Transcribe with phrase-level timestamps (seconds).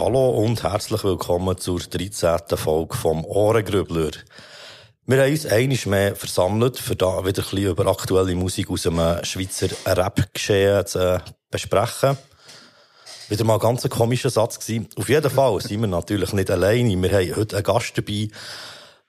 [0.00, 2.40] Hallo und herzlich willkommen zur 13.
[2.56, 4.10] Folge vom Ohrengrübler.
[5.06, 8.88] Wir haben uns einiges mehr versammelt, für da wieder ein bisschen über aktuelle Musik aus
[8.88, 12.18] einem Schweizer Rap-Geschehen zu besprechen.
[13.28, 14.88] Wieder mal ein ganz komischer Satz gewesen.
[14.96, 17.00] Auf jeden Fall sind wir natürlich nicht alleine.
[17.00, 18.28] Wir haben heute einen Gast dabei.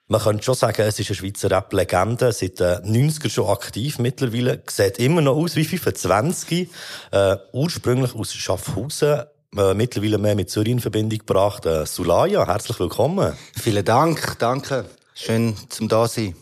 [0.06, 4.62] Man könnte schon sagen, es ist eine Schweizer Rap-Legende, seit den 90er schon aktiv mittlerweile,
[4.70, 6.68] sieht immer noch aus wie 25,
[7.10, 9.24] äh, ursprünglich aus Schaffhausen,
[9.56, 11.66] äh, mittlerweile mehr mit Zürich in Verbindung gebracht.
[11.66, 13.34] Äh, Sulaya, herzlich willkommen.
[13.54, 14.86] Vielen Dank, danke.
[15.14, 16.34] Schön zum da sein.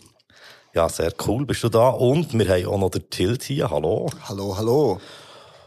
[0.75, 1.89] Ja, sehr cool, bist du da.
[1.89, 3.71] Und wir haben auch noch den Tilt hier.
[3.71, 4.11] Hallo.
[4.29, 5.01] Hallo, hallo.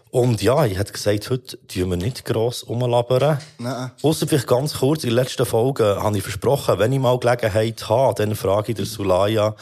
[0.09, 3.39] Und ja, ich hätte gesagt, heute tun wir nicht gross rumlabern.
[3.59, 3.91] Nein.
[4.01, 7.87] Ausser vielleicht ganz kurz, in der letzten Folge habe ich versprochen, wenn ich mal Gelegenheit
[7.89, 9.55] habe, dann frage ich der Sulaya,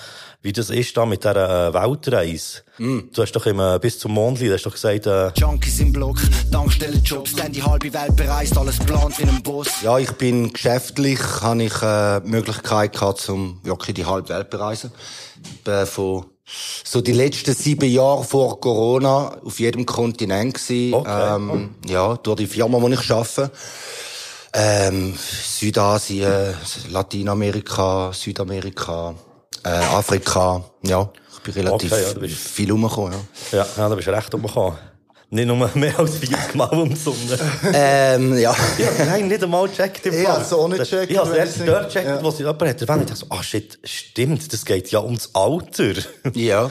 [0.45, 2.61] wie das ist da mit dieser äh, Weltreise.
[2.77, 2.99] Mm.
[3.11, 5.07] Du hast doch immer bis zum Mondli, du hast doch gesagt...
[5.07, 5.31] Äh...
[5.35, 6.19] Junkies im Block,
[6.51, 9.69] Tankstellenjobs, dann die halbe Welt bereist, alles plant wie ein Boss.
[9.81, 14.51] Ja, ich bin geschäftlich, habe ich äh, die Möglichkeit gehabt, um wirklich die halbe Welt
[14.51, 14.91] bereisen.
[15.65, 16.25] Äh, von
[16.83, 20.93] so die letzten sieben Jahre vor Corona auf jedem Kontinent gewesen.
[20.93, 21.35] Okay.
[21.37, 23.49] Ähm, ja, durch die Firma, wo ich arbeite.
[24.53, 26.53] Ähm, Südasien,
[26.91, 29.15] Lateinamerika, Südamerika,
[29.65, 30.63] äh, Afrika.
[30.83, 33.13] Ja, ich bin relativ Okay, ja, du bist- viel rumgekommen.
[33.51, 33.57] Ja.
[33.59, 34.77] Ja, ja, da bist du recht umgekommen.
[35.31, 37.37] Nicht nur mehr als 40 Mal um die Sonne.
[37.73, 38.55] ähm, ja.
[38.77, 40.37] ja, nein, nicht einmal gecheckt im Ich Fall.
[40.37, 42.23] hab's auch nicht gecheckt, Ich hab's wenn erst dort gecheckt, ja.
[42.23, 43.01] wo sie jemand hat erwähnt.
[43.01, 45.93] Ich dachte so, ah shit, stimmt, das geht ja ums Alter.
[46.33, 46.69] ja.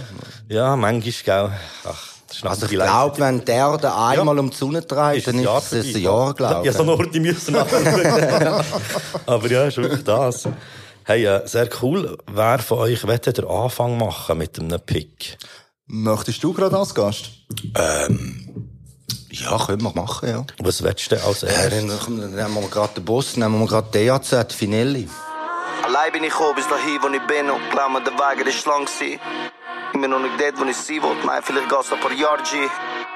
[0.49, 1.13] ja, manchmal,
[1.49, 1.51] gell.
[1.85, 5.27] Ach, das ist Also ich die glaube, wenn der Erde einmal um die Sonne dreht,
[5.27, 6.01] dann ist Jahr es ein.
[6.01, 6.77] Jahr, glaube Ja, ich.
[6.77, 7.57] so eine Orte müssen.
[9.27, 10.45] Aber ja, ist wirklich das.
[11.07, 12.17] Hey, äh, sehr cool.
[12.27, 15.37] Wer von euch möchte den Anfang machen mit einem Pick?
[15.87, 17.31] Möchtest du gerade als Gast?
[19.31, 20.45] Ja, können wir machen, ja.
[20.63, 21.87] Was willst du denn als Ja, erstes?
[22.07, 25.09] dann, dann nehmen wir gerade den Boss, nehmen wir gerade DAZ, Finelli.
[25.85, 28.65] Allein bin ich gekommen bis dahin, wo ich bin und glaub mir, der Weg ist
[28.65, 29.21] lang gewesen.
[29.93, 32.13] Ich bin noch nicht dort, wo ich sein wollte, nein, vielleicht geht's noch ein paar
[32.13, 32.67] Jahre, G.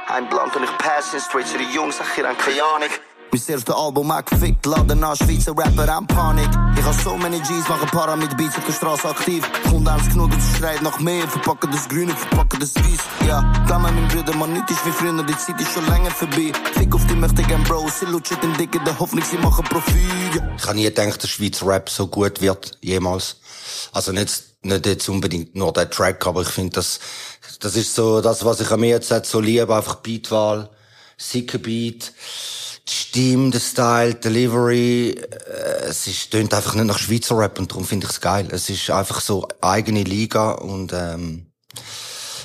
[0.09, 2.89] Ein Blunt und ich passe straight zu den Jungs, ach, ihr habt keine Ahnung.
[3.31, 6.49] Mein erstes Album hat gefickt, laden an Schweizer Rapper an Panik.
[6.79, 9.45] Ich hab so many G's, machen Para mit Beats Straße aktiv.
[9.65, 11.29] Kunden haben's genug und sie schreit nach mehr.
[11.29, 13.27] Verpacken das Grüne, verpacken das Weiß.
[13.27, 16.11] Ja, glaub mir, mein Bruder, man, nicht ist wie früher, die Zeit ist schon länger
[16.11, 16.53] vorbei.
[16.73, 20.35] Fick auf die möchte gern Bro, sie lutschen den Dicken, der Hoffnung, sie machen Profit.
[20.35, 20.55] Ja.
[20.57, 23.37] Ich habe nie gedacht, dass Schweizer Rap so gut wird, jemals.
[23.93, 26.99] Also nicht, nicht jetzt unbedingt nur der Track, aber ich finde, das,
[27.61, 30.71] das ist so das, was ich an mir jetzt so liebe, einfach Beatwahl,
[31.19, 32.13] sicke Beat,
[32.91, 37.71] Stimme, der Style, die Delivery, äh, es ist, tönt einfach nicht nach Schweizer Rap und
[37.71, 38.49] darum finde ich es geil.
[38.51, 41.47] Es ist einfach so eigene Liga und, ähm,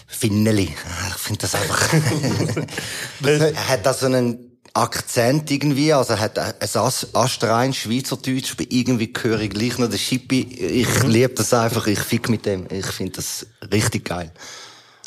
[0.07, 0.75] Finneli.
[1.09, 1.93] Ich finde das einfach,
[3.23, 8.65] er hat da so einen Akzent irgendwie, also er hat ein as- astrein Schweizerdeutsch, aber
[8.69, 10.41] irgendwie höre ich gleich noch den Schippi.
[10.41, 12.67] Ich liebe das einfach, ich fick mit dem.
[12.71, 14.31] Ich finde das richtig geil.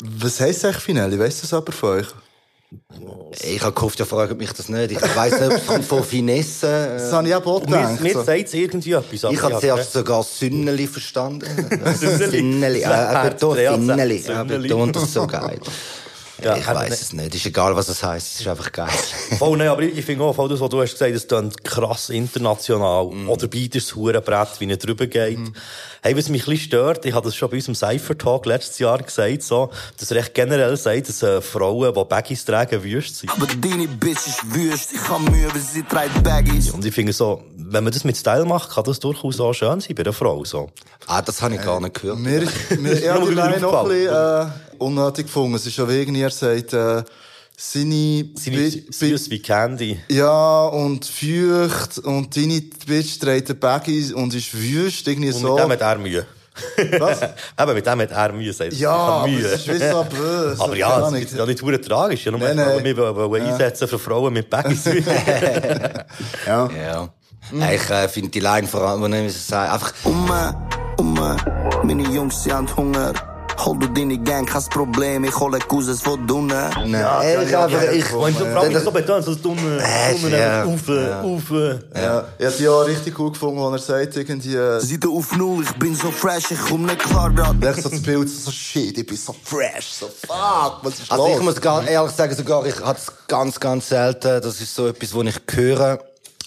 [0.01, 1.19] Was heisst eigentlich Finelli?
[1.19, 2.07] Weißt du das aber von euch?
[3.43, 4.91] Ich habe gehofft, ihr fragt mich das nicht.
[4.91, 6.95] Ich weiss nicht, ob es kommt von Finesse.
[6.97, 8.01] Das habe ich auch Mir, gedacht.
[8.01, 8.23] mir so.
[8.23, 9.31] sagt es irgendwie etwas.
[9.31, 11.45] Ich habe zuerst sogar Sünneli verstanden.
[11.99, 12.29] Sünneli.
[12.29, 12.81] Sünneli.
[12.81, 13.57] Er betont.
[13.57, 14.23] Herz, Er Sünneli.
[14.67, 15.59] betont das so geil.
[16.43, 17.33] Ja, ich weiss es nicht.
[17.33, 18.35] Ist egal, was es heisst.
[18.35, 18.89] Es ist einfach geil.
[19.37, 22.09] Voll, nein, aber ich, finde auch, voll das, was du hast gesagt, es klingt krass
[22.09, 23.07] international.
[23.07, 23.29] Mm.
[23.29, 25.39] Oder bei das Hurenbrett, wie er drüber geht.
[26.01, 28.79] Hey, was mich ein bisschen stört, ich habe das schon bei unserem Cypher Talk letztes
[28.79, 33.17] Jahr gesagt, so, dass er echt generell sagt, dass äh, Frauen, die Baggies tragen, wüst
[33.17, 33.31] sind.
[33.31, 36.69] Aber deine Bitch ist wüst, ich hab Mühe, weil sie trägt Baggies.
[36.69, 39.79] Und ich finde so, wenn man das mit Style macht, kann das durchaus auch schön
[39.79, 40.69] sein bei einer Frau, so.
[41.07, 42.19] Ah, das habe ich gar nicht gehört.
[42.19, 42.47] Mir,
[42.79, 44.45] mir, ich habe noch ein bisschen äh,
[44.77, 45.55] unnötig gefunden.
[45.55, 47.03] Es ist schon wegen ihr sagt, äh,
[47.59, 49.99] seine, Seine süß wie Candy.
[50.09, 55.53] ja, und feucht, und deine Bitch trägt den Baggy und ist wüst, irgendwie Und so.
[55.55, 56.25] mit dem hat er Mühe.
[56.99, 57.19] Was?
[57.59, 58.77] Eben, mit dem hat er Mühe, sagt er.
[58.77, 59.45] Ja, Mühe.
[59.45, 60.55] es ist wie so böse.
[60.63, 61.21] Aber ja, Ahnung.
[61.21, 62.25] ist ja nicht verdammt tragisch.
[62.25, 62.95] Ja, nur Nein, weil nein.
[62.95, 64.85] wir wollen einsetzen für Frauen mit Baggies.
[66.45, 66.69] Ja.
[66.71, 67.09] Ja.
[67.51, 70.55] Ich äh, finde die Line vor allem, wo ich sage, einfach, Umme,
[70.97, 71.37] umme,
[71.83, 73.13] meine Jungs, sie haben Hunger.
[73.65, 76.47] Hol du deine Gang, kein Problem, ich hole Cousins von unten.
[76.47, 80.37] nein, ja, ich, ja, einfach, ja, ich, Wenn du so betont, so dumme, Äh, dumme,
[80.37, 80.63] ja.
[81.95, 82.23] Ja.
[82.37, 85.71] Ich habe auch richtig gut gefunden, wo er sagt, irgendwie, äh, Seite auf Null, ich
[85.79, 87.55] bin so fresh, ich komm nicht klar grad.
[87.63, 91.27] Echt so das Bild, so shit, ich bin so fresh, so fuck, was ist Also
[91.27, 91.37] los?
[91.37, 94.39] ich muss ehrlich sagen, sogar ich hatte es ganz, ganz selten.
[94.39, 95.97] Das ist so etwas, wo ich höre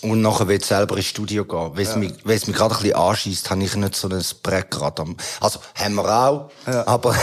[0.02, 1.70] und nachher will ich selber ins Studio gehen.
[1.74, 5.02] Weil es mich, mich gerade ein bisschen anschießt, habe ich nicht so ein Breck gerade
[5.02, 6.50] am, also haben wir auch,
[6.86, 7.14] aber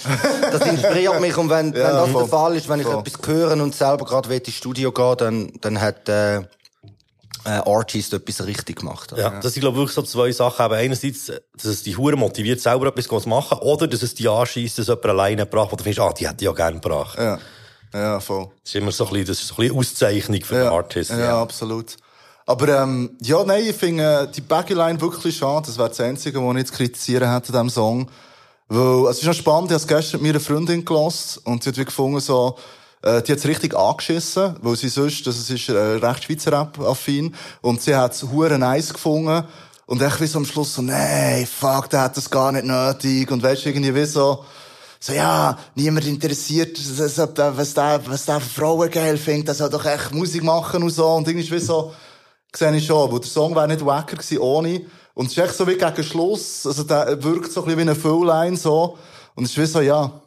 [0.52, 2.22] das inspiriert mich und wenn, wenn das voll.
[2.22, 3.00] der Fall ist, wenn ich Voll.
[3.00, 6.42] etwas höre und selber gerade will ins Studio gehen, dann, dann hat, äh,
[7.44, 9.18] äh, Artist etwas richtig gemacht hat.
[9.18, 10.62] Ja, das sind, glaube ich, wirklich so zwei Sachen.
[10.62, 14.28] Aber einerseits, dass es die Hure motiviert, selber etwas zu machen, oder dass es die
[14.28, 17.18] anschießt, dass jemand alleine gebracht, wo du findest, ah, die hätte ich ja gerne gebracht.
[17.18, 17.38] Ja.
[17.92, 18.50] Ja, voll.
[18.62, 20.64] Das ist immer so ein bisschen, das ist so ein bisschen Auszeichnung für ja.
[20.64, 21.10] den Artist.
[21.10, 21.96] Ja, ja, absolut.
[22.50, 25.66] Aber, ähm, ja, nein, ich finde die Baggyline wirklich schade.
[25.66, 28.10] Das wäre das Einzige, was ich jetzt kritisieren hätte an diesem Song.
[28.66, 31.78] Weil, es ist noch spannend, ich habe gestern mit meiner Freundin gelassen und sie hat
[31.78, 32.58] wie gefunden, so,
[33.02, 37.82] äh, die hat's richtig angeschissen, weil sie sonst, das ist äh, recht Schweizer Rap-affin, und
[37.82, 39.44] sie hat's hure nice gefunden.
[39.86, 43.30] Und ich wie so am Schluss so, nee, fuck, der hat das gar nicht nötig.
[43.30, 44.44] Und weißt irgendwie wie so,
[44.98, 49.70] so, ja, niemand interessiert, was, was der, was der für Frauen geil findet, der soll
[49.70, 51.06] doch echt Musik machen und so.
[51.10, 51.92] Und irgendwie wie so,
[52.56, 54.82] sehe ich schon, wo der Song wäre nicht wacker gewesen ohne.
[55.14, 57.82] Und es ist echt so wie gegen Schluss, also der wirkt so ein bisschen wie
[57.82, 58.96] eine Fullline so.
[59.34, 60.20] Und es ist wie so, ja,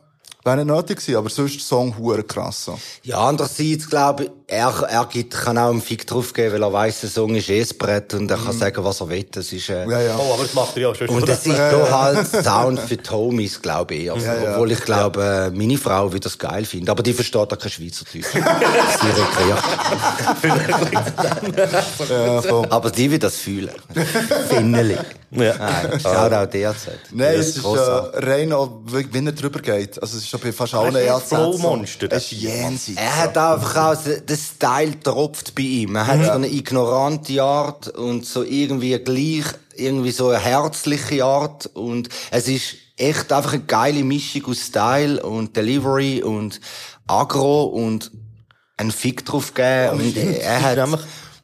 [0.45, 2.65] Wäre nicht nötig gewesen, aber sonst der Song hure krass.
[2.65, 2.77] So.
[3.03, 6.71] Ja, andererseits glaube ich, er, er gibt, kann auch einen Fick drauf geben, weil er
[6.71, 8.59] weiss, der Song ist eh das Brett und er kann mhm.
[8.59, 9.25] sagen, was er will.
[9.31, 10.15] Das ist, äh, ja, ja.
[10.17, 11.09] Oh, aber das macht er ja schon.
[11.09, 14.11] Und das ist doch halt Sound für Tomis, glaube ich.
[14.11, 16.89] Also, ja, obwohl ich glaube, äh, meine Frau wird das geil finden.
[16.89, 18.27] Aber die versteht auch kein Schweizerdeutsch.
[18.33, 18.39] Sie
[19.09, 19.63] rekreiert.
[22.09, 23.71] ja, aber die wird das fühlen.
[24.49, 24.99] Finnerlich.
[25.31, 25.55] Ja.
[25.57, 26.99] Nein, schaut auch derzeit.
[27.11, 28.53] Nein, es ist ja rein,
[28.85, 30.01] wenn er drüber geht.
[30.01, 31.31] Also, es ist schon bei fast allen EAZ.
[31.57, 32.07] Monster.
[32.11, 32.99] Es ist jenseits.
[32.99, 35.95] Er hat einfach auch, der Style tropft bei ihm.
[35.95, 36.25] Er hat ja.
[36.25, 39.45] so eine ignorante Art und so irgendwie gleich,
[39.75, 45.21] irgendwie so eine herzliche Art und es ist echt einfach eine geile Mischung aus Style
[45.23, 46.59] und Delivery und
[47.07, 48.11] Agro und
[48.77, 49.99] ein Fick drauf geben.
[49.99, 50.77] und er hat,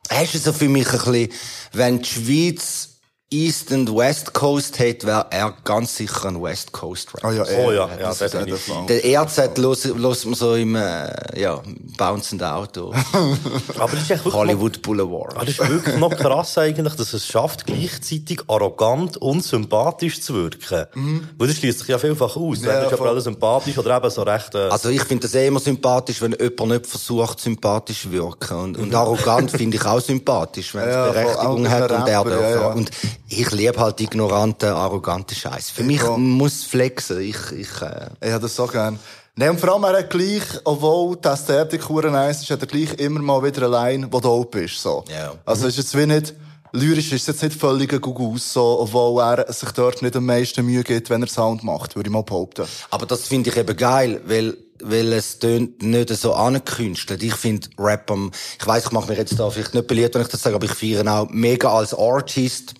[0.09, 1.29] er ist so für mich ein bisschen,
[1.73, 2.88] wenn die Schweiz
[3.31, 7.27] East und West Coast hat, wäre er ganz sicher ein West Coast Rapper.
[7.27, 8.71] Oh ja, oh ja, ja, das ja definitiv.
[8.87, 11.61] Der RZ los, los man so im, äh, ja,
[11.95, 12.91] bouncenden Auto.
[13.77, 15.35] aber das ist echt Hollywood Boulevard.
[15.35, 20.33] Aber das ist wirklich noch krass eigentlich, dass es schafft, gleichzeitig arrogant und sympathisch zu
[20.33, 20.87] wirken.
[20.95, 21.29] Mhm.
[21.37, 22.63] Weil das schließt sich ja vielfach aus.
[22.63, 24.69] Ja, ist aber sympathisch oder eben so recht, äh...
[24.69, 28.57] Also ich finde das eh immer sympathisch, wenn jemand nicht versucht, sympathisch zu wirken.
[28.57, 32.55] Und, und arrogant finde ich auch sympathisch, wenn es ja, Berechtigung hat und er darf.
[32.55, 32.89] Ja, und
[33.29, 35.69] ich liebe halt ignorante, arrogante Scheiß.
[35.69, 36.17] Für ich mich auch.
[36.17, 37.21] muss flexen.
[37.21, 38.09] Ich, ich, äh...
[38.21, 38.99] ich habe das so gern.
[39.35, 42.93] Nee, und vor allem, er hat gleich, obwohl die Ästhetik nice ist, hat er gleich
[42.95, 45.05] immer mal wieder eine Line, die dope ist, so.
[45.09, 45.33] Ja.
[45.45, 46.33] Also, ist jetzt wie nicht,
[46.73, 50.25] lyrisch ist es jetzt nicht völlig ein Gugus, so, obwohl er sich dort nicht am
[50.25, 52.65] meisten Mühe gibt, wenn er Sound macht, würde ich mal behaupten.
[52.89, 57.23] Aber das finde ich eben geil, weil, weil es tönt nicht so angekünstelt.
[57.23, 60.23] Ich finde Rap am, ich weiss, ich mache mir jetzt da vielleicht nicht beliebt, wenn
[60.23, 62.73] ich das sage, aber ich feiere auch mega als Artist,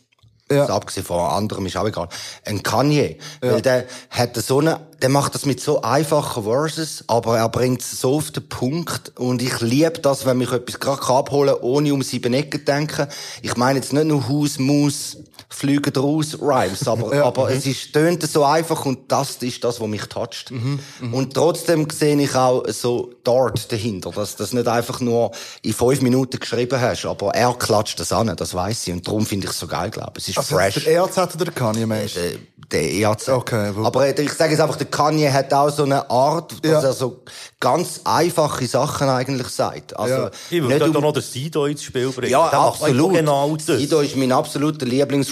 [0.52, 0.62] ja.
[0.62, 2.10] Also abgesehen von anderem ist auch egal.
[2.46, 3.18] Ein Kanye.
[3.44, 3.54] Ja.
[3.54, 7.82] Weil der hat so eine, der macht das mit so einfachen Verses, aber er bringt
[7.82, 9.18] es so auf den Punkt.
[9.18, 12.66] Und ich liebe das, wenn mich etwas gerade abholen kann, ohne um sieben Ecken zu
[12.66, 13.08] denken.
[13.42, 15.18] Ich meine jetzt nicht nur Haus, Maus,
[15.50, 17.26] fliegen raus Rhymes, aber, ja.
[17.26, 20.52] aber es ist, tönt so einfach und das ist das, was mich toucht.
[20.52, 20.80] Mhm.
[21.02, 21.14] Mhm.
[21.14, 25.32] Und trotzdem sehe ich auch so dort dahinter, dass das nicht einfach nur
[25.64, 29.26] in fünf Minuten geschrieben hast, aber er klatscht das an, das weiß ich und darum
[29.26, 30.24] finde ich es so geil, glaube ich.
[30.24, 30.84] Es ist also fresh.
[30.84, 32.32] Der EAZ oder der Kanye, meinst Der,
[32.72, 33.30] der EAZ.
[33.30, 33.72] Okay.
[33.74, 33.86] Wo...
[33.86, 36.90] Aber ich sage jetzt einfach, der Kanye hat auch so eine Art, dass ja.
[36.90, 37.24] er so
[37.60, 39.98] ganz einfache Sachen eigentlich sagt.
[39.98, 40.32] Also, ja.
[40.50, 41.04] Ich würde um...
[41.04, 42.32] noch den Sido ins Spiel bringen.
[42.32, 43.14] Ja, absolut.
[43.14, 44.86] Genau Sido ist mein absoluter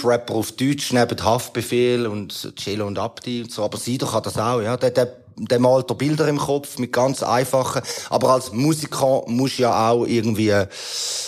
[0.08, 3.64] Lieblingsrapper auf Deutsch, neben Haftbefehl und Cello und Abdi und so.
[3.64, 4.76] Aber Sido kann das auch, ja.
[4.76, 7.82] Der, der der malt Bilder im Kopf mit ganz einfachen.
[8.10, 10.52] Aber als Musiker muss ja auch irgendwie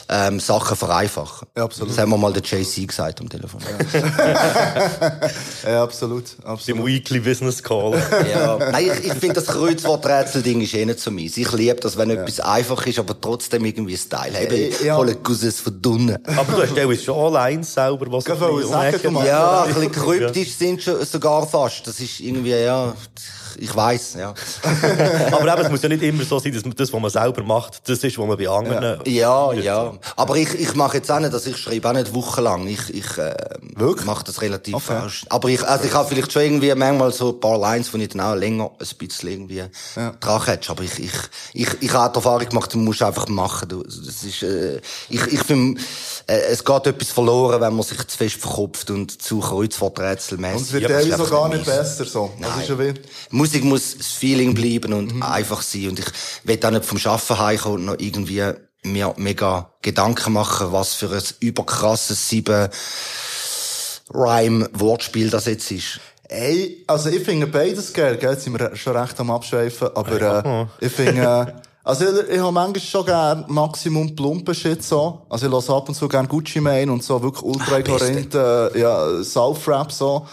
[0.09, 1.49] ähm, Sachen vereinfachen.
[1.57, 1.90] Ja, absolut.
[1.90, 3.61] Das haben wir mal der JC gesagt am Telefon.
[3.95, 5.21] Ja,
[5.71, 6.81] ja absolut, absolut.
[6.81, 8.00] Im Weekly Business Call.
[8.31, 11.37] ja, nein, ich, ich finde das Kreuzworträtsel-Ding ist eh nicht so meins.
[11.37, 12.17] Ich liebe das, wenn ja.
[12.17, 14.52] etwas einfach ist, aber trotzdem irgendwie Style hat.
[14.52, 14.97] Ich ja.
[14.97, 16.19] hole Gusses verdunnen.
[16.26, 18.33] Aber du hast ja schon allein selber, was du
[19.25, 21.87] Ja, ein bisschen kryptisch sind schon sogar fast.
[21.87, 22.95] Das ist irgendwie, ja
[23.59, 24.35] ich weiß, ja.
[25.33, 27.88] aber eben, es muss ja nicht immer so sein, dass das, was man selber macht,
[27.88, 29.00] das ist, was man bei anderen.
[29.07, 29.61] Ja, ja.
[29.61, 29.92] ja.
[30.16, 32.66] Aber ich, ich mache jetzt auch nicht, dass ich schreibe auch nicht wochenlang.
[32.66, 33.35] Ich, ich äh,
[34.04, 34.85] mache das relativ okay.
[34.87, 35.25] falsch.
[35.28, 38.09] Aber ich, also ich habe vielleicht schon irgendwie manchmal so ein paar Lines, wo ich
[38.09, 39.64] dann auch länger ein bisschen irgendwie
[39.97, 40.12] ja.
[40.21, 40.71] dran hätte.
[40.71, 41.12] Aber ich, ich,
[41.52, 43.69] ich, ich habe die Erfahrung gemacht, du musst einfach machen.
[43.69, 45.80] Du, das ist, äh, ich, ich finde,
[46.31, 50.57] es geht etwas verloren, wenn man sich zu fest verkopft und zu kreuzworträtselmäßig.
[50.57, 52.31] Und es wird ja, so gar nicht besser, so.
[52.41, 52.95] Das ist ja wie...
[53.31, 55.23] Musik muss das Feeling bleiben und mhm.
[55.23, 55.89] einfach sein.
[55.89, 56.07] Und ich
[56.45, 61.11] will auch nicht vom Schaffen heimkommen und noch irgendwie mir mega Gedanken machen, was für
[61.11, 62.69] ein überkrasses sieben
[64.15, 66.01] Rhyme-Wortspiel das jetzt ist.
[66.29, 68.31] Ey, also ich finde beides geil, gell?
[68.33, 72.53] Jetzt sind wir schon recht am Abschweifen, aber äh, ich finde, Also ich, ich habe
[72.53, 75.23] manchmal schon gern Maximum plumpen Shit so.
[75.29, 79.23] Also ich lasse ab und zu gern Gucci Mane und so wirklich ultra ignorante, ja,
[79.23, 80.27] South-Rap so.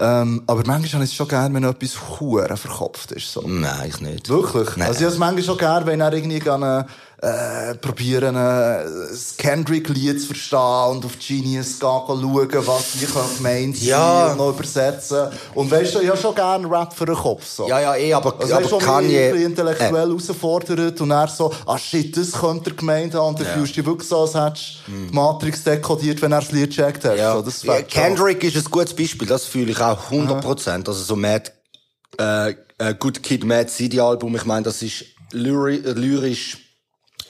[0.00, 3.42] Ähm, aber manchmal habe ich es schon gern, wenn etwas Huren verkopft ist so.
[3.44, 4.28] Nein, ich nicht.
[4.28, 4.76] Wirklich?
[4.76, 4.86] Nein.
[4.86, 6.86] Also ich habe es manchmal schon gern, wenn er irgendwie gerne,
[7.20, 13.76] äh, probieren, äh, das Kendrick-Lied zu verstehen und auf Genius gehen, schauen, was die gemeint
[13.76, 14.26] sein Ja.
[14.32, 15.26] und noch übersetzen.
[15.54, 17.68] Und weißt du, ich habe schon gern Rap für den Kopf, so.
[17.68, 19.44] Ja, ja, eh, aber, Also weißt ein bisschen je...
[19.44, 23.30] intellektuell herausfordert und er so, ah shit, das könnte er gemeint haben.
[23.30, 26.40] Und dann fühlst du dich wirklich so, als hättest du die Matrix dekodiert, wenn er
[26.40, 27.18] das Lied gecheckt hat.
[27.18, 27.34] Ja.
[27.34, 27.82] So, das ja.
[27.82, 30.86] Kendrick ist ein gutes Beispiel, das fühle ich auch 100%.
[30.86, 31.50] Also so Mad,
[32.20, 36.67] äh, äh, Good Kid, Mad City Album, ich meine, das ist äh, lyrisch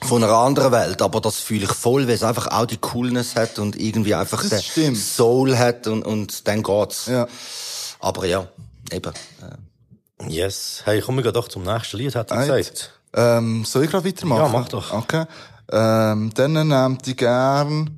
[0.03, 3.35] von einer anderen Welt, aber das fühle ich voll, weil es einfach auch die Coolness
[3.37, 4.97] hat und irgendwie einfach Das den stimmt.
[4.97, 7.07] Soul hat und, und dann geht's.
[7.07, 7.27] Ja.
[8.01, 8.47] Aber ja,
[8.93, 9.13] eben.
[10.29, 10.83] Yes.
[10.85, 12.49] Hey, kommen wir doch zum nächsten Lied, hat er Eid.
[12.49, 12.93] gesagt.
[13.15, 14.53] Ähm, soll ich gerade weitermachen?
[14.53, 14.93] Ja, mach doch.
[14.93, 15.25] Okay.
[15.71, 17.91] Ähm, dann nehmt ich gern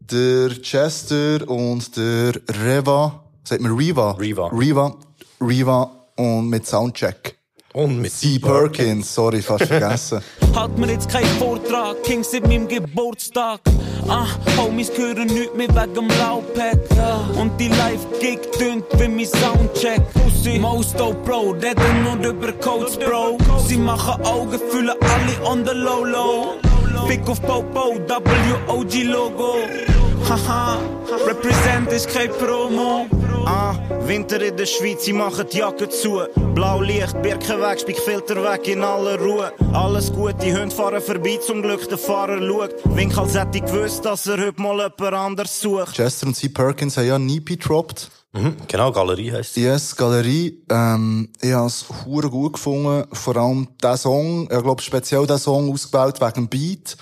[0.00, 4.12] der Chester und der Reva, sagt man Riva?
[4.12, 4.48] Riva.
[4.48, 4.94] Riva.
[5.40, 7.35] Riva und mit Soundcheck.
[7.76, 8.38] Und mit C.
[8.38, 10.22] Perkins, sorry, fast vergessen.
[10.54, 13.60] Halt mir jetzt keinen Vortrag, King seit meinem Geburtstag.
[14.08, 16.78] Ah, Homies hören nicht mehr wegen dem Laupad.
[17.38, 20.00] Und die Live-Gig tönt wie mein Soundcheck.
[20.14, 23.36] Pussy, most dope, Bro, reden nur über Codes, Bro.
[23.66, 26.54] Sie machen Augen, fühlen alle on the low low.
[27.06, 29.56] Fick auf Popo, WOG-Logo.
[30.28, 30.78] Haha,
[31.24, 33.06] represent ist kein Promo.
[33.46, 33.76] Ah,
[34.08, 36.20] Winter in der Schweiz, sie machen die Jacke zu.
[36.52, 39.52] Blaulicht, Birken weg, Spickfilter weg in aller Ruhe.
[39.72, 42.74] Alles gut, die Hunde fahren vorbei, zum Glück der Fahrer schaut.
[42.96, 45.94] Wink, als hätte ich gewusst, dass er heute mal jemand anders sucht.
[45.94, 46.48] Chester und C.
[46.48, 48.10] Perkins haben ja nie gedroppt.
[48.32, 49.62] Mhm, genau, Galerie heisst sie.
[49.62, 50.60] Yes, Galerie.
[50.68, 53.04] Ähm, ich habe es gut gefunden.
[53.12, 56.96] Vor allem der Song, ich glaube speziell der Song ausgebaut wegen dem Beat.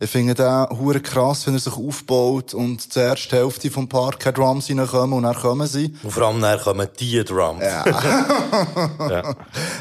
[0.00, 4.20] Ich finde den hure krass, wenn er sich aufbaut und die erste Hälfte vom Park
[4.20, 5.92] keine Drums reinkommen und dann kommen sie.
[6.04, 7.64] Und vor allem dann kommen die Drums.
[9.10, 9.34] Ja.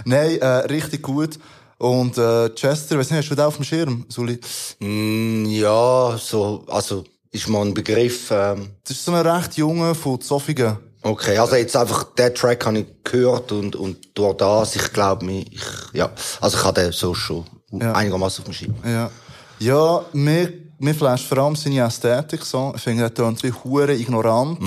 [0.05, 1.37] Nein, äh, richtig gut.
[1.77, 4.39] Und äh, Chester, weiss nicht, hast du den auf dem Schirm, Suli?
[4.79, 9.93] Mm, ja, so, also, ist mal ein Begriff, ähm, Das ist so ein recht junger
[9.93, 10.77] von Zofingen.
[11.03, 15.23] Okay, also jetzt einfach, den Track habe ich gehört und, und durch das, ich glaube
[15.25, 15.61] mir, ich,
[15.93, 16.09] ja,
[16.41, 17.93] also ich habe den so schon Ja.
[17.93, 18.73] einigermaßen auf dem Schirm.
[18.83, 19.11] Ja.
[19.59, 22.73] Ja, mir, mir flasht vor allem seine Ästhetik so.
[22.75, 24.59] Ich finde, er tönt wie hure ignorant.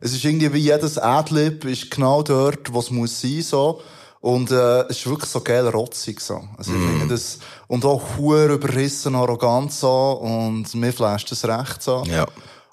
[0.00, 3.80] Es ist irgendwie wie jedes Adlib ist genau dort, wo es muss sein, so.
[4.20, 6.40] Und, äh, es ist wirklich so geil rotzig, so.
[6.56, 10.12] Also, ich finde das, und auch hure überrissen, arrogant, so.
[10.12, 12.02] Und mir flasht das recht, so.
[12.06, 12.26] Ja.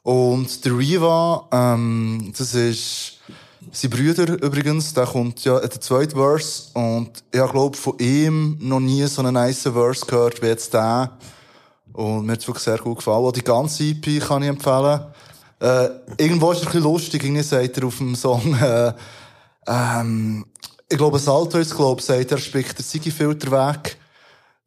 [0.03, 3.19] Und der Riva, ähm, das ist
[3.71, 8.57] sein Brüder übrigens, der kommt ja in der zweiten Verse und ich glaube von ihm
[8.59, 11.11] noch nie so einen nice Verse gehört wie jetzt der.
[11.93, 13.25] Und mir hat's wirklich sehr gut gefallen.
[13.25, 15.01] Auch die ganze EP kann ich empfehlen.
[15.59, 18.93] Äh, irgendwo ist es ein bisschen lustig, irgendwie sagt er auf dem Song, äh,
[19.67, 20.45] ähm,
[20.89, 23.97] ich glaube, Salto ist, glaube sagt er, spickt den Sigi-Filter weg.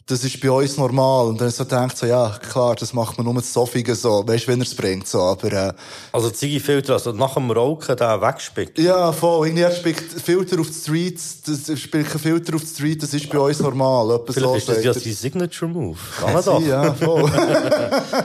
[0.06, 1.28] Das ist bei uns normal.
[1.28, 4.22] Und dann so denkt so, ja, klar, das macht man nur mit Soffigen so.
[4.26, 5.18] Weißt du, wenn er es bringt, so.
[5.22, 5.72] Aber, äh,
[6.12, 8.78] Also Ziggy-Filter, also nach dem Rauchen den wegspickt.
[8.78, 9.46] ja, voll.
[9.46, 13.14] Irgendwie, er spickt Filter auf die Streets, das spickt ein Filter auf die Street, das
[13.14, 14.14] ist bei uns normal.
[14.16, 15.00] Etwa Vielleicht so, ist das ja er.
[15.00, 15.98] sein Signature-Move.
[16.20, 16.60] Kann er doch.
[16.60, 17.32] Ja, voll.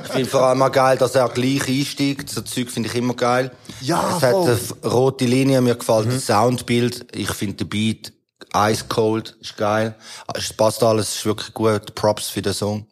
[0.05, 2.29] Ich finde vor allem auch geil, dass er gleich einsteigt.
[2.29, 3.51] So Zeug finde ich immer geil.
[3.79, 4.59] Ja, Es hat voll.
[4.83, 7.05] eine rote Linie, mir gefällt das Soundbild.
[7.15, 8.11] Ich finde den Beat
[8.55, 9.95] ice cold, ist geil.
[10.35, 11.93] Es passt alles, ist wirklich gut.
[11.95, 12.85] Props für den Song.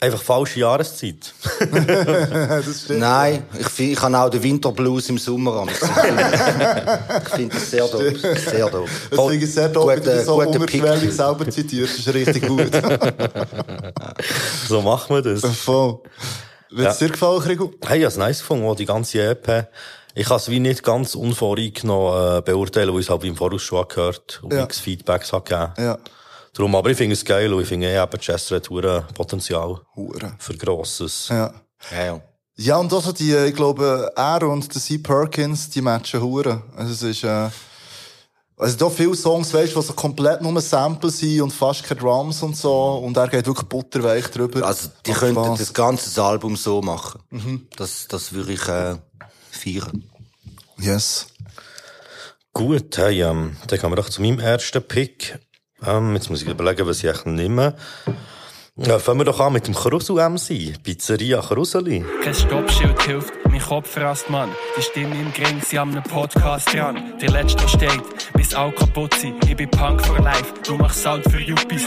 [0.00, 1.32] Einfach falsche Jahreszeit.
[1.72, 2.98] das stimmt.
[3.00, 5.68] Nein, ich, find, ich habe auch den Winterblues im Sommer an.
[5.70, 8.02] Ich finde das sehr doof.
[8.50, 8.90] Sehr doof.
[9.10, 11.98] Das finde ich sehr doof, wenn du so guter unterschwellig selber zitierst.
[11.98, 12.70] Das ist richtig gut.
[14.68, 15.44] So machen wir das.
[15.56, 16.00] voll.
[16.70, 17.06] Wird es Ja.
[17.06, 17.72] dir gefallen, Krigo?
[17.86, 19.68] Hey, ich habe es nice gefunden, die ganze EP.
[20.14, 23.62] Ich kann es wie nicht ganz unvoreingenommen äh, beurteilen, weil ich es halt im Voraus
[23.62, 24.68] schon gehört und Ja.
[24.70, 25.72] Feedbacks hat gegeben.
[25.78, 25.98] Ja.
[26.52, 29.80] Darum, aber ich finde es geil und ich finde eh eben, Chester hat hure Potenzial
[29.96, 30.34] Hure.
[30.38, 31.28] für Grosses.
[31.28, 31.52] Ja.
[31.90, 32.20] Ja, ja.
[32.56, 34.98] Ja, und also die, ich glaube, er und der C.
[34.98, 36.62] Perkins, die matchen hure.
[36.76, 37.48] Also es ist, äh,
[38.56, 41.98] also da viele Songs, weißt du, die so komplett nur Samples sind und fast keine
[42.00, 42.72] Drums und so.
[43.04, 44.64] Und er geht wirklich butterweich drüber.
[44.64, 47.20] Also, die Macht könnten das ganze Album so machen.
[47.76, 48.94] Das, das würde ich äh,
[49.64, 50.04] feiern.
[50.78, 51.26] Yes.
[52.52, 55.38] Gut, hey, ähm, dann kommen wir doch zu meinem ersten Pick.
[55.84, 57.74] Ähm, jetzt muss ich überlegen, was ich eigentlich nehme.
[58.76, 60.82] Ja, fangen wir doch an mit dem Krusel MC.
[60.82, 62.04] Pizzeria Kruseli.
[62.24, 64.50] Kein Stoppschild hilft, mein Kopf rast, Mann.
[64.76, 67.16] Die Stimme im Gring, sie haben einen Podcast dran.
[67.20, 68.02] Der letzte steht,
[68.34, 69.48] bis auch kaputt sind.
[69.48, 71.84] Ich bin Punk for life, du machst Sound für Yuppies.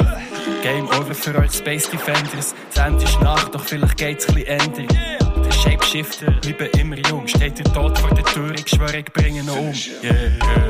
[0.63, 2.55] Game over für euch Space Defenders.
[2.73, 5.26] Das Ende ist Nacht, doch vielleicht geht's ein bisschen ändern.
[5.67, 7.27] Shapeshifter, bleibe immer jung.
[7.27, 9.73] Steht der Tod vor der Tür, ich schwöre, ich bringe ihn um.
[10.01, 10.69] Yeah, yeah.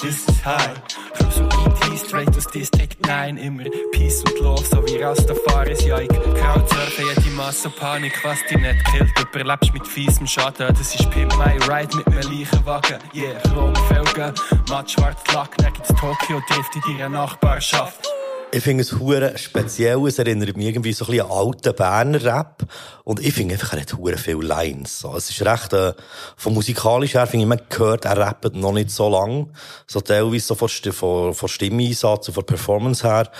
[0.00, 0.72] This is high.
[1.14, 1.96] Cruise und E.T.
[1.98, 3.36] straight aus District 9.
[3.36, 5.84] Immer Peace und Love, so wie Rastafaris.
[5.84, 9.12] Ja, ich Crowdsurfen, jede Masse Panik, was dich nicht killt.
[9.20, 10.68] Überlebst mit fiesem Schaden.
[10.68, 12.98] Das ist Pimp My Ride mit einem Leichenwagen.
[13.14, 14.34] Yeah, Chromfelgen,
[14.70, 15.56] matt schwarz Lack.
[15.58, 18.08] Gibt's Tokyo Drift in deiner Nachbarschaft.
[18.54, 20.06] Ich finde es hure speziell.
[20.06, 22.62] Es erinnert mich irgendwie so ein bisschen an alten Berner Rap.
[23.02, 25.00] Und ich finde einfach, er hat hure viele Lines.
[25.00, 25.94] So, es ist recht, äh,
[26.36, 29.48] vom musikalisch her finde ich, man gehört, er rappt noch nicht so lang.
[29.86, 33.30] So teilweise so von, von, von Stimmeinsatz und von Performance her.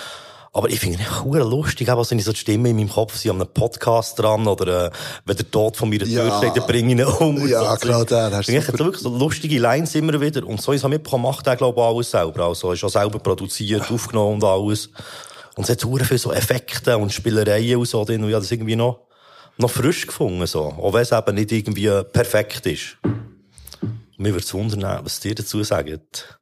[0.55, 3.17] Aber ich finde es hure lustig, auch wenn ich so die Stimme in meinem Kopf
[3.17, 4.91] sind, an einem Podcast dran, oder, äh,
[5.25, 6.29] wenn der Tod von mir Ja.
[6.29, 7.47] Tür steht, dann bringe ich ihn um.
[7.47, 7.77] Ja, so.
[7.77, 10.45] klar, der, der ist Ich wirklich so lustige Lines immer wieder.
[10.45, 12.43] Und so ich es mitbekommen, macht er, glaube ich, alles selber.
[12.45, 14.91] Also, ist auch selber produziert, aufgenommen und alles.
[15.55, 18.21] Und es hat hure viel so Effekte und Spielereien und so drin.
[18.21, 18.99] Und ich habe das irgendwie noch,
[19.57, 20.65] noch frisch gefunden, so.
[20.65, 22.97] Auch wenn es eben nicht irgendwie perfekt ist.
[24.17, 26.39] Mir würde es wundern, was ihr dazu sagt.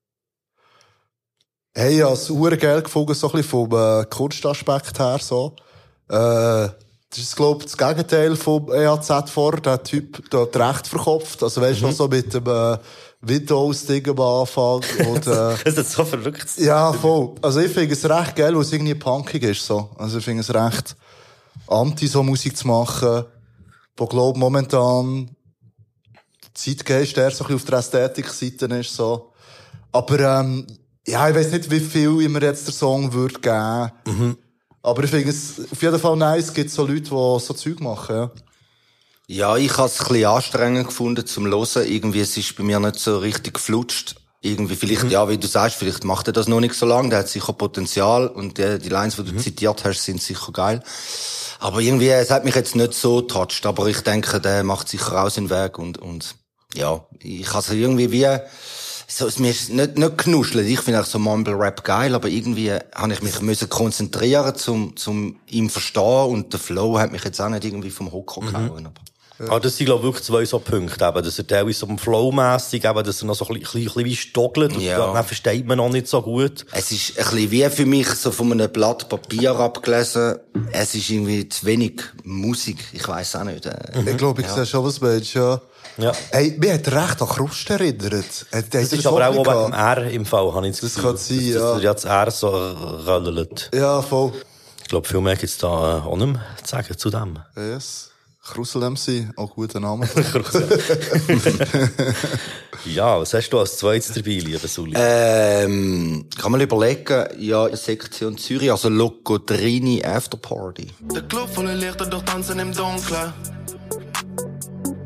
[1.73, 5.55] Hey, ich habe es geil gefunden, so ein bisschen vom äh, Kunstaspekt her, so.
[6.09, 6.67] Äh,
[7.09, 9.55] das ist, glaube ich, das Gegenteil vom EAZ vor.
[9.57, 11.41] Der Typ, der hat recht verkopft.
[11.43, 12.77] Also, weißt du, noch so mit dem, äh,
[13.21, 14.81] Windows-Ding am Anfang.
[15.07, 16.47] Und, äh, Es ist so verrückt.
[16.57, 17.35] ja, voll.
[17.41, 19.91] Also, ich finde es recht geil, weil es irgendwie punkig ist, so.
[19.97, 20.95] Also, ich finde es recht
[21.67, 23.23] anti, so Musik zu machen,
[23.95, 25.29] wo, glaub, momentan
[26.53, 29.31] Zeitgeist eher so ein bisschen auf der Ästhetik-Seite ist, so.
[29.93, 30.67] Aber, ähm,
[31.07, 34.37] ja, ich weiß nicht, wie viel ich mir jetzt der Song würde geben.
[34.83, 37.79] Aber ich finde es auf jeden Fall nice, es gibt so Leute, die so Zeug
[37.79, 38.31] machen, ja.
[39.27, 41.87] Ja, ich habe es ein bisschen anstrengend gefunden zum Hören.
[41.87, 44.15] Irgendwie, es ist bei mir nicht so richtig geflutscht.
[44.41, 47.19] Irgendwie, vielleicht, ja, wie du sagst, vielleicht macht er das noch nicht so lange, der
[47.19, 50.83] hat sicher Potenzial und die, die Lines, die du zitiert hast, sind sicher geil.
[51.59, 55.23] Aber irgendwie, es hat mich jetzt nicht so touched, aber ich denke, der macht sicher
[55.23, 56.35] auch seinen Weg und, und,
[56.73, 58.27] ja, ich habe es irgendwie wie,
[59.13, 60.67] so, es mir ist nicht, nicht knuschelt.
[60.67, 64.95] Ich finde auch so Mumble Rap geil, aber irgendwie habe ich mich müssen konzentrieren, zum,
[64.95, 68.85] zum ihm verstehen und der Flow hat mich jetzt auch nicht irgendwie vom Hocker gehauen.
[68.87, 69.01] Aber.
[69.49, 72.85] Ah, das sind, glaube ich, wirklich zwei so Punkte, eben, dass er teilweise so Flow-mässig,
[72.85, 75.13] eben, dass er noch so ein bisschen, ein bisschen wie stockelt, und Ja.
[75.13, 76.65] dann versteht man noch nicht so gut.
[76.71, 80.35] Es ist ein bisschen wie für mich so von einem Blatt Papier abgelesen.
[80.71, 82.77] Es ist irgendwie zu wenig Musik.
[82.93, 83.65] Ich weiß auch nicht.
[83.65, 85.59] Äh, Ich glaube, ich sehe schon, was meinst, ja.
[85.97, 86.11] Ja.
[86.31, 88.45] Hey, mir hat recht an Krust erinnert.
[88.51, 91.09] Hat, Das ist aber auch wegen dem R im Fall, habe ich das Das Gefühl.
[91.11, 91.59] kann sein, dass, ja.
[91.61, 93.69] Dass er ja das R so röllelt.
[93.73, 94.31] Ja, voll.
[94.81, 97.39] Ich glaube, viel mehr gibt's da äh, auch nicht mehr zu sagen zu dem.
[97.55, 98.07] Yes.
[98.43, 100.09] Krusel MC, auch guter Name.
[102.85, 104.93] Ja, was hast du als zweites dabei, lieber Sully?
[104.95, 110.87] ähm, kann man überlegen, ja, Sektion Zürich, also Locodrini Afterparty.
[111.13, 113.33] Der Club voller Lichter, doch tanzen im Dunkeln.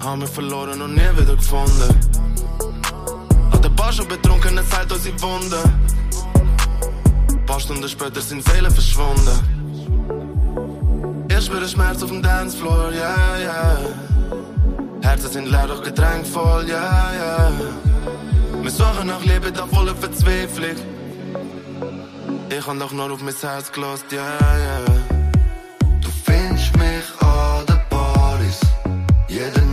[0.05, 1.89] Haben wir verloren und nie wieder gefunden.
[3.51, 5.57] Hat der Bar schon betrunken, es heilt unsere Wunde.
[7.31, 9.35] Ein paar Stunden später sind Seelen verschwunden.
[11.27, 13.39] Ich spüre Schmerz auf dem Dancefloor, yeah.
[13.39, 13.79] Yeah.
[15.01, 17.11] Herzen sind leer, doch Getränk voll, yeah.
[17.11, 17.51] Yeah.
[18.61, 20.75] Wir suchen nach Liebe, da voller Verzweiflung.
[22.55, 24.85] Ich hab doch nur auf mein Herz gelost, ja, ja.
[25.99, 28.59] Du findest mich an den Partys,
[29.27, 29.64] jeden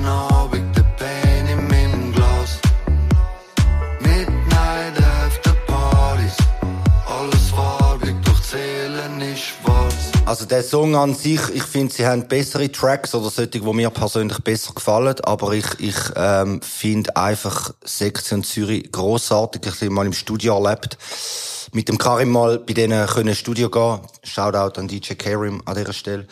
[10.24, 13.90] Also der Song an sich, ich finde, sie haben bessere Tracks oder solche, die mir
[13.90, 19.62] persönlich besser gefallen, aber ich, ich ähm, finde einfach Sektion Zürich grossartig.
[19.66, 20.96] Ich habe mal im Studio erlebt.
[21.74, 24.00] Mit dem Karim mal bei denen können Studio gehen.
[24.22, 26.26] Shoutout an DJ Karim an dieser Stelle.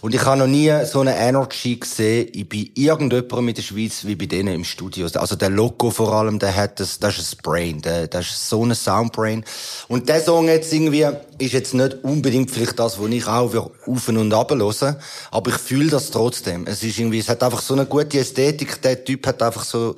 [0.00, 4.16] Und ich habe noch nie so eine Energy gesehen bei irgendjemandem in der Schweiz wie
[4.16, 5.06] bei denen im Studio.
[5.12, 8.48] Also der Loco vor allem, der hat das, das ist ein Brain, der, das ist
[8.48, 9.44] so ein Soundbrain.
[9.88, 11.06] Und der Song jetzt irgendwie
[11.38, 13.54] ist jetzt nicht unbedingt vielleicht das, wo ich auch
[13.86, 14.98] auf und ab höre,
[15.30, 16.66] aber ich fühle das trotzdem.
[16.66, 18.80] Es ist irgendwie, es hat einfach so eine gute Ästhetik.
[18.80, 19.94] Der Typ hat einfach so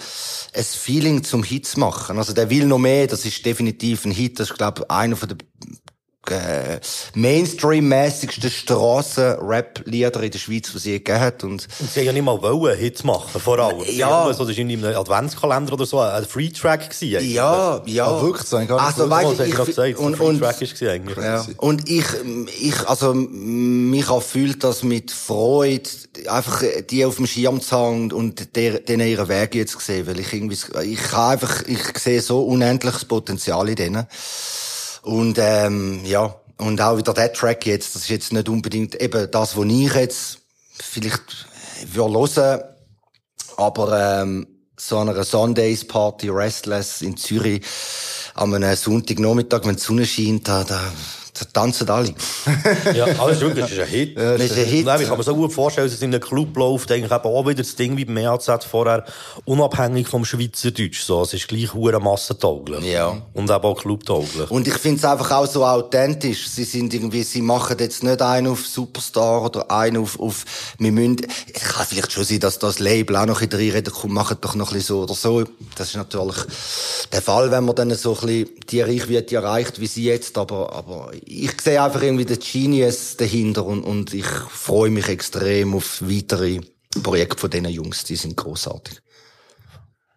[0.52, 2.18] ein Feeling zum Hit zu machen.
[2.18, 4.40] Also der will noch mehr, das ist definitiv ein Hit.
[4.40, 5.38] Das ist, glaube ich, einer von der
[6.30, 6.80] äh,
[7.14, 11.42] Mainstream-mäßigsten Strassen-Rap-Lieder in der Schweiz, die es je gegeben hat.
[11.42, 13.82] Und Und sie haben ja nicht mal wollen Hits machen, vor allem.
[13.84, 14.10] Sie Ja.
[14.10, 17.16] haben So, das war in einem Adventskalender oder so ein Free-Track gewesen.
[17.16, 17.32] eigentlich.
[17.34, 18.06] ja, ja.
[18.06, 18.42] Ah, wirklich?
[18.42, 21.16] Das habe ich Also, weißt noch ich, gesagt, und, so ein und, Free-Track ist eigentlich.
[21.16, 21.46] Ja.
[21.56, 22.04] Und ich,
[22.60, 25.88] ich, also, mich erfüllt das mit Freude,
[26.28, 29.80] einfach äh, die auf dem Schirm zu haben und der, denen ihren Weg jetzt zu
[29.80, 34.06] sehen, weil ich irgendwie, ich kann einfach, ich sehe so unendliches Potenzial in denen.
[35.08, 36.34] Und, ähm, ja.
[36.58, 39.94] Und auch wieder der Track jetzt, das ist jetzt nicht unbedingt eben das, was ich
[39.94, 40.38] jetzt
[40.74, 41.46] vielleicht
[41.94, 42.62] würde hören,
[43.56, 47.64] aber, ähm, so einer Sundays Party Restless in Zürich,
[48.34, 50.92] an einem Sonntagnachmittag, wenn die Sonne scheint, da, da,
[51.38, 52.14] da tanzen alle.
[52.94, 54.16] Ja, aber ist wirklich das ist ein Hit.
[54.16, 54.86] Das ist ein Hit.
[54.86, 57.24] Nein, ich kann mir so gut vorstellen, dass es in einem Club läuft, eigentlich eben
[57.24, 59.04] auch wieder das Ding wie beim EAZ vorher,
[59.44, 61.22] unabhängig vom Schweizerdeutsch, so.
[61.22, 62.84] Es ist gleich hure massentauglich.
[62.84, 63.20] Ja.
[63.34, 64.50] Und eben auch clubtauglich.
[64.50, 66.48] Und ich finde es einfach auch so authentisch.
[66.48, 70.44] Sie sind irgendwie, sie machen jetzt nicht einen auf Superstar oder einen auf, auf,
[70.78, 71.18] wir müssen,
[71.52, 74.44] es kann vielleicht schon sein, dass das Label auch noch in der reinredet, komm, macht
[74.44, 75.44] doch noch ein bisschen so oder so.
[75.76, 76.36] Das ist natürlich
[77.12, 80.72] der Fall, wenn man dann so ein bisschen die Reichweite erreicht, wie sie jetzt, aber,
[80.72, 86.00] aber ich sehe einfach irgendwie den Genius dahinter und, und ich freue mich extrem auf
[86.02, 86.60] weitere
[87.02, 89.00] Projekte von diesen Jungs, die sind großartig.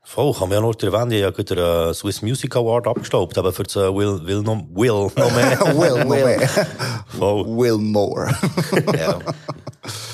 [0.03, 3.53] Voll, kann man ja nur erwähnen, ich habe gerade den Swiss Music Award abgestaubt, aber
[3.53, 5.59] für das äh, Will, Will, noch, Will noch mehr.
[5.77, 6.49] Will, no mehr.
[7.17, 7.45] Voll.
[7.57, 8.33] Will more.
[8.97, 9.19] Ja.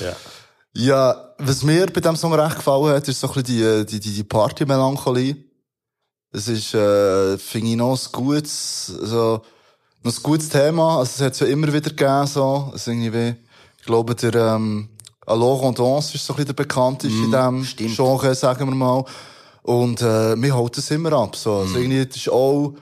[0.00, 0.16] Ja.
[0.74, 4.00] Ja, was mir bei diesem Song recht gefallen hat, ist so ein bisschen die, die,
[4.00, 5.36] die, die Party-Melancholie.
[6.30, 9.42] Es ist, äh, finde ich noch ein gutes, so,
[10.02, 10.98] noch ein gutes Thema.
[10.98, 12.72] Also, es hat es ja immer wieder gegeben, so.
[12.74, 13.34] Es ist irgendwie,
[13.78, 14.88] ich glaube, der, ähm,
[15.26, 17.96] Alors on danse ist so ein bisschen der bekannteste in diesem stimmt.
[17.96, 19.04] Genre, sagen wir mal.
[19.62, 21.56] Und, äh, mir holt es immer ab, so.
[21.56, 22.74] Also, irgendwie, das ist auch,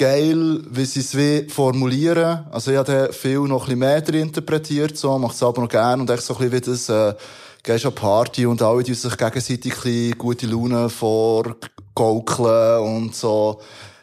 [0.00, 2.46] geil, wie sie es wie formulieren.
[2.50, 6.00] Also ich habe viel noch ein bisschen mehr interpretiert, so, macht es aber noch gerne
[6.02, 7.14] und echt so ein bisschen wie das, äh,
[7.62, 13.60] gehst an Party und alle, die sich gegenseitig ein gute Laune vorgaukeln und so.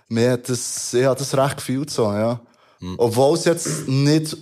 [0.10, 2.39] Mir hat das, ich habe das recht gefühlt, so, ja.
[2.98, 4.38] Obwohl es jetzt nicht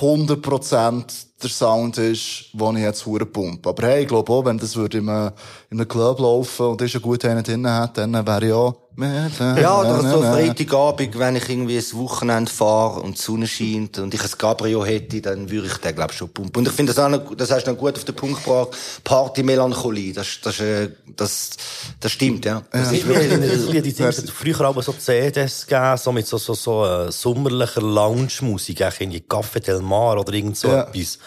[0.00, 3.68] 100% der Sound ist, den ich jetzt hure pumpe.
[3.68, 5.32] Aber hey, ich glaube auch, wenn das würde in einem,
[5.70, 8.74] in einem Club laufen und ist ein guter einen drin hat, dann wäre ich auch...
[9.00, 14.12] Ja, oder so Freitagabend, wenn ich irgendwie ein Wochenende fahre und die Sonne scheint und
[14.12, 16.58] ich ein Cabrio hätte, dann würde ich den, glaube ich, schon pumpen.
[16.58, 18.76] Und ich finde das auch noch, das hast du noch gut auf den Punkt gebracht.
[19.02, 21.50] Party-Melancholie, das, das, äh, das,
[21.98, 22.62] das stimmt, ja.
[22.70, 26.52] Das Ich ist wirklich, die Dinge, früher aber so CDs gegeben, so mit so, so,
[26.52, 30.82] so, äh, sommerlicher Lounge-Musik, eigentlich irgendwie Café Del Mar oder irgend so Ja.
[30.82, 31.18] etwas.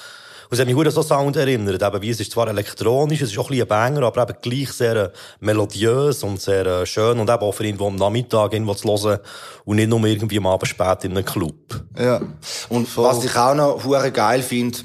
[0.54, 3.24] Und es hat mich gut an so Sound erinnert, eben, wie es ist zwar elektronisch,
[3.24, 6.86] es ist auch ein bisschen Banger, aber eben gleich sehr äh, melodiös und sehr äh,
[6.86, 9.20] schön und eben auch für irgendwo am Nachmittag irgendwo zu hören
[9.66, 11.84] und nicht nur irgendwie am Abend spät in einem Club.
[11.98, 12.22] Ja.
[12.70, 14.78] Und was ich auch noch hure geil finde,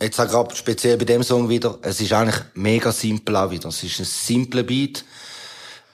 [0.00, 3.70] jetzt auch gerade speziell bei dem Song wieder, es ist eigentlich mega simpel auch wieder.
[3.70, 5.04] Es ist ein simpler Beat.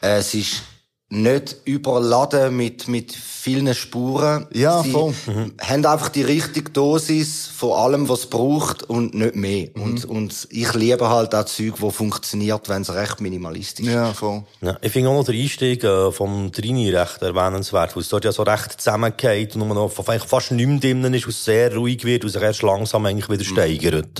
[0.02, 0.64] Es ist
[1.12, 4.46] nicht überladen mit, mit vielen Spuren.
[4.54, 5.12] Ja, Sie voll.
[5.60, 9.68] haben einfach die richtige Dosis von allem, was es braucht und nicht mehr.
[9.74, 9.82] Mhm.
[9.82, 13.92] Und, und ich liebe halt auch Zeug, wo funktioniert, wenn es recht minimalistisch ist.
[13.92, 14.44] Ja, voll.
[14.62, 18.24] Ja, ich finde auch noch den Einstieg äh, vom Trini recht erwähnenswert, weil es dort
[18.24, 21.74] ja so recht zusammengeht und nur noch eigentlich fast nicht mehr drinnen ist, es sehr
[21.74, 24.18] ruhig wird und sich erst langsam eigentlich wieder steigert.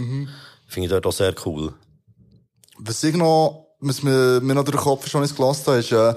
[0.66, 1.72] Finde ich dort auch sehr cool.
[2.78, 5.92] Was ich noch, was mir, mir noch durch den Kopf schon ins gelassen habe, ist,
[5.92, 6.14] äh,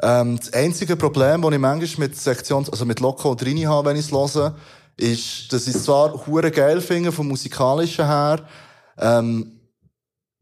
[0.00, 3.90] ähm, das einzige Problem, das ich manchmal mit Sektion, also mit Loco und Rini habe,
[3.90, 4.54] wenn ich es höre,
[4.96, 8.46] ist, dass ich zwar hure geil finde, vom musikalischen her,
[8.98, 9.60] ähm,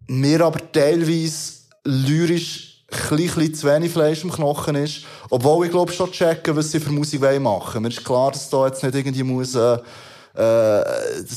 [0.07, 5.05] mir aber teilweise lyrisch ein bisschen zu wenig Fleisch im Knochen ist.
[5.31, 7.83] Obwohl ich glaube schon checken, was sie für Musik wollen machen.
[7.83, 9.79] Mir ist klar, dass da jetzt nicht irgendwie muss, äh,
[10.35, 10.85] äh,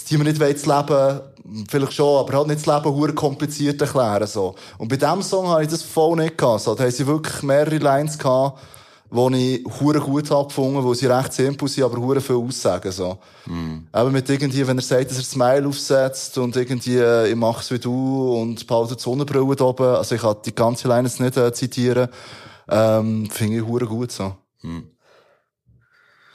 [0.10, 1.22] die mir nicht wollen, das Leben,
[1.70, 4.56] vielleicht schon, aber halt nicht das Leben hure kompliziert erklären, so.
[4.78, 6.76] Und bei diesem Song habe ich das voll nicht gehabt, so.
[6.76, 8.60] Da haben sie wirklich mehrere Lines gehabt,
[9.12, 12.92] die ich hure gut habe gefunden, wo sie recht simpel sind, aber hure viel aussagen,
[12.92, 13.18] so.
[13.96, 17.72] Eben mit irgendwie, wenn er sagt, dass er Smile aufsetzt und irgendwie, äh, ich mach's
[17.72, 21.20] wie du und behalte die Sonnenbrille da oben, also ich kann die ganze Line jetzt
[21.20, 22.10] nicht äh, zitieren,
[22.70, 24.36] ähm, finde ich hure gut, so.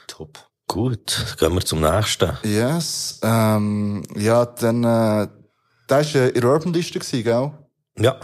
[0.07, 0.48] Top.
[0.71, 2.37] Gut, gehen wir zum nächsten.
[2.43, 5.27] Yes, ähm, ja, dann, äh,
[5.87, 7.51] das war äh, in der Urban-Liste, gell?
[7.97, 8.15] Ja.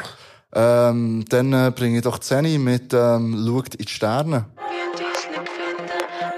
[0.53, 4.45] Ähm, dann äh, bringe ich doch die Szene mit ähm, «Schaut in die Sterne».
[4.58, 5.89] Wir uns nicht finden,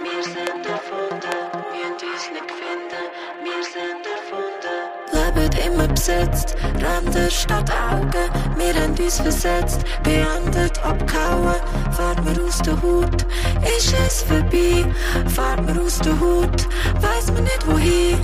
[0.01, 1.19] wir sind erfunden.
[1.75, 3.03] Wir uns nicht finden,
[3.43, 4.75] wir sind erfunden.
[5.11, 6.55] Leben immer besetzt,
[7.07, 8.11] Ränder statt Augen,
[8.57, 11.55] wir haben uns versetzt, beendet, abgehauen,
[11.91, 13.25] fahren wir aus der Hut,
[13.77, 14.85] ist es vorbei,
[15.33, 16.67] fahren wir aus der Hut,
[16.99, 18.19] weiss man nicht wohin,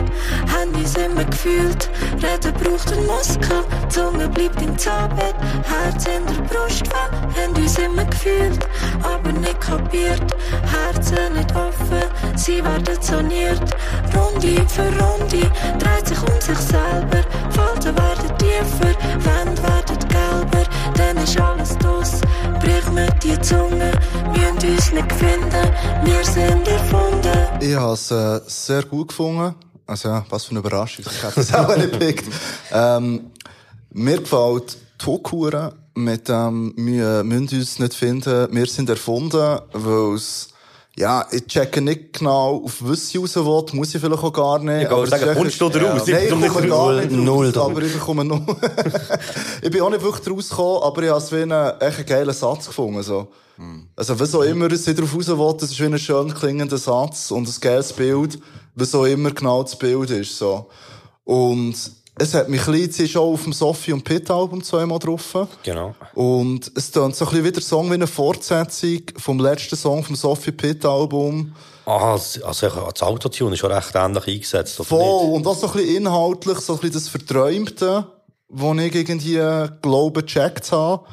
[0.51, 6.41] haben uns immer gefühlt, reden braucht einen Muskel, Zunge bleibt im Zahnbett, Herz in der
[6.43, 8.67] Brust, haben uns immer gefühlt,
[9.01, 10.35] aber nicht kapiert,
[10.69, 12.03] Herzen nicht offen,
[12.35, 13.63] sie werden soniert,
[14.13, 18.37] Runde für Runde, dreht sich um sich selber, Falten werden
[18.73, 22.21] tiefer, Wände werden gelber, dann ist alles los,
[22.59, 23.91] brich mir die Zunge,
[24.31, 25.71] müssen uns nicht finden,
[26.03, 27.61] wir sind erfunden.
[27.61, 29.55] Ich habe es äh, sehr gut gefunden.
[29.85, 31.05] Also ja, was für eine Überraschung.
[31.09, 32.25] Ich hätte es auch nicht gepickt.
[32.75, 33.31] Ähm,
[33.91, 40.15] mir gefällt die Hookhure mit dem, wir müssen uns nicht finden, wir sind erfunden, weil
[40.15, 40.47] es
[40.95, 44.59] ja, ich checke nicht genau, auf was sie raus will, muss ich vielleicht auch gar
[44.59, 44.83] nicht.
[44.83, 46.01] Ich wollte es sagen, echt- kommst du da raus?
[46.05, 48.45] Nein, ich Ich komme komme nicht gar null- nicht null raus, aber ich bekomme null.
[49.61, 52.33] ich bin auch nicht wirklich rausgekommen, aber ich habe es wie einen, echt einen geilen
[52.33, 53.27] Satz gefunden, so.
[53.95, 56.77] Also, was auch immer es sie drauf raus will, das ist wie ein schön klingender
[56.77, 58.39] Satz und ein geiles Bild,
[58.75, 60.67] was auch immer genau das Bild ist, so.
[61.23, 61.75] Und
[62.15, 65.35] es hat mich ein bisschen, auch auf dem Sophie und Pit Album zweimal drauf.
[65.63, 65.95] Genau.
[66.13, 70.03] Und es tönt so ein bisschen wie der Song wie eine Fortsetzung vom letzten Song
[70.03, 71.55] vom Sophie Pit Album.
[71.85, 74.99] Ah, das- also das Autotune ist schon recht ähnlich eingesetzt, oder Voll.
[75.27, 75.35] nicht?
[75.35, 78.07] Und auch so ein bisschen inhaltlich, so ein bisschen das Verträumte,
[78.47, 79.41] wo ich irgendwie
[79.81, 81.03] glaube, gecheckt habe.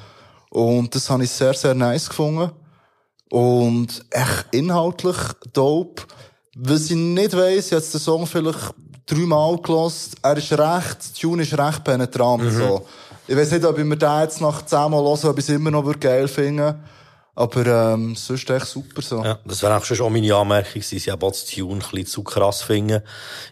[0.51, 2.51] Und das habe ich sehr, sehr nice gefunden.
[3.31, 5.17] Und echt inhaltlich
[5.53, 6.03] dope.
[6.57, 8.75] Was ich nicht weiss, jetzt den Song vielleicht
[9.11, 10.17] dreimal gelost.
[10.23, 12.51] Er ist recht, die Tune ist recht penetrant, Mhm.
[12.57, 12.87] so.
[13.27, 15.71] Ich weiss nicht, ob ich mir den jetzt nach zehnmal hören, ob ich es immer
[15.71, 16.77] noch geil finde.
[17.37, 19.23] Aber, ähm, sonst echt super, so.
[19.25, 21.79] Ja, das wäre auch schon auch meine Anmerkung gewesen, sie haben auch das Tune ein
[21.79, 23.03] bisschen zu krass finden.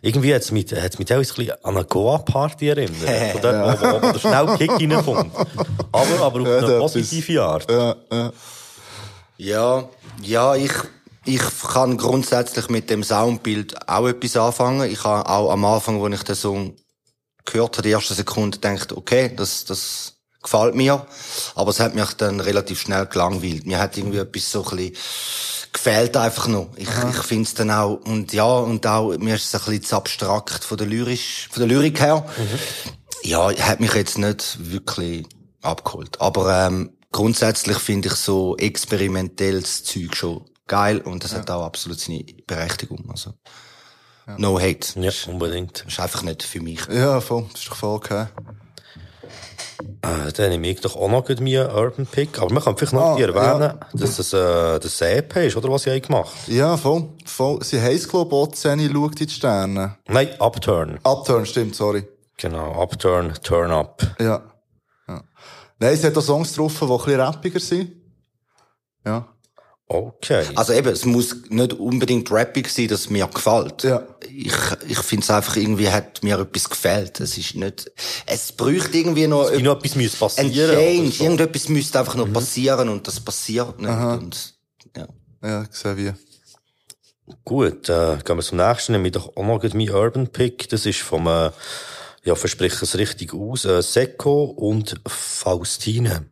[0.02, 2.92] Irgendwie hat es mich, hat's mich teilweise ein bisschen an eine Goa-Party erinnert.
[3.32, 5.32] Von dort, wo, wo der schnell Kick reinkommt.
[5.92, 7.70] Aber, aber auf Ja, eine positive Art.
[7.70, 8.32] Ja, ja.
[9.38, 9.84] Ja,
[10.22, 10.72] ja, ich,
[11.28, 14.90] ich kann grundsätzlich mit dem Soundbild auch etwas anfangen.
[14.90, 16.76] Ich habe auch am Anfang, als ich den Song
[17.44, 21.06] gehört habe, die erste Sekunde gedacht, okay, das, das gefällt mir.
[21.54, 23.66] Aber es hat mich dann relativ schnell gelangweilt.
[23.66, 24.96] Mir hat irgendwie etwas so ein bisschen
[25.70, 26.70] gefehlt einfach noch.
[26.76, 29.84] Ich, ich finde es dann auch, und ja, und auch, mir ist es ein bisschen
[29.84, 32.24] zu abstrakt von der Lyrisch, von der Lyrik her.
[33.22, 35.26] Ja, hat mich jetzt nicht wirklich
[35.60, 36.22] abgeholt.
[36.22, 41.98] Aber ähm, grundsätzlich finde ich so experimentelles Zeug schon geil und das hat auch absolut
[41.98, 43.04] seine Berechtigung.
[43.10, 43.34] Also
[44.36, 45.00] no hate.
[45.00, 45.80] Ja, unbedingt.
[45.84, 46.86] Das ist einfach nicht für mich.
[46.86, 47.46] Ja, voll.
[47.52, 48.26] Das ist doch voll okay.
[50.02, 52.38] Äh, dann nehme ich doch auch noch meinen Urban Pick.
[52.38, 55.82] Aber man kann vielleicht noch Ah, erwähnen, dass das, äh, das EP ist, oder was
[55.82, 56.34] sie haben gemacht?
[56.46, 57.08] Ja, voll.
[57.24, 57.62] voll.
[57.64, 59.96] Sie heisst, glaube ich, Ozeani schaut in die Sterne.
[60.08, 60.98] Nein, Upturn.
[61.04, 62.06] Upturn, stimmt, sorry.
[62.36, 64.02] Genau, Upturn, Turn Up.
[64.20, 64.42] Ja.
[65.08, 65.22] ja.
[65.78, 67.92] Nein, sie hat auch Songs drauf, die ein bisschen rappiger sind.
[69.04, 69.28] Ja.
[69.90, 70.44] Okay.
[70.54, 73.84] Also eben, es muss nicht unbedingt rappig sein, dass es mir gefällt.
[73.84, 74.06] Ja.
[74.28, 74.52] Ich,
[74.86, 77.20] ich finde es einfach irgendwie hat mir etwas gefällt.
[77.20, 77.90] Es ist nicht,
[78.26, 80.74] es bräuchte irgendwie noch, Wie noch etwas müsste ein passieren.
[80.76, 81.00] Change.
[81.00, 81.24] oder so.
[81.24, 83.88] Irgendetwas müsste einfach noch passieren und das passiert nicht.
[83.88, 84.54] Und,
[84.94, 85.08] ja.
[85.42, 86.12] Ja, gesehen wie.
[87.44, 88.92] Gut, äh, gehen wir zum nächsten.
[88.92, 90.68] Nehme ich doch auch noch meinen Urban Pick.
[90.68, 91.50] Das ist vom, äh,
[92.24, 96.26] ja, verspreche es richtig aus, äh, Secco und Faustine.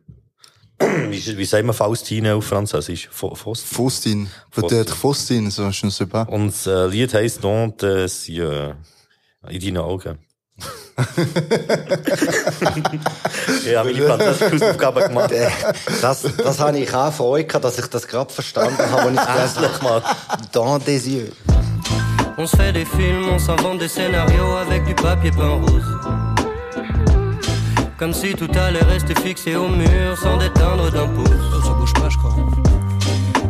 [1.09, 3.09] wie, wie sagt man Faustine auf Französisch?
[3.11, 3.75] Fa- Faustine.
[3.75, 4.27] Faustin.
[4.51, 4.67] Faustin.
[4.69, 6.27] Peut-être Faustin, so ist es super.
[6.29, 8.75] Und das äh, Lied heisst Don des Yeux.
[9.49, 10.19] In deinen Augen.
[13.65, 15.31] ich habe meine französische Hausaufgaben gemacht.
[16.01, 19.25] Das, das habe ich auch Freude gehabt, dass ich das gerade verstanden habe, als ich
[19.27, 20.03] gelesen Endlich mal.
[20.03, 20.17] habe.
[20.51, 21.31] Dans des yeux.
[22.39, 26.26] On se fait des films, on s'invente des scénarios avec du papier peint rose.
[27.97, 31.29] Comme si tout allait rester fixé au mur sans déteindre d'un pouce.
[31.65, 32.35] Ça bouge pas, je crois.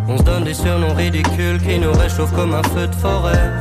[0.07, 3.51] On se donne des surnoms ridicules qui nous réchauffent comme un feu de forêt.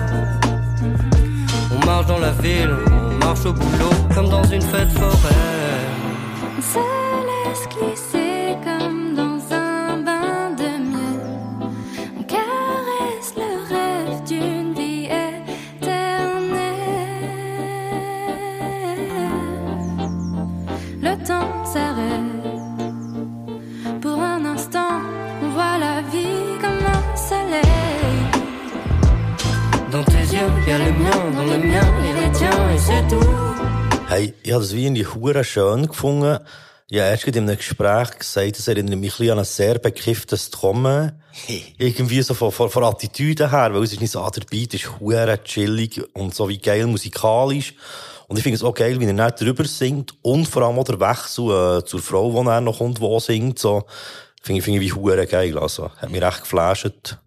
[1.73, 5.35] On marche dans la ville, on marche au boulot comme dans une fête forêt.
[6.57, 6.79] On se
[7.49, 8.06] laisse glisser
[30.77, 33.31] a le mien, dans le mien, les tiens, et c'est tout.
[34.09, 36.39] Hey, ich habe das wie in die Hure schön gefunden.
[36.89, 39.45] Ich habe erst gerade in einem Gespräch gesagt, das erinnert mich ein bisschen an ein
[39.45, 41.15] sehr bekifftes Trommel.
[41.79, 44.75] Irgendwie so von, von, von Attitüde her, weil es ist nicht so, ah, der Beat
[44.75, 47.75] ist hure chillig und so wie geil musikalisch.
[48.29, 50.85] Und ich finde es auch geil, wie er nicht drüber singt und vor allem auch
[50.85, 53.85] der Wechsel äh, zur Frau, die er noch kommt, die singt, so,
[54.43, 57.19] finde ich, finde ich wie hure geil, also, hat mich recht geflasht.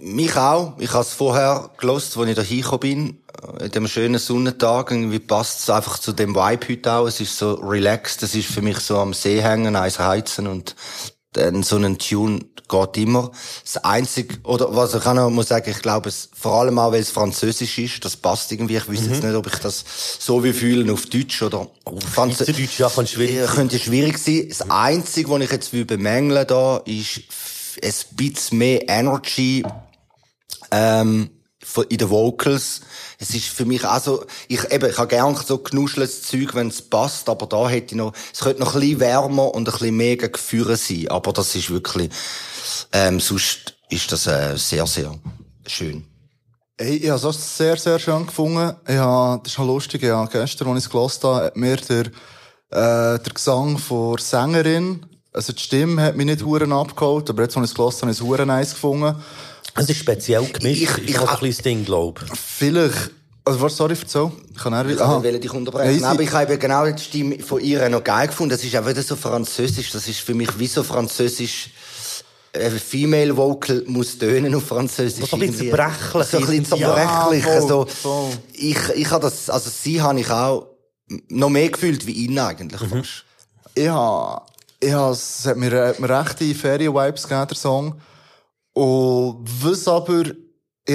[0.00, 0.74] Mich auch.
[0.78, 3.18] Ich habe es vorher gelost, als ich da hingekommen bin.
[3.60, 4.90] In dem schönen Sonnentag.
[4.90, 7.06] Irgendwie passt es einfach zu dem Vibe heute auch.
[7.06, 8.22] Es ist so relaxed.
[8.22, 10.76] Es ist für mich so am See hängen, eins heizen und
[11.32, 13.30] dann so ein Tune geht immer.
[13.62, 16.92] Das Einzige, oder was ich auch noch muss sagen, ich glaube es, vor allem auch,
[16.92, 18.76] weil es Französisch ist, das passt irgendwie.
[18.76, 19.84] Ich wüsste jetzt nicht, ob ich das
[20.18, 21.68] so wie fühlen auf Deutsch oder
[22.12, 24.46] Franz Schweizerdeutsch, ja, kann schwierig Ja, könnte schwierig sein.
[24.48, 27.22] Das Einzige, was ich jetzt bemängeln da, ist
[27.82, 29.64] ein bisschen mehr Energy,
[30.70, 31.30] ähm,
[31.88, 32.80] in den Vocals.
[33.18, 36.68] Es ist für mich auch so, ich, eben, ich habe gern so knuscheltes Zeug, wenn
[36.68, 39.72] es passt, aber da hätte ich noch, es könnte noch ein bisschen wärmer und ein
[39.72, 42.10] bisschen mehr Gefühle sein, aber das ist wirklich,
[42.92, 45.18] ähm, sonst ist das, äh, sehr, sehr
[45.66, 46.06] schön.
[46.78, 48.76] Hey, ich habe es sehr, sehr schön gefunden.
[48.86, 51.76] Ich habe, das ist noch lustig, ja, gestern, als ich es gehört habe, hat mir
[51.76, 52.06] der,
[52.70, 57.42] äh, der Gesang von der Sängerin, also die Stimme hat mich nicht huren abgeholt, aber
[57.42, 59.14] jetzt, als ich es gehört habe, habe ich es huren nice gefunden.
[59.74, 62.38] Es ist speziell gemischt, Ich- ich- noch so ein kleines Ding, glaub ich.
[62.38, 63.10] Vielleicht,
[63.44, 64.32] also, was, sorry, erzähl.
[64.54, 65.22] Ich kann Ich Aha.
[65.22, 66.00] wollte dich unterbrechen.
[66.00, 68.50] Nein, aber ich habe genau die Stimme von ihr noch geil gefunden.
[68.50, 69.90] Das ist auch wieder so französisch.
[69.92, 71.70] Das ist für mich wie so französisch.
[72.58, 75.28] Ein Female Vocal muss tönen auf Französisch.
[75.28, 77.44] So ein bisschen zerbrechlich So ein bisschen zerbrechlich.
[77.44, 78.30] Ja, voll, also, voll.
[78.54, 80.66] ich, ich habe das, also sie habe ich auch
[81.28, 82.88] noch mehr gefühlt wie ihn eigentlich Mhm.
[83.04, 83.24] fast.
[83.74, 84.40] Ich habe,
[84.84, 88.00] habe, es hat mir, hat mir rechte Ferien-Vibes gegeben, der Song.
[88.72, 90.24] Und was aber,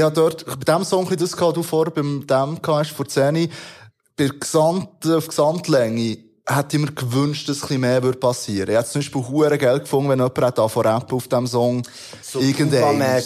[0.02, 3.50] habe dort, bei dem Song das du vorher beim dem hast, vor 10,
[4.16, 4.30] bei
[5.04, 6.18] der auf Gesamtlänge,
[6.56, 8.70] hätte ich mir gewünscht, dass ein bisschen mehr würde passieren.
[8.70, 11.48] Ich hätte zum Beispiel hure Geld gefunden, wenn jemand hat angefangen zu rappen auf dem
[11.48, 11.84] Song.
[12.22, 12.40] So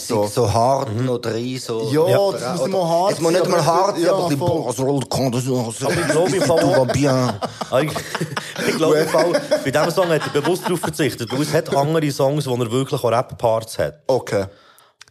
[0.08, 0.28] so.
[0.28, 1.90] so hart noch rein, so.
[1.92, 2.32] Ja, Ja.
[2.32, 4.46] das muss nicht mal hart Es muss nicht mal hart sein, ja, aber ein bisschen,
[5.84, 6.66] Aber ich glaube, Fall-.
[7.72, 7.92] Ah, Ich,
[8.68, 12.12] ich glaube, Fall, bei diesem Song hat er bewusst darauf verzichtet, weil es hat andere
[12.12, 14.00] Songs, wo er wirklich auch Rap-Parts hat.
[14.08, 14.46] Okay.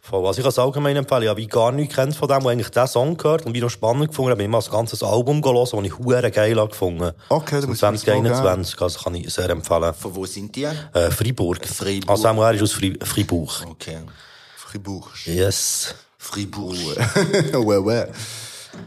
[0.07, 0.25] Voll.
[0.27, 1.23] Also ich kann es allgemein empfehlen.
[1.23, 3.61] Ich habe wie gar nichts kennt von dem, wo eigentlich diesen Song gehört und wie
[3.61, 6.59] noch spannend gefunden habe, bin ich mal das ganze Album gelesen, das ich hure geil
[6.59, 7.11] habe gefunden.
[7.29, 9.93] Okay, muss ich das mal 2021, also kann ich sehr empfehlen.
[9.95, 10.65] Von wo sind die?
[10.65, 11.65] Äh, Freiburg.
[11.67, 12.09] Freiburg.
[12.09, 13.49] Also er ist aus Fri Freiburg.
[13.67, 13.97] Okay.
[14.57, 15.07] Fribourg.
[15.25, 15.95] Yes.
[16.19, 16.75] Fribourg.
[17.53, 18.07] ouais, ouais.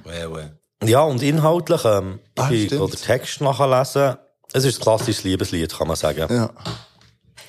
[0.04, 0.50] Ouais, ouais.
[0.85, 4.16] Ja, und inhaltlich, ähm, ich Ah, auch den Text nachlesen.
[4.52, 6.33] Es ist ein klassisches Liebeslied, kann man sagen.
[6.33, 6.50] Ja.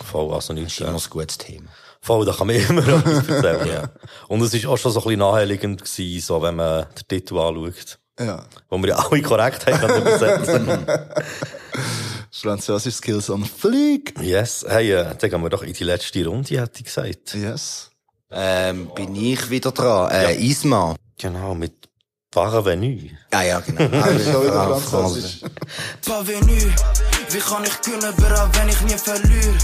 [0.04, 0.80] Voll, also nichts.
[0.80, 1.70] Immer Äh, ein gutes Thema.
[2.02, 3.68] Voll, da kann man immer etwas erzählen.
[3.68, 3.90] ja.
[4.28, 7.38] Und es ist auch schon so ein bisschen naheliegend gewesen, so, wenn man den Titel
[7.38, 8.00] anschaut.
[8.20, 8.44] Ja.
[8.70, 10.86] Wo wir ja alle korrekt haben übersetzen.
[12.32, 14.14] Französisch Skills on Fleek.
[14.22, 14.66] yes.
[14.68, 17.34] Hey, äh, dann gehen wir doch in die letzte Runde, hätte ich gesagt.
[17.34, 17.90] Yes.
[18.32, 20.12] Ähm, bin ich wieder dran.
[20.12, 20.96] Äh, Isma.
[21.18, 21.74] Genau, mit
[22.32, 23.10] Parvenu.
[23.32, 23.82] Ah, ja, genau.
[23.98, 25.42] Ah, Schon wieder Frau- Französisch.
[26.06, 26.56] Pas venu,
[27.32, 29.58] wie kann ich bera, wenn ich nie verliere?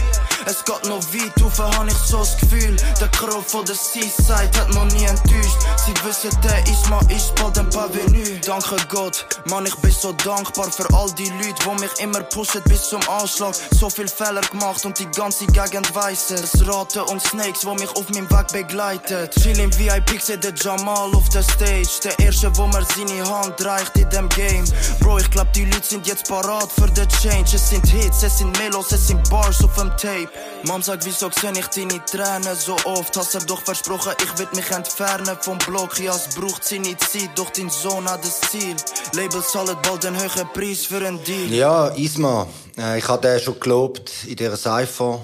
[0.48, 2.76] Es geht noch weit rauf, hab ich so das Gefühl.
[3.02, 5.58] Der Kroll von der Seaside hat noch nie enttäuscht.
[5.86, 8.24] Sie wissen, der Isma ist bald ein Pas venu.
[8.46, 12.62] Danke Gott, Mann, ich bin so dankbar für all die Leute, die mich immer pushen
[12.66, 13.56] bis zum Anschlag.
[13.72, 16.68] So viel Fehler gemacht und die ganze Gegend weiss es.
[16.68, 19.34] Raten und Snakes, die mich auf meinem Weg begleitet.
[19.42, 21.90] Chill im VIP, seh der Jamal auf der Stage.
[22.04, 24.66] Der erste, wo mir seine Hand reicht in dem Game.
[25.00, 27.56] Bro, ich glaub, die Leute sind jetzt parat für den Change.
[27.56, 30.35] Es sind Hits, es sind Melos, es sind Bars auf dem Tape.
[30.64, 33.16] Mom sagt, wieso seh ich deine Tränen so oft?
[33.18, 36.00] Hast du doch versprochen, ich will mich entfernen vom Block.
[36.00, 38.76] Ja, es braucht seine Zeit, doch dein Sohn hat das Ziel.
[39.14, 41.52] Label zahlt bald einen höheren Preis für einen Deal.
[41.54, 42.48] Ja, Isma.
[42.78, 45.22] Äh, ich hatte den schon gelobt in dieser Cypher.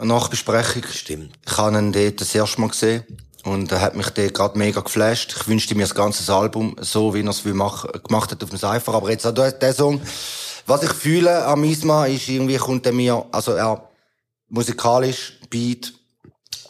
[0.00, 0.82] Nachbesprechung.
[0.90, 1.32] Stimmt.
[1.46, 3.04] Ich habe ihn dort das erste Mal gesehen.
[3.44, 5.34] Und er hat mich dort gerade mega geflasht.
[5.36, 8.94] Ich wünschte mir das ganze Album so, wie er es gemacht hat auf dem Cypher.
[8.94, 10.00] Aber jetzt auch der, der Song.
[10.66, 13.82] Was ich fühle am Isma ist irgendwie kommt er mir, also er,
[14.52, 15.94] musikalisch, Beat,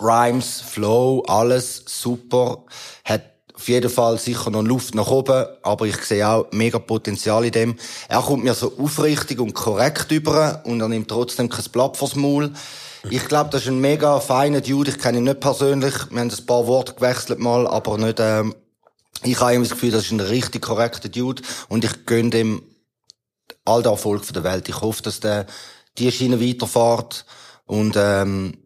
[0.01, 2.65] Rhymes, Flow, alles super.
[3.05, 3.23] Hat
[3.55, 7.53] auf jeden Fall sicher noch Luft nach oben, aber ich sehe auch mega Potenzial in
[7.53, 7.77] dem.
[8.09, 12.15] Er kommt mir so aufrichtig und korrekt über und er nimmt trotzdem kein Blatt vors
[12.15, 12.53] Maul.
[13.11, 14.91] Ich glaube, das ist ein mega feiner Dude.
[14.91, 15.95] Ich kenne ihn nicht persönlich.
[16.11, 18.55] Wir haben ein paar Worte gewechselt mal, aber nicht, ähm,
[19.25, 22.63] ich habe immer das Gefühl, das ist ein richtig korrekter Dude und ich gönne dem
[23.65, 24.69] all den Erfolg der Welt.
[24.69, 25.47] Ich hoffe, dass der
[25.99, 27.27] die Schiene weiterfährt
[27.67, 28.59] und ähm,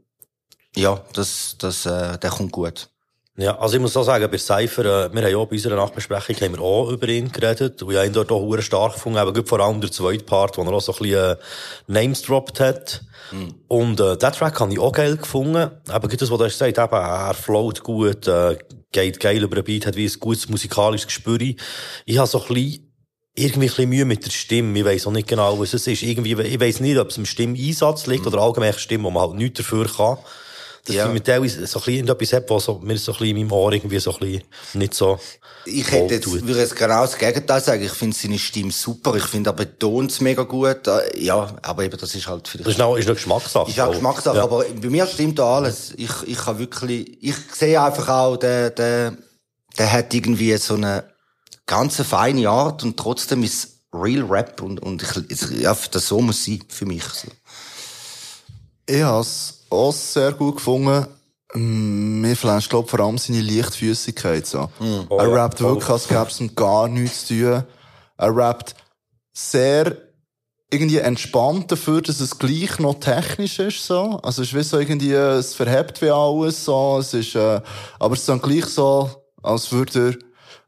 [0.75, 2.91] ja, das, das, äh, der kommt gut.
[3.39, 5.77] Ja, also ich muss auch sagen, bei Cypher, äh, wir haben ja auch bei unserer
[5.77, 7.83] Nachbesprechung haben wir auch über ihn geredet.
[7.83, 10.57] Und ich habe ihn dort auch sehr stark gefunden, eben vor allem der zweite Part,
[10.57, 11.37] wo er auch so ein bisschen äh,
[11.87, 13.03] Names dropped hat.
[13.69, 15.71] Und äh, den Track habe ich auch geil gefunden.
[15.87, 18.57] Gut das, was du hast gesagt, eben, er float gut, äh,
[18.91, 21.39] geht geil über den Beat, hat wie ein gutes musikalisches Gespür.
[21.41, 22.86] Ich habe so ein bisschen
[23.37, 24.79] irgendwie ein bisschen Mühe mit der Stimme.
[24.79, 26.03] Ich weiss auch nicht genau, was es ist.
[26.03, 29.23] Irgendwie, ich weiss nicht, ob es am Stimmeinsatz liegt oder allgemein eine Stimme, wo man
[29.29, 30.17] halt nichts dafür kann.
[30.87, 31.07] Dass Ja.
[31.09, 33.43] ich mit der so ein bisschen etwas habe, was so, mir so ein bisschen in
[33.49, 34.43] meinem Ohr irgendwie so ein bisschen
[34.75, 35.19] nicht so
[35.65, 36.47] Ich hätte jetzt, wohltut.
[36.47, 37.83] würde jetzt genau das Gegenteil sagen.
[37.83, 39.17] Ich finde seine Stimme super.
[39.17, 40.87] Ich finde, er betont es mega gut.
[40.87, 42.67] Äh, Ja, aber eben, das ist halt vielleicht...
[42.69, 43.69] Das ist noch, ist noch Geschmackssache.
[43.69, 44.45] Ist auch Geschmackssache, Ja.
[44.45, 45.93] aber bei mir stimmt da alles.
[45.97, 49.17] Ich, ich kann wirklich, ich sehe einfach auch, der, der,
[49.77, 51.03] der hat irgendwie so eine
[51.67, 56.45] ganz feine Art und trotzdem ist Real Rap und, und ich, ja, das so muss
[56.45, 57.05] sein für mich.
[57.05, 57.29] So.
[58.87, 61.07] Ich habe es auch sehr gut gefunden.
[61.55, 64.69] Mm, Mir flasht, glaube vor allem seine Leichtfüßigkeit so.
[65.09, 65.71] Oh er ja, rappt voll.
[65.71, 67.65] wirklich, als gäbe es ihm gar nichts zu tun.
[68.19, 68.75] Er rappt
[69.33, 69.97] sehr
[70.71, 74.19] irgendwie entspannt dafür, dass es gleich noch technisch ist, so.
[74.23, 76.99] Also, es ist wie so irgendwie, es verhebt wie alles, so.
[76.99, 77.61] Es ist, äh,
[77.99, 79.11] aber es ist dann gleich so,
[79.43, 80.19] als würde er,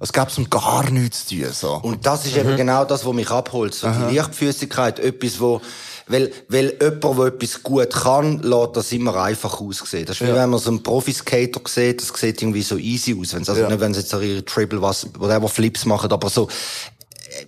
[0.01, 1.74] als gäbe es ihm gar nichts zu tun, so.
[1.82, 2.40] Und das ist Mhm.
[2.40, 3.74] eben genau das, was mich abholt.
[3.74, 5.61] So die Leichtfüßigkeit, etwas, wo,
[6.07, 10.07] weil, weil jemand, der etwas gut kann, lässt das immer einfach aussehen.
[10.07, 10.36] Das ist wie Ja.
[10.36, 13.34] wenn man so einen Profi-Skater sieht, das sieht irgendwie so easy aus.
[13.34, 13.68] Wenn's, also Ja.
[13.68, 16.49] nicht, wenn sie jetzt ihre Triple was, whatever Flips machen, aber so,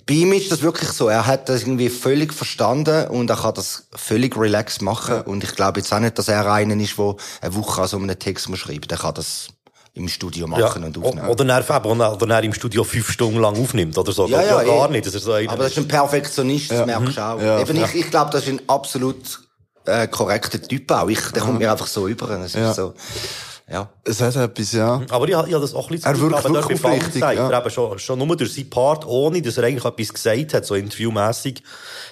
[0.07, 1.09] bei ihm ist das wirklich so.
[1.09, 5.23] Er hat das irgendwie völlig verstanden und er kann das völlig relaxed machen.
[5.23, 7.97] Und ich glaube jetzt auch nicht, dass er einer ist, der eine Woche an so
[7.97, 8.87] einem Text muss schreiben.
[8.89, 9.49] Der kann das
[9.95, 11.29] im Studio machen und aufnehmen.
[11.29, 14.27] Oder er, eben, oder er im Studio fünf Stunden lang aufnimmt, oder so.
[14.29, 14.93] Ja, ja, gar eh.
[14.93, 15.07] nicht.
[15.07, 17.41] Das ist so Aber das ist ein Perfektionist, das merkst du auch.
[17.43, 17.87] Ja, Eben, ja.
[17.87, 19.41] ich, ich glaube, das ist ein absolut
[19.87, 21.09] äh, korrekter Typ auch.
[21.09, 22.31] Ich, der kommt mir einfach so über.
[22.41, 22.71] Es Ja.
[22.71, 22.95] ist so,
[23.69, 23.89] ja.
[24.05, 25.01] Es hat etwas, ja.
[25.11, 27.21] Aber ich, habe- ich habe das auch ein bisschen Er das wirkt gehabt, wirklich aufrichtig,
[27.23, 27.33] ja.
[27.51, 30.67] er eben schon, schon nur durch seinen Part, ohne dass er eigentlich etwas gesagt hat,
[30.67, 31.63] so interviewmässig,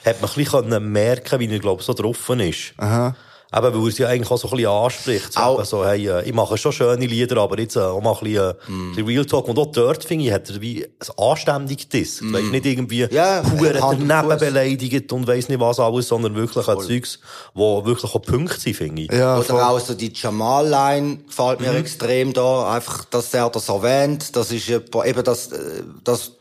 [0.05, 2.75] hat man ein bisschen merken, wie er, glaube ich, so drauf ist.
[2.77, 3.15] Aha.
[3.51, 5.33] Eben, weil er sie eigentlich auch so ein bisschen anspricht.
[5.33, 8.13] So, Auch- so, hey, äh, ich mache schon schöne Lieder, aber jetzt äh, auch mal
[8.13, 8.91] ein bisschen, äh, Mm.
[8.91, 9.49] ein bisschen Real Talk.
[9.49, 12.21] Und auch dort, finde ich, hat er wie ein anständig das.
[12.21, 12.35] Mm.
[12.35, 16.79] Weißt, nicht irgendwie Hand und daneben beleidigt und weiss nicht was alles, sondern wirklich ein
[16.79, 17.21] Zeugs,
[17.55, 19.13] wo wirklich auch Punkte sind, finde ich.
[19.13, 19.57] Ja, voll.
[19.57, 22.75] Oder auch so die Jamal-Line gefällt mir extrem da.
[22.75, 24.37] Einfach, dass er das erwähnt.
[24.37, 26.33] Das ist eben das, äh, das,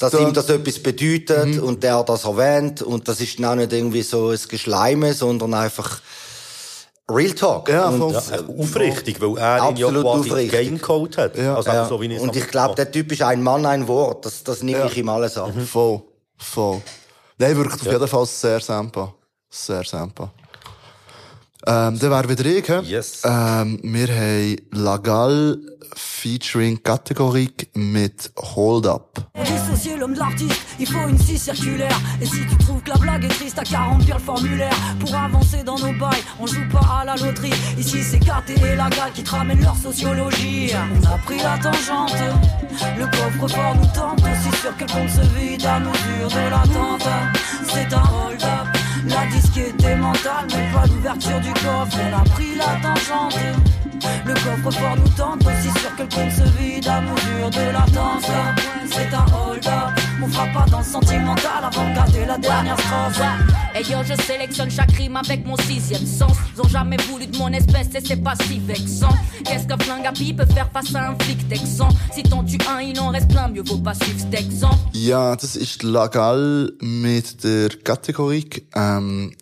[0.00, 1.62] dass da- ihm das etwas bedeutet Mhm.
[1.62, 2.80] und der das erwähnt.
[2.80, 6.00] Und das ist dann auch nicht irgendwie so ein Geschleime, sondern einfach
[7.10, 7.68] Real Talk.
[7.68, 8.12] Ja, und.
[8.12, 10.52] Ja, äh, aufrichtig, weil er ihn ja quasi aufrichtig.
[10.52, 11.36] Gamecode hat.
[11.38, 11.54] Ja.
[11.56, 11.86] also ja.
[11.86, 14.26] so wie ich und ich glaube, der Typ ist ein Mann, ein Wort.
[14.26, 14.86] Das, das nehme Ja.
[14.86, 15.58] ich ihm alles an.
[15.66, 16.02] Voll.
[16.36, 16.82] Voll.
[17.38, 19.14] Nein, wirkt auf jeden Fall sehr sempa.
[19.48, 20.30] Sehr sempa.
[21.66, 22.80] Ähm, dann wäre wieder ich, hä?
[22.84, 23.22] Yes.
[23.24, 25.58] Ähm, wir haben Lagal
[25.94, 29.18] featuring Kategorik mit Hold Up.
[29.98, 32.00] L'homme de l'artiste, il faut une scie circulaire.
[32.20, 34.76] Et si tu trouves que la blague est triste, t'as qu'à remplir le formulaire.
[35.00, 37.52] Pour avancer dans nos bails, on joue pas à la loterie.
[37.76, 40.70] Ici, c'est KT et la gale qui te ramènent leur sociologie.
[40.74, 42.14] On a pris la tangente,
[42.96, 44.20] le coffre-fort nous tente.
[44.20, 47.08] Aussi sûr que le compte se vide à mesure de l'attente.
[47.72, 48.77] C'est un hold-up.
[49.06, 51.98] La disque était mentale, mais pas l'ouverture du coffre.
[52.02, 53.38] On a pris la tangente.
[54.24, 58.30] Le coffre-fort nous tente, aussi sûr que le compte se vide à mesure de l'attente.
[58.90, 63.22] C'est un hold-up, fera pas dans le sentimental avant de garder la dernière strophe.
[63.74, 66.36] Et yo, je sélectionne chaque rime avec mon sixième sens.
[66.54, 69.14] Ils ont jamais voulu de mon espèce et c'est pas si vexant.
[69.44, 71.88] Qu'est-ce que flingue à pie peut faire face à un flic texan?
[72.12, 74.76] Si t'en tues un, il en reste plein, mieux vaut pas suivre cet exemple.
[74.92, 78.66] Ja, das ist Lagal mit der Kategorik.
[78.74, 79.32] Ähm,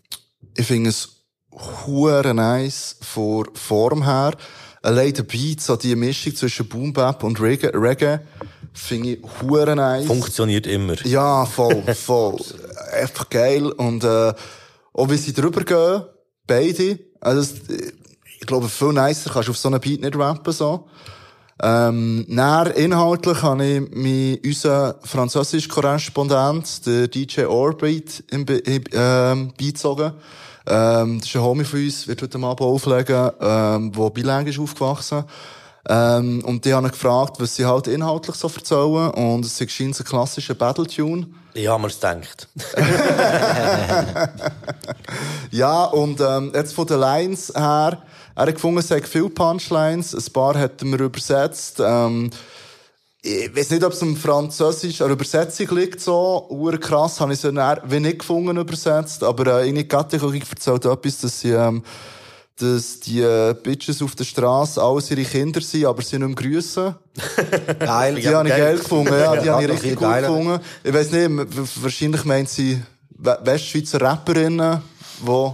[0.57, 1.09] ich finde es
[2.35, 4.33] nice von Form her.
[4.87, 8.21] Allein der Beat, so die Mischung zwischen Boom Bap und Reggae, Reggae
[8.73, 10.07] finde ich hure nice.
[10.07, 10.95] Funktioniert immer.
[11.05, 12.37] Ja, voll, voll.
[12.93, 13.67] Einfach geil.
[13.67, 14.33] Und, äh,
[14.93, 16.03] auch wie sie drüber gehen,
[16.47, 17.01] beide.
[17.21, 17.53] Also,
[18.39, 20.87] ich glaube, viel nicer kannst du auf so einem Beat nicht rappen, so.
[21.61, 28.85] Ähm, näher inhaltlich habe ich mich unseren französischen Korrespondent, der DJ Orbit, im, Be- im,
[28.93, 30.13] ähm, beizogen.
[30.67, 34.59] Ähm, das ist ein Homie von uns, wird heute Abend auflegen, ähm, der bilang ist
[34.59, 35.25] aufgewachsen.
[35.89, 39.11] Ähm, und die haben gefragt, was sie halt inhaltlich so erzählen.
[39.11, 41.27] Und es ist ein klassischer Battle-Tune.
[41.55, 42.49] Ich habe mir's gedacht.
[45.51, 48.03] Ja, und ähm, jetzt von den Lines her,
[48.35, 51.81] er hat gefunden, es hat viele Punchlines, ein paar hat er mir übersetzt.
[51.81, 52.31] Ähm,
[53.27, 56.47] ich weiß nicht, ob es am Französisch an der Übersetzung liegt, so.
[56.49, 59.25] Ur krass, habe ich es dann wie nicht gefunden übersetzt.
[59.25, 61.83] Aber äh, in der Kategorie erzählt etwas, dass sie, ähm,
[62.59, 66.37] dass die äh, Bitches auf der Straße alles ihre Kinder sind, aber sie nicht mehr
[66.37, 66.95] grüssen.
[67.79, 68.15] Geil.
[68.15, 70.61] Die habe ich geil gefunden, ja, die habe ich richtig gut gefunden.
[70.85, 74.81] Ich weiss nicht, wahrscheinlich meint sie We- Westschweizer Rapperinnen,
[75.21, 75.53] die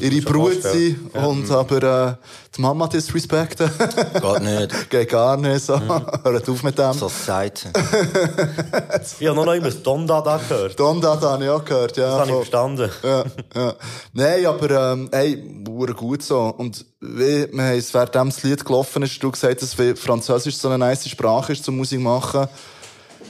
[0.00, 1.10] ihre Brut vorstellen.
[1.12, 2.14] sind und aber äh,
[2.56, 3.70] die Mama disrespekten.
[3.70, 4.90] Geht nicht.
[4.90, 5.80] Geht gar nicht so.
[6.24, 6.92] Hört auf mit dem.
[6.92, 7.68] So sagt
[9.20, 10.78] Ich habe noch immer das Donda da gehört.
[10.78, 12.10] Donda, da habe ich auch gehört, ja.
[12.10, 12.90] Das habe ich verstanden.
[13.02, 13.24] Ja,
[13.54, 13.74] ja.
[14.12, 16.40] Nein, aber, ähm, ey, wurde gut so.
[16.56, 20.68] Und wie, wir haben es, während das Lied gelaufen ist, du gesagt, dass Französisch so
[20.68, 22.48] eine nice Sprache ist zum Musik machen.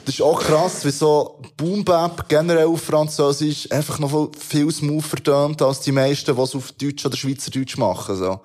[0.04, 5.22] Das ist auch krass, wie so Boom Bap generell auf Französisch einfach noch viel- smoother
[5.22, 8.40] tönt als die meisten, die es auf Deutsch oder Schweizerdeutsch machen, so.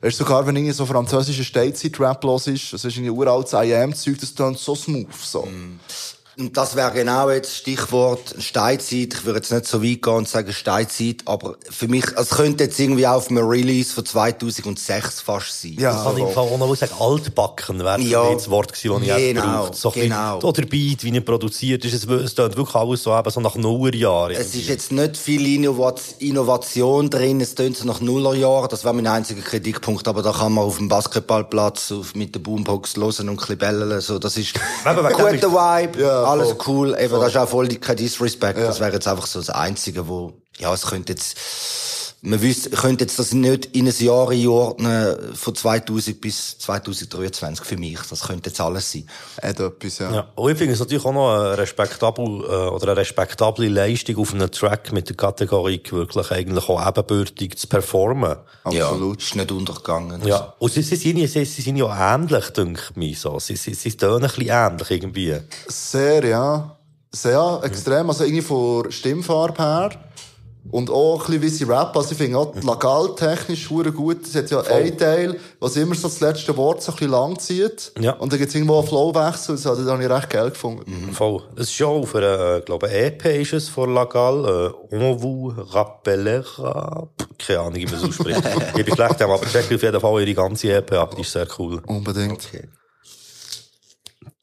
[0.00, 4.18] Weißt du, sogar wenn irgendwie so französischer Stateside-Rap los ist, das ist irgendwie uraltes IAM-Zeug,
[4.20, 5.46] das tönt so smooth, so.
[6.38, 9.12] Und das wäre genau jetzt Stichwort Steinzeit.
[9.12, 12.64] Ich würde jetzt nicht so weit gehen und sagen Steinzeit, aber für mich, es könnte
[12.64, 15.74] jetzt irgendwie auf einem Release von 2006 fast sein.
[15.80, 18.32] Ja, kann ich im Fall auch noch sagen, altbacken wäre Ja.
[18.32, 20.34] das Wort gewesen, das ich jetzt Genau, gebraucht So ein genau.
[20.36, 23.40] bisschen- Oder Beat, wie er produziert ist, es, es tönt wirklich alles so, eben so
[23.40, 24.36] nach Nullerjahren.
[24.36, 28.94] Es ist jetzt nicht viel Innovat Innovation drin, es tönt so nach Nullerjahren, das wäre
[28.94, 33.28] mein einziger Kritikpunkt, aber da kann man auf dem Basketballplatz auf, mit der Boombox hören
[33.28, 37.20] und ein bisschen bellen, so, das ist dem guter Vibe, Ja, alles cool, eben, Voll.
[37.20, 40.32] das ist auch voll die- kein Disrespect, das wäre jetzt einfach so das Einzige, wo,
[40.58, 45.54] ja, es könnte jetzt, man wüsste, könnte jetzt das nicht in ein Jahr einordnen, von
[45.54, 49.08] 2000 bis 2023 für mich, das könnte jetzt alles sein.
[49.40, 50.12] Hat etwas, ja.
[50.12, 50.28] Ja.
[50.34, 54.34] Und ich finde es natürlich auch noch eine, respektabel, äh, oder eine respektable Leistung auf
[54.34, 58.36] einem Track mit der Kategorie wirklich eigentlich auch ebenbürtig zu performen.
[58.64, 59.20] Absolut.
[59.22, 60.26] Ja, ist nicht untergegangen.
[60.26, 60.54] Ja.
[60.58, 63.38] Und sie, sie, sind, ja- sie, sie sind ja ähnlich, denke ich mir so.
[63.38, 65.36] Sie, sie, sie tönen ein bisschen ähnlich irgendwie.
[65.68, 66.74] Sehr, ja.
[67.12, 68.08] Sehr extrem.
[68.10, 69.90] Also irgendwie von Stimmfarbe her.
[70.70, 72.00] Und auch ein bisschen wie sie rappen.
[72.00, 74.26] Also ich finde auch die Lagal technisch gut.
[74.26, 77.38] Es hat ja ein Teil, was immer so das letzte Wort so ein bisschen lang
[77.38, 77.92] zieht.
[77.98, 78.12] Ja.
[78.12, 79.56] Und dann gibt es irgendwo einen Flowwechsel.
[79.56, 81.10] Das habe ich recht geil gefunden.
[81.12, 81.42] Voll.
[81.56, 85.54] Es ist ja auf einer, äh, glaube EP ist es von Lagal, äh, On vous
[85.56, 87.08] rappellera,
[87.38, 88.42] keine Ahnung, wie man es ausspricht.
[88.76, 91.46] ich bin schlecht, aber check auf jeden Fall ihre ganze EP ab, die ist sehr
[91.58, 91.80] cool.
[91.86, 92.48] Unbedingt.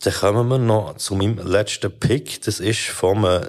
[0.03, 2.41] Dann kommen wir noch zu meinem letzten Pick.
[2.43, 3.41] Das ist vom äh,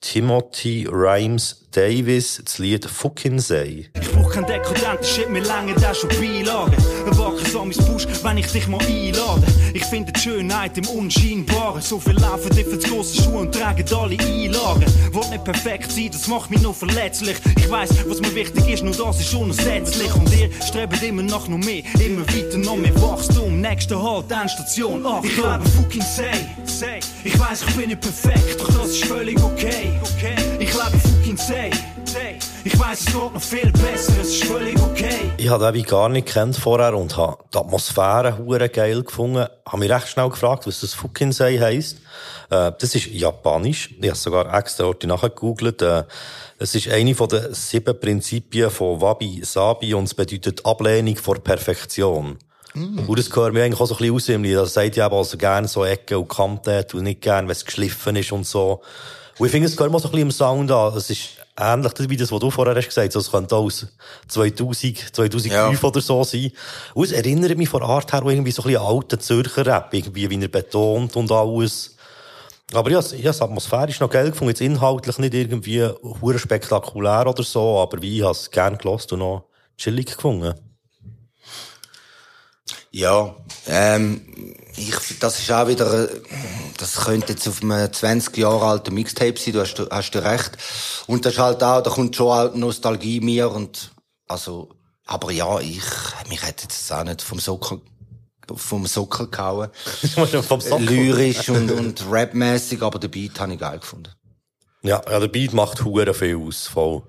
[0.00, 3.90] Timothy Rhymes Davis, das Lied Fucking Say.
[4.00, 6.74] Ich brauch kein dekadenten Shit, mir lange da schon Beilagen.
[7.06, 9.46] Erwache so mein Busch, wenn ich dich mal einlade.
[9.72, 11.80] Ich finde die Schönheit im Unscheinbaren.
[11.80, 14.84] So viel laufen die für die grossen Schuhe und tragen alle Einlagen.
[15.12, 17.36] Wollt nicht perfekt sein, das macht mich nur verletzlich.
[17.56, 20.12] Ich weiss, was mir wichtig ist, nur das ist unersetzlich.
[20.16, 23.60] Und ihr strebt immer nach noch mehr, immer weiter noch mehr Wachstum.
[23.60, 25.30] Nächste Halt, Endstation, Achtung.
[25.30, 26.98] Ich lebe fucking say, say.
[27.22, 29.92] Ich weiss, ich bin nicht perfekt, doch das ist völlig okay.
[30.02, 30.49] okay.
[31.30, 31.70] Fucking say.
[32.64, 35.30] Ich weiss, es geht noch viel besser, es ist völlig okay.
[35.36, 39.46] Ich habe den wie gar nicht kennt vorher und habe die Atmosphäre hure geil gefunden.
[39.64, 41.98] Habe mich recht schnell gefragt, was das Fucking Say heisst.
[42.50, 43.90] Äh, das ist japanisch.
[44.00, 45.82] Ich habe sogar extra heute nachgegoogelt.
[45.82, 46.04] Äh,
[46.58, 51.36] es ist eine von den sieben Prinzipien von Wabi Sabi und es bedeutet Ablehnung vor
[51.36, 52.38] Perfektion.
[52.74, 54.64] Und das gehört mir eigentlich auch so ein bisschen aus.
[54.64, 57.52] Das sagt ja eben also gerne so Ecken und Kanten hat und nicht gerne, wenn
[57.52, 58.82] es geschliffen ist und so.
[59.38, 60.94] Und ich finde, es gehört auch so ein bisschen im Sound an.
[60.96, 63.24] Es ist ähnlich wie das, was du vorher hast gesagt hast.
[63.26, 63.86] Es könnte aus
[64.28, 65.52] 2000, 2005
[65.82, 65.88] Ja.
[65.88, 66.52] oder so sein.
[66.94, 69.92] Und es erinnert mich von Art her irgendwie so ein bisschen an alten Zürcher Rap.
[69.94, 71.96] Irgendwie, wie er betont und alles.
[72.72, 74.50] Aber ja, ich habe es atmosphärisch noch geil gefunden.
[74.50, 79.12] Jetzt inhaltlich nicht irgendwie hure spektakulär oder so, aber wie ich habe es gerne gelost
[79.12, 80.54] und noch chillig gefunden.
[82.92, 83.34] Ja,
[83.66, 84.22] ähm,
[84.80, 86.20] ich, das ist auch wieder, äh,
[86.78, 90.24] das könnte jetzt auf einem 20 Jahre alten Mixtape sein, du hast, du hast du
[90.24, 90.52] recht.
[91.06, 93.90] Und das ist halt auch, da kommt schon auch Nostalgie in mir und,
[94.28, 94.70] also,
[95.06, 95.84] aber ja, ich,
[96.28, 97.80] mich hätte jetzt auch nicht vom Sockel,
[98.54, 99.70] vom Sockel gehauen.
[100.42, 100.86] Vom Sockel.
[100.86, 104.12] Lyrisch und, und rapmäßig, aber den Beat habe ich geil gefunden.
[104.82, 107.02] Ja, ja, der Beat macht hure viel aus, voll.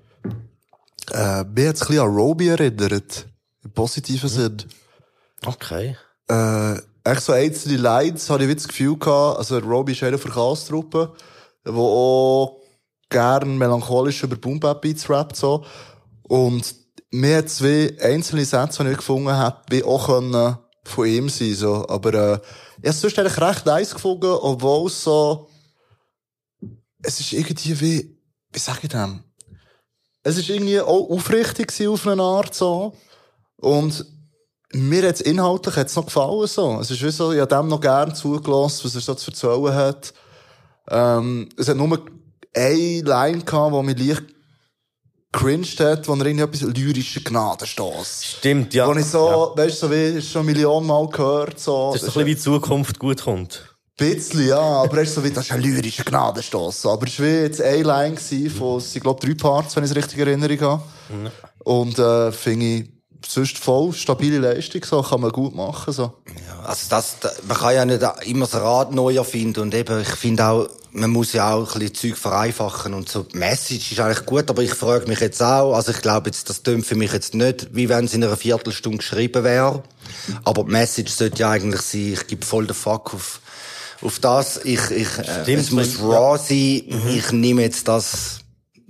[1.10, 3.26] Äh, mir hat es ein bisschen an Roby erinnert.
[3.64, 4.64] Im positiven Sinn.
[5.44, 5.96] Okay.
[6.28, 10.18] Äh, echt so einzelne Lines habe ich wie das Gefühl gehabt, also Roby ist einer
[10.18, 11.12] von Chaos-Truppe,
[11.64, 12.60] der auch
[13.08, 15.64] gern melancholisch über boom bap beats rappt, so.
[16.22, 16.74] Und
[17.10, 21.54] mir hat zwei einzelne Sätze, die ich gefunden habe, wie auch können von ihm sein,
[21.54, 21.86] so.
[21.88, 22.38] Aber, äh,
[22.80, 25.48] ich habe sonst eigentlich recht nice gefunden, obwohl es so,
[27.02, 28.18] es ist irgendwie wie,
[28.52, 29.22] wie sag ich dem?
[30.24, 32.94] Es ist irgendwie auch aufrichtig auf eine Art, so.
[33.56, 34.04] Und,
[34.72, 36.78] mir hat's inhaltlich hat's noch gefallen, so.
[36.80, 39.74] Es ist wie so, ich habe dem noch gern zugelassen, was er so zu erzählen
[39.74, 40.14] hat.
[40.88, 42.00] Ähm, es hat nur
[42.54, 44.24] eine Line gehabt, die mich leicht
[45.32, 48.36] cringed hat, wo er irgendwie etwas lyrischer Gnadenstoss.
[48.38, 48.86] Stimmt, ja.
[48.86, 51.92] Wo ich so, weißt du, so wie, ist schon eine Million Mal gehört, so.
[51.92, 53.68] Das ist so ein bisschen wie die Zukunft gut kommt.
[53.96, 56.86] Bisschen, ja, aber er ist so wie, das ist ein lyrischer Gnadenstoss.
[56.86, 59.96] Aber es war jetzt eine Line von, es sind, glaub drei Parts, wenn ich es
[59.96, 60.82] richtig in Erinnerung habe.
[61.64, 62.90] Und, äh, finde ich,
[63.26, 66.12] sonst voll stabile Leistung, so, kann man gut machen, so.
[66.64, 70.08] Also das, da- man kann ja nicht immer das Rad neu erfinden und eben, ich
[70.08, 73.22] finde auch, man muss ja auch ein bisschen Zeug vereinfachen und so.
[73.22, 76.50] Die Message ist eigentlich gut, aber ich frage mich jetzt auch, also ich glaube jetzt,
[76.50, 79.82] das tönt für mich jetzt nicht, wie wenn es in einer Viertelstunde geschrieben wäre.
[80.44, 83.40] Aber die Message sollte ja eigentlich sein, ich gebe voll den Fuck auf,
[84.02, 84.58] auf das.
[84.64, 86.82] Ich, ich, äh, Stimmt, es muss raw sein.
[87.08, 88.40] Ich nehme jetzt das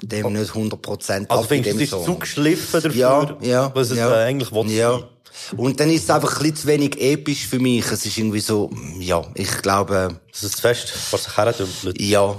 [0.02, 2.04] dem nicht 100% Also ab in findest du, es ist Song.
[2.04, 3.70] zu geschliffen dafür, Ja, ja.
[3.74, 4.12] was es ja.
[4.12, 5.00] eigentlich will Ja.
[5.56, 7.90] Und dann ist es einfach ein bisschen zu wenig episch für mich.
[7.90, 12.00] Es ist irgendwie so, ja, ich glaube, es zu fest vor sich her dümpelt.
[12.00, 12.34] ja,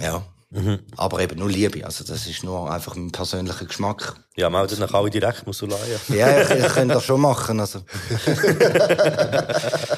[0.00, 0.22] ja.
[0.50, 0.78] Mhm.
[0.96, 1.84] Aber eben nur Liebe.
[1.84, 4.14] Also das ist nur einfach mein persönlicher Geschmack.
[4.34, 5.82] Ja, meldet nach alle direkt, muss du leihen.
[6.08, 7.60] Ja, ich, ich könnte das schon machen.
[7.60, 7.80] Also.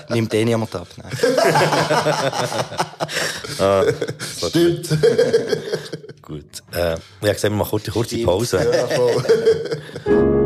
[0.08, 0.88] Nimmt eh niemand ab.
[0.96, 1.12] Nein.
[3.58, 3.82] Ah,
[4.48, 4.88] Stimmt.
[6.22, 6.62] Gut.
[6.72, 8.60] Äh, ja, gesagt, wir machen kurz, kurze Pause.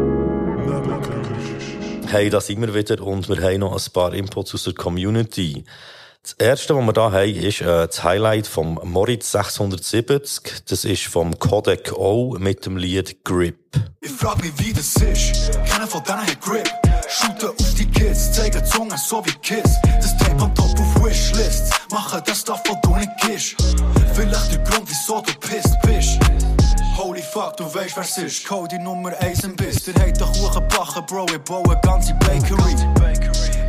[2.07, 5.65] Hey, da sind wir wieder und wir haben noch ein paar Inputs aus der Community.
[6.23, 10.63] Das erste, was wir da haben, ist äh, das Highlight vom Moritz 670.
[10.69, 13.59] Das ist vom Codec O mit dem Lied Grip.
[14.01, 15.53] Ich frag mich, wie das ist.
[15.69, 16.71] Keiner von denen hat Grip.
[17.09, 19.77] Shooten auf die Kids, zeigen Zungen so wie Kiss.
[19.83, 21.84] Das Tape on top auf Wishlists.
[21.95, 23.55] Machen das Stuff, wo du nicht gehst.
[24.15, 26.19] Vielleicht der Grund, wieso du pisst bist.
[26.97, 28.45] Holy fuck, du weißt, wer's ist.
[28.49, 29.85] Cody Nummer 1 im Biss.
[29.85, 32.75] Der hat doch hochgebacken, Bro, ich baue ganze Bakery.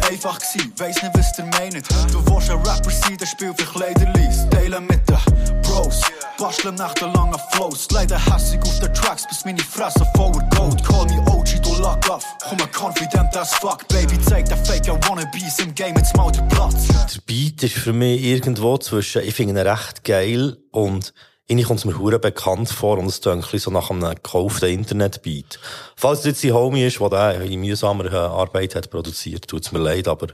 [0.10, 1.76] Einfach gsi, weiss nicht, was ihr meint.
[2.12, 4.48] Du willst ein Rapper sein, der spielt für Kleiderlies.
[4.52, 6.02] Teilen mit den Bros.
[6.38, 7.88] Basteln nach den langen Flows.
[7.92, 10.84] Leider hässig auf den Tracks, bis meine Fresse voller Gold.
[10.84, 12.26] Call me OG, du lock off.
[12.42, 14.20] Komm confident as fuck, Baby.
[14.22, 16.88] Zeig der Fake, I wannabes im Game, jetzt mal den Platz.
[16.88, 21.14] Der Beat ist für mich irgendwo zwischen, ich finde ihn recht geil und
[21.48, 24.70] irgendwie kommt es mir hure bekannt vor und es klingt ein so nach einem gekauften
[24.70, 25.60] Internetbeat.
[25.96, 29.72] Falls es jetzt ein Homie ist, der den in mühsamer äh, Arbeit hat produziert, tut's
[29.72, 30.28] mir leid, aber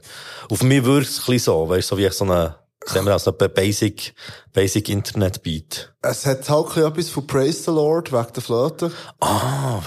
[0.49, 2.55] auf mich wirkt es ein bisschen so, weißt du, so wie ich so eine,
[2.85, 4.13] sehen wir als eine Basic,
[4.53, 5.93] Basic Internetbeat.
[6.01, 8.91] Es hat halt ein etwas von Praise the Lord wegen der Flöte.
[9.19, 9.81] Ah,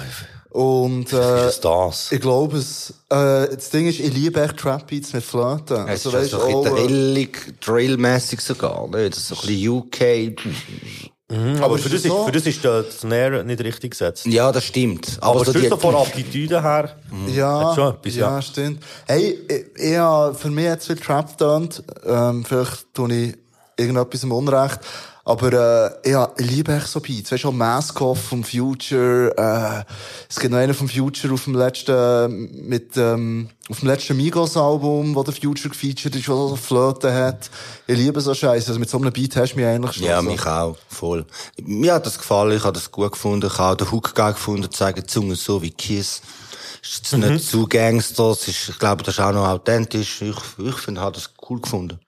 [0.51, 2.13] Und, äh, ist das?
[2.13, 5.75] ich glaube es, äh, das Ding ist, ich liebe echt Trap Beats mit Flöte.
[5.89, 8.87] Es Also, ist weißt so ein bisschen äh, drillig, drillmässig sogar.
[8.89, 9.09] Ne?
[9.09, 11.14] Das ist so ein bisschen UK.
[11.37, 14.27] Mhm, aber für das, ist, für das ist der Snare nicht richtig gesetzt.
[14.27, 15.19] Ja, das stimmt.
[15.21, 16.97] Aber, so sonst die- so von Attitüde her,
[17.29, 18.31] Ja, hat schon etwas, ja.
[18.37, 18.83] ja, stimmt.
[19.07, 21.83] Hey, ich, ich, hab- für mich hat's viel Trap getönt.
[22.07, 23.35] Ähm, vielleicht tue ich
[23.77, 24.79] irgendetwas im Unrecht.
[25.27, 27.33] Aber äh, ja, ich liebe echt so Beats.
[27.33, 29.33] Weißt du, auch Maskoff vom Future.
[29.39, 29.91] Äh,
[30.29, 35.15] es gibt noch einen vom Future auf dem letzten, mit, ähm, auf dem letzten Migos-Album,
[35.15, 37.49] wo der Future gefeatured ist, wo so Flöte hat.
[37.87, 38.69] Ich liebe so Scheiße.
[38.69, 40.05] Also mit so einem Beat hast du mich eigentlich schon.
[40.07, 40.29] Ja, so.
[40.29, 40.77] mich auch.
[40.89, 41.25] Voll.
[41.63, 43.47] Mir hat das gefallen, ich habe das gut gefunden.
[43.47, 46.21] Ich habe auch den Hook geil gefunden, zeigen die Zunge so wie Kiss.
[46.83, 47.33] Ist jetzt Mhm.
[47.33, 50.21] nicht zu Gangster, es ist, ich glaube, das ist auch noch authentisch.
[50.21, 51.99] Ich, ich finde, ich habe das cool gefunden.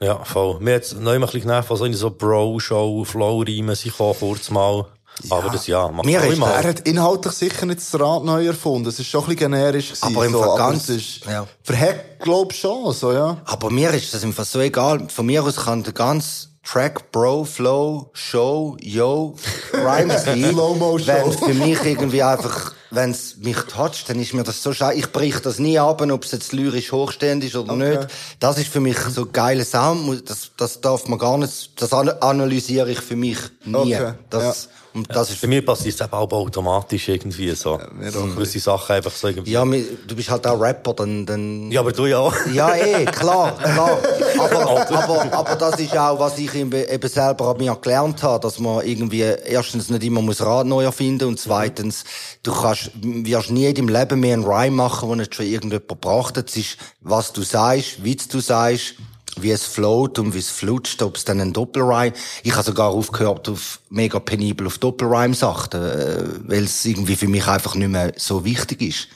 [0.00, 0.58] Ja, voll.
[0.60, 4.86] Mir hat's neu mal ein bisschen genervt, was so Bro-Show, Flow-Reimen sind gekommen, kurz mal.
[5.30, 6.50] Aber das, ja, macht Mir ist, immer.
[6.50, 8.86] er hat inhaltlich sicher nicht das Rad neu erfunden.
[8.88, 10.14] Es ist schon ein bisschen generisch gewesen.
[10.14, 11.46] Aber im so, Fall ganz- ist, ja.
[11.62, 13.38] Für Heck glaub ich schon, so, ja.
[13.46, 15.08] Aber mir ist das einfach so egal.
[15.08, 19.34] Von mir aus kann der ganze Track, Bro, Flow, Show, Yo,
[19.72, 20.44] Rhyme sein.
[20.50, 21.30] Slow-Mo-Show.
[21.30, 24.98] Für mich irgendwie einfach, wenn es mich toucht, dann ist mir das so scheiße.
[24.98, 27.98] Ich brich das nie ab, ob es jetzt lyrisch hochstehend ist oder Okay.
[27.98, 28.08] nicht.
[28.40, 30.28] Das ist für mich so geiler Sound.
[30.30, 33.94] Das, das darf man gar nicht, das an- analysiere ich für mich nie.
[33.96, 37.78] Okay, Das, Und das ist Bei mir passiert es eben auch automatisch irgendwie so.
[38.10, 39.50] so gewisse Sachen einfach so irgendwie.
[39.50, 41.70] Ja, du bist halt auch Rapper, dann, dann...
[41.70, 42.34] Ja, aber du ja auch.
[42.50, 43.98] Ja, eh, klar, klar.
[44.38, 48.40] Aber, aber, aber das ist auch, was ich eben eben selber an mir gelernt habe,
[48.40, 52.04] dass man irgendwie erstens nicht immer muss Rad neu erfinden und zweitens,
[52.42, 55.88] du kannst, wirst nie in deinem Leben mehr einen Rhyme machen, den nicht schon irgendjemand
[55.88, 56.50] gebracht hat.
[56.50, 58.96] Es ist, was du sagst, wie du sagst,
[59.38, 62.12] wie es float und wie es flutscht, ob es dann ein Doppelrhyme.
[62.42, 67.46] Ich habe sogar aufgehört auf mega penibel auf Doppelrhyme-Sachen, äh, weil es irgendwie für mich
[67.46, 69.08] einfach nicht mehr so wichtig ist.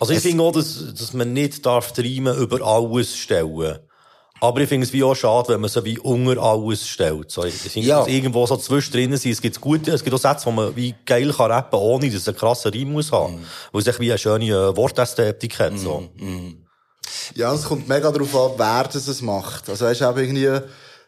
[0.00, 3.78] Also ich Es- finde auch, dass, dass man nicht darf die Reime über alles stellen.
[4.40, 7.30] Aber ich finde es wie auch schade, wenn man so wie unter alles stellt.
[7.30, 8.06] So, ich finde, Ja.
[8.06, 9.30] irgendwo so zwischendrin sind.
[9.32, 12.16] Es gibt gute, es gibt auch Sätze, wo man wie geil kann rappen, ohne dass
[12.22, 13.38] es einen krassen Reim muss haben.
[13.72, 16.10] Weil es echt wie eine schöne äh, Wortästhetik hat, so.
[17.34, 19.68] Ja, es kommt mega darauf an, wer das es macht.
[19.68, 20.60] Also, weißt du, irgendwie,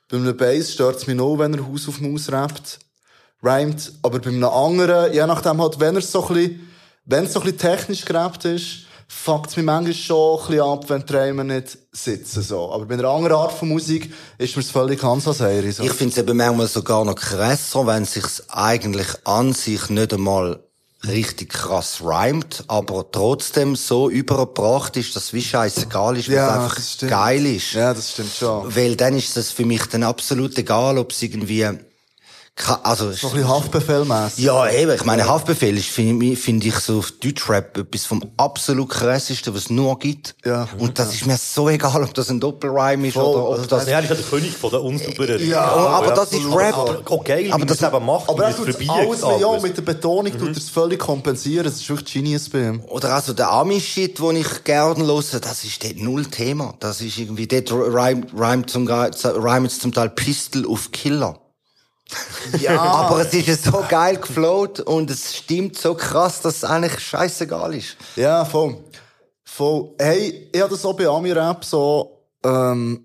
[0.09, 2.79] bei einem Bass stört es mich noch, wenn er Haus auf Maus rappt,
[3.43, 3.93] rhymt.
[4.03, 6.69] Aber bei einem anderen, je nachdem halt, wenn er so ein bisschen,
[7.05, 10.63] wenn es so ein bisschen technisch gerappt ist, fuckt es mich manchmal schon ein bisschen
[10.63, 12.73] ab, wenn die Reimer nicht sitzen, so.
[12.73, 15.85] Aber bei einer anderen Art von Musik ist mir es völlig als Serie, so.
[15.85, 20.13] Ich finde es eben manchmal sogar noch krasser, wenn es sich eigentlich an sich nicht
[20.13, 20.61] einmal
[21.09, 27.01] richtig krass rhymt, aber trotzdem so übergebracht ist, dass wie scheißegal ist, weil Ja, es
[27.01, 27.73] einfach geil ist.
[27.73, 28.75] Ja, das stimmt schon.
[28.75, 31.69] Weil dann ist das für mich dann absolut egal, ob es irgendwie,
[32.83, 34.45] also, So ein bisschen Haftbefehlmässig.
[34.45, 34.93] ja, eben.
[34.93, 39.55] Ich meine, Haftbefehl ist, finde ich, find ich so auf Deutschrap etwas vom absolut krassesten,
[39.55, 40.35] was es nur gibt.
[40.45, 40.67] Ja.
[40.79, 43.25] Und das ist mir so egal, ob das ein Doppelrhyme ist Voll.
[43.25, 43.87] oder ob Also das...
[43.87, 45.47] Er ist ja der König von den unsauberen.
[45.49, 46.47] Ja, aber das ist.
[46.51, 46.75] Rap.
[46.77, 48.29] Aber, geil, Aber das- eben macht.
[48.31, 51.65] Aber er tut es alles, ja, mit der Betonung tut er es völlig kompensieren.
[51.65, 52.81] Das ist wirklich Genius bei ihm.
[52.87, 56.75] Oder also der Ami-Shit, den ich gerne höre, das ist dort null Thema.
[56.81, 61.39] Das ist irgendwie, dort rhymt, rhymt zum, rhymt zum Teil Pistol auf Killer.
[62.61, 62.81] Ja.
[62.81, 67.75] Aber es ist so geil geflowt und es stimmt so krass, dass es eigentlich scheißegal
[67.75, 67.97] ist.
[68.17, 68.77] Ja, voll.
[69.45, 69.91] Voll.
[69.99, 73.05] Hey, ich habe das auch bei Ami-Rap so, ähm,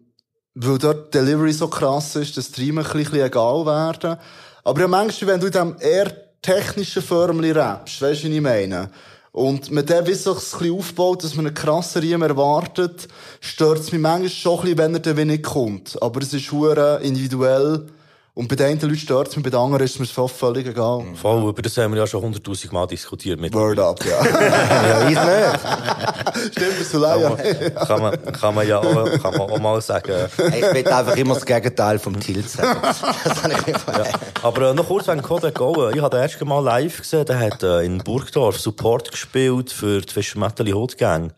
[0.56, 4.18] weil dort die Delivery so krass ist, dass die Riemen ein bisschen egal werden.
[4.64, 8.42] Aber ja, manchmal, wenn du in diesem eher technischen Förmchen rappst, weißt du, wie ich
[8.42, 8.90] meine?
[9.32, 13.08] Und mit dem, wie sich ein bisschen aufbaut, dass man einen krassen Riemen erwartet,
[13.40, 16.02] stört es mich manchmal schon ein bisschen, wenn er dann wenig kommt.
[16.02, 17.88] Aber es ist hure individuell.
[18.34, 20.38] Und bei den einen Leuten stört es mich, bei den anderen ist es mir fast
[20.38, 21.04] völlig egal.
[21.16, 23.42] Voll, über das haben wir ja schon hunderttausend Mal diskutiert.
[23.42, 24.26] Mit Word up, ja.
[24.88, 26.52] Ja, ich nicht.
[26.54, 27.30] Stimmt, das so kann, ja.
[27.30, 30.14] man, kann, man, kann man ja auch, kann man auch mal sagen.
[30.38, 32.80] Ich will einfach immer das Gegenteil vom Tilt sagen.
[33.24, 34.06] Das habe ich immer.
[34.44, 35.90] Aber äh, noch kurz wegen Code Go.
[35.90, 37.26] Ich habe das erste Mal live gesehen.
[37.26, 41.34] Der hat äh, in Burgdorf Support gespielt für die Fischermetteli Hot Gang.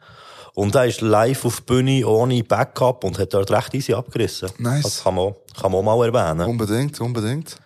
[0.55, 4.49] Und er ist live auf die Bühne ohne Backup und hat dort recht easy abgerissen.
[4.59, 4.83] Nice.
[4.83, 6.47] Das kann man, kann man auch mal erwähnen.
[6.47, 7.57] Unbedingt, unbedingt.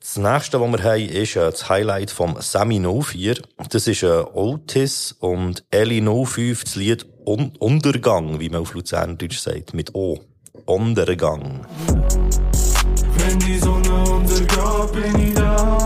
[0.00, 3.36] Das nächste, was wir haben, ist äh, das Highlight vom Sammy 04.
[3.70, 9.38] Das ist äh, Otis und Ellie 05, das Lied Un Untergang, wie man auf Luzerndeutsch
[9.38, 10.20] sagt, mit O.
[10.66, 11.66] Untergang.
[13.16, 15.83] Wenn die Sonne untergeht, bin ich da.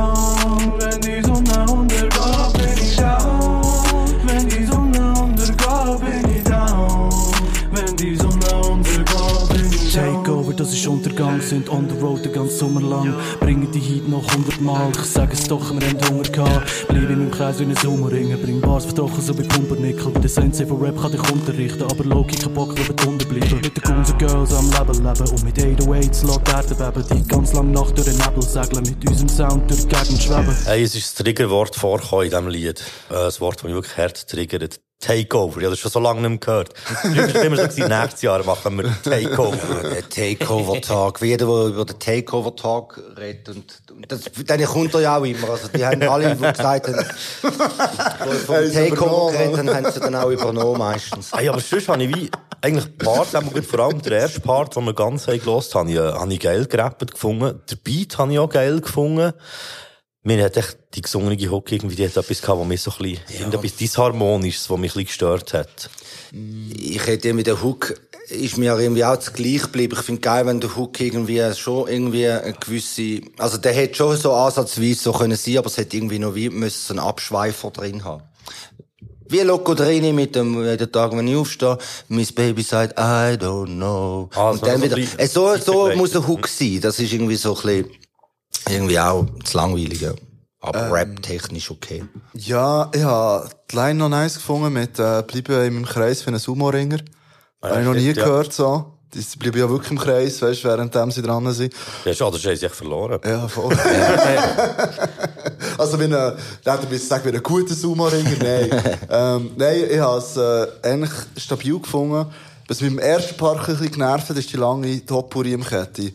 [11.49, 13.15] Sind on the road den ganzen Sommer lang.
[13.41, 16.71] Bringen die Heat noch hundertmal, ich sag es doch, wir haben Hunger gehabt.
[16.89, 20.13] Bleib in meinem Kreis wie ein Sommerring, bring Bars vertrochen so wie Pumpernickel.
[20.13, 23.61] Der Sensei von Rap kann dich unterrichten, aber Loki kein Bock, will unterbleiben.
[23.61, 27.05] Mit den Guns Girls am Level leben und mit 808s lässt die Erde beben.
[27.15, 30.57] Die ganz lang Nacht durch den Nebel segeln, mit unserem Sound durch die Gegend schweben.
[30.65, 32.81] Hey, es ist das Triggerwort vorgekommen in diesem Lied.
[33.09, 34.81] Äh, das Wort, das mich wirklich hart triggert.
[35.01, 35.59] Takeover.
[35.59, 36.75] Ich habe das schon so lange nicht mehr gehört.
[36.79, 39.89] Früher war immer so, gewesen, nächstes Jahr machen wir Takeover.
[39.91, 41.23] Der Takeover-Tag.
[41.23, 43.49] Wie jeder, der über den Takeover-Tag redet.
[43.49, 45.51] Und, und das, dann kommt er ja auch immer.
[45.51, 50.15] Also, die haben alle, die gesagt haben, die vom Takeover geredet haben, haben sie dann
[50.17, 51.33] auch übernommen meistens.
[51.33, 52.31] Hey, aber sonst habe ich wie,
[52.61, 56.41] eigentlich Part, vor allem der erste Part, den wir ganz haben gehört haben, habe ich
[56.41, 57.61] geil gerappt gefunden.
[57.71, 59.33] Der Beat habe ich auch geil gefunden.
[60.25, 62.99] Mir hat echt die gesungene Hook irgendwie, die hat etwas gehabt, was mich so ein
[62.99, 65.91] bisschen, irgendetwas Disharmonisches, was mich ein bisschen gestört hat.
[66.33, 67.95] Ich hätte mit der Hook,
[68.29, 69.97] ist mir irgendwie auch das gleich geblieben.
[69.99, 74.16] Ich finde geil, wenn der Hook irgendwie schon irgendwie eine gewisse, also der hätte schon
[74.16, 77.71] so ansatzweise so können sein, aber es hätte irgendwie noch wie, müssen so einen Abschweifer
[77.71, 78.23] drin haben.
[79.31, 83.66] Wie Loco drin mit dem, jeden Tag, wenn ich aufstehe, Miss Baby sagt, I don't
[83.66, 84.29] know.
[84.35, 86.81] Ah, und so- dann wieder, äh, so, so muss ein Hook sein.
[86.83, 87.91] Das ist irgendwie so ein bisschen,
[88.71, 90.14] irgendwie auch das Langweilige.
[90.61, 90.93] Aber Ähm.
[90.93, 92.05] rap-technisch okay.
[92.35, 96.29] Ja, ich habe die Line noch nice gefunden mit äh, «Bleibe in meinem Kreis für
[96.29, 96.99] einen Sumo-Ringer».
[97.61, 98.12] Ah, habe ich noch nie ja.
[98.12, 98.95] gehört so.
[99.14, 101.73] Die bleiben ja wirklich im Kreis, weißt du, währenddem sie dran sind.
[102.05, 103.19] Ja, schade, das haben sie echt verloren.
[103.25, 103.75] Ja, voll.
[105.79, 108.71] also, wenn ein, da hätte ich sagen, wie ein guter Sumo-Ringer, nein.
[109.11, 112.27] ähm, nein, ich habe es äh, eigentlich stabil gefunden.
[112.66, 116.12] Was mich im ersten Park ein bisschen genervt hat, ist die lange Topurium-Kette.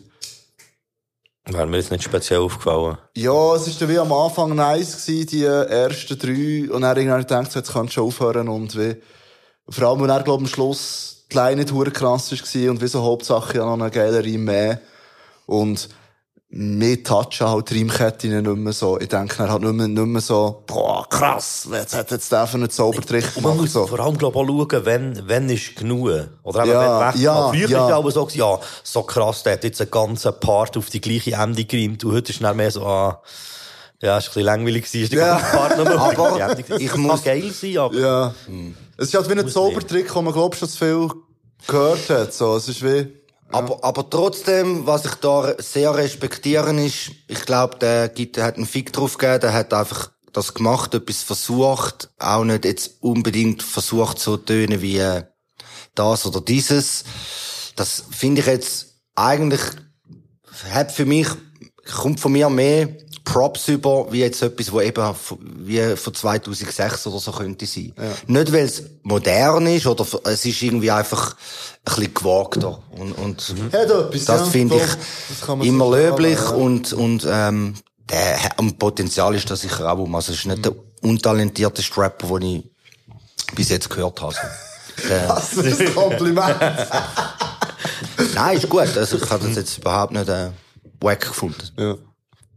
[1.46, 2.96] Wäre mir jetzt nicht speziell aufgefallen.
[3.14, 6.72] Ja, es war dann wie am Anfang nice gewesen, die ersten drei.
[6.72, 8.96] Und dann irgendwann gedacht, jetzt kannst du schon aufhören und wie,
[9.68, 13.02] vor allem, wenn er, glaub am Schluss die Line nicht krass war und wie so
[13.02, 14.80] Hauptsache ja noch eine geile mehr.
[15.46, 15.88] Und
[16.56, 19.00] mehr touchen halt die Reimketten nicht mehr so.
[19.00, 22.46] Ich denke, er hat nicht mehr, nicht mehr so, boah, krass, jetzt hat jetzt der
[22.46, 23.86] für einen Zaubertrick Und man gemacht, muss so.
[23.88, 26.10] vor allem, glaube ich, auch schauen, wenn, wenn ist genug.
[26.44, 27.20] Oder eben, Ja, wenn weg.
[27.22, 27.88] ja, Früher ja.
[27.90, 31.32] war es so, ja, so krass, der hat jetzt einen ganzen Part auf die gleiche
[31.32, 32.04] Ende gereimt.
[32.04, 33.20] Und heute ist es mehr so, ah,
[34.00, 35.38] ja, ist ein bisschen langweilig gewesen, ist die Ja.
[35.38, 35.76] ganze Part
[36.56, 36.76] gewesen.
[36.78, 37.98] ich Das muss- kann geil sein, aber...
[37.98, 38.34] Ja.
[38.96, 41.08] Es ist halt wie ein Zaubertrick, den man, glaub ich, schon zu viel
[41.66, 42.54] gehört hat, so.
[42.56, 43.08] Es ist wie,
[43.50, 48.66] Aber, aber trotzdem, was ich da sehr respektieren ist, ich glaube, der der hat einen
[48.66, 54.18] Fick drauf gegeben, der hat einfach das gemacht, etwas versucht, auch nicht jetzt unbedingt versucht
[54.18, 55.22] so tönen wie äh,
[55.94, 57.04] das oder dieses.
[57.76, 59.62] Das finde ich jetzt eigentlich,
[60.70, 61.28] hat für mich,
[61.94, 62.88] kommt von mir mehr
[63.24, 65.14] Props über, wie jetzt etwas, wo eben
[65.58, 67.94] wie von 2006 oder so könnte sein.
[68.26, 71.36] Nicht, weil es modern ist, oder es ist irgendwie einfach ein
[71.84, 72.82] bisschen gewagter.
[72.90, 76.50] Und, und Hat etwas, das ja, finde ich immer so löblich ja.
[76.50, 77.74] und, und, ähm,
[78.10, 80.14] der, am Potenzial ist das sicher auch um.
[80.14, 82.64] Also, es ist nicht der untalentierteste Rapper, den ich
[83.54, 84.34] bis jetzt gehört habe.
[85.08, 86.56] Also, Das ist ein Kompliment.
[88.34, 88.96] Nein, ist gut.
[88.96, 90.50] Also, ich habe das jetzt überhaupt nicht, äh,
[91.00, 91.70] wack gefunden.
[91.78, 91.96] Ja.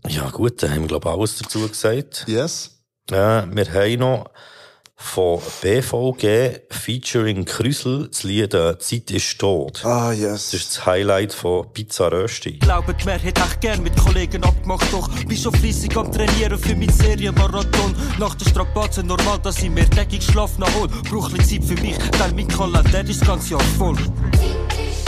[0.09, 2.25] Ja, gut, dann haben wir, glaube ich, alles dazu gesagt.
[2.27, 2.83] Yes.
[3.09, 4.29] Ja, wir haben noch
[4.99, 9.85] von BVG featuring Krüsel das Lied äh, Zeit ist tot.
[9.85, 10.49] Ah, yes.
[10.49, 12.53] Das ist das Highlight von Pizza Rösti.
[12.53, 16.75] Glaube, die Mehrheit echt gern mit Kollegen abgemacht, doch bin schon fleissig am Trainieren für
[16.75, 17.95] mein Serienmarathon.
[18.17, 20.87] Nach der Strapaze normal, dass ich mehr täglich Schlaf nachhol.
[21.09, 23.97] Brauch ein Zeit für mich, denn mein Kalender ist das ganze Jahr voll.
[23.97, 25.06] Ja,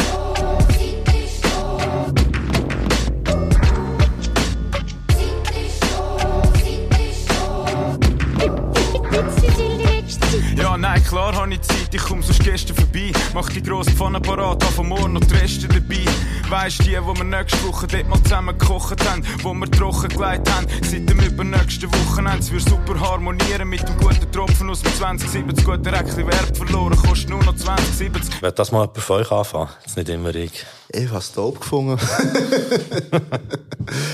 [10.80, 13.12] nein, klar habe ich Zeit, ich komm sonst gestern vorbei.
[13.34, 16.06] Mach die grosse Pfanne parat, hab vom morgen noch die Reste dabei.
[16.50, 20.50] Weisst die, wo wir nächste Woche dort mal zusammen gekocht haben, wo wir trocken gelegt
[20.52, 22.40] haben, seit dem übernächsten Wochenende.
[22.40, 25.66] Es wird super harmonieren mit dem guten Tropfen aus dem 2070.
[25.66, 28.42] Gut, der Eckli Wert verloren, kostet nur noch 2070.
[28.42, 29.70] Wird das mal jemand von euch anfangen?
[29.86, 30.66] Jetzt nicht immer ich.
[30.92, 32.00] Ich hab's dope gefunden.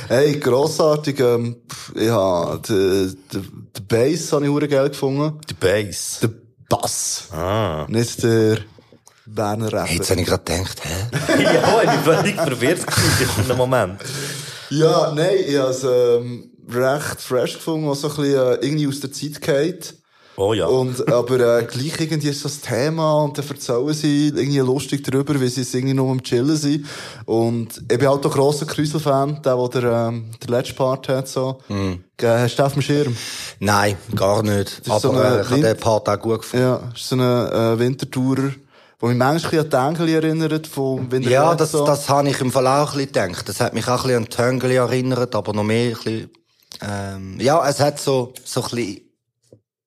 [0.09, 1.19] hey, grossartig.
[1.19, 1.55] Ähm,
[1.95, 5.39] ich hab den, den, den Bass habe ich hure geil gefunden.
[5.49, 6.19] Der Bass?
[6.21, 6.31] Der
[6.69, 7.29] Bass.
[7.31, 7.85] Ah.
[7.89, 8.59] Nicht der
[9.25, 9.85] Berner.
[9.87, 11.43] Jetzt habe ich gerade gedacht, hä?
[11.43, 12.85] ja, ich bin völlig verwirrt
[13.37, 14.01] in einem Moment.
[14.69, 18.87] Ja, nein, ich habe es ähm, recht fresh gefunden, was so ein bisschen äh, irgendwie
[18.87, 19.95] aus der Zeit geht.
[20.37, 20.65] Oh ja.
[20.67, 25.39] Und, aber äh, gleich irgendwie ist das Thema und dann erzählen sie irgendwie lustig darüber,
[25.39, 26.85] wie sie es irgendwie nur am Chillen sind.
[27.25, 31.27] Und ich bin halt auch grosser Krüsel-Fan, der, der der, ähm, der letzte Part hat,
[31.29, 31.59] so.
[32.17, 33.15] Gell, Hast du auf dem Schirm?
[33.59, 34.81] Nein, gar nicht.
[34.85, 36.65] So Aber eine äh, ich habe den Part auch gut gefunden.
[36.65, 38.51] Ja, ist so eine äh, Wintertourer,
[38.99, 42.51] wo mich manchmal ein an Tengeli erinnert, vom Winter Ja, das, das habe ich im
[42.51, 43.47] Fall auch ein bisschen gedacht.
[43.47, 46.29] Das hat mich auch ein bisschen an Töngeli erinnert, aber noch mehr ein bisschen,
[46.81, 49.04] ähm, ja, es hat so, so ein bisschen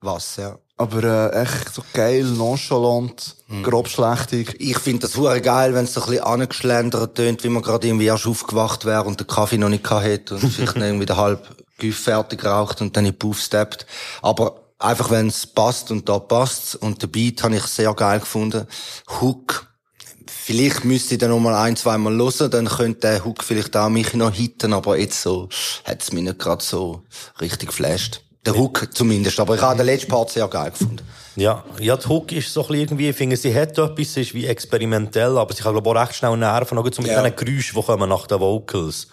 [0.00, 0.58] was, ja.
[0.76, 3.34] Aber äh, echt so geil, nonchalant,
[3.64, 4.54] grobschlächtig.
[4.60, 7.88] Ich finde das hure geil, wenn es so ein bisschen angeschlendert tönt, wie man gerade
[7.88, 11.16] irgendwie erst aufgewacht wäre und den Kaffee noch nicht gehabt hätte und vielleicht irgendwie den
[11.16, 13.86] halb Güff fertig raucht und dann in Puff steppt.
[14.22, 18.20] Aber einfach, wenn es passt und da passt und der Beat habe ich sehr geil
[18.20, 18.66] gefunden.
[19.20, 19.66] Hook.
[20.26, 23.88] Vielleicht müsste ich dann noch mal ein, zweimal hören, dann könnte der Hook vielleicht auch
[23.88, 25.48] mich noch hitten, aber jetzt so
[25.84, 27.02] hat es mich nicht gerade so
[27.40, 28.22] richtig geflasht.
[28.52, 31.00] Der Hook zumindest, aber ich habe den letzten Part sehr geil gefunden.
[31.36, 34.34] Ja, ja, die Hook ist so ein bisschen irgendwie, ich finde, sie hat etwas, ist
[34.34, 37.22] wie experimentell, aber sie kann, glaube ich, auch recht schnell nerven, auch so mit Ja.
[37.22, 39.06] diesen Geräuschen, die kommen nach den Vocals.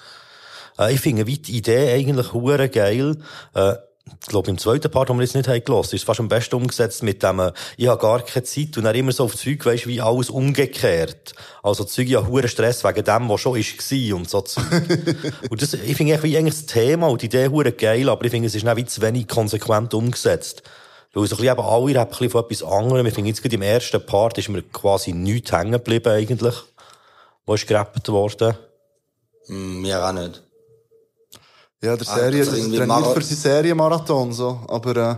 [0.80, 3.18] Äh, ich finde wie die Idee eigentlich hure geil.
[3.54, 3.74] Äh,
[4.08, 6.28] ich glaube, im zweiten Part, den wir jetzt nicht haben gelassen, ist es fast am
[6.28, 9.36] besten umgesetzt mit dem, äh, ich habe gar keine Zeit und dann immer so auf
[9.36, 11.34] Zeug, weisst, wie alles umgekehrt.
[11.64, 14.64] Also Zeug, ja, hure Stress wegen dem, was schon ist war und so Zeug.
[15.50, 18.48] und das, ich finde eigentlich, das Thema und die Idee hure geil, aber ich finde,
[18.48, 20.62] es ist dann wie zu wenig konsequent umgesetzt.
[21.14, 23.06] Weil so ein bisschen eben alle rappen ein bisschen von etwas anderem.
[23.06, 26.56] Ich finde jetzt gerade im ersten Part ist mir quasi nichts hängen geblieben eigentlich.
[27.46, 28.56] Wo ist gerappt worden?
[29.48, 30.45] Mm, Mir auch nicht.
[31.86, 34.60] Ja, der Ah, Serie, das das trainiert für seinen Serienmarathon, so.
[34.68, 35.16] Aber, äh,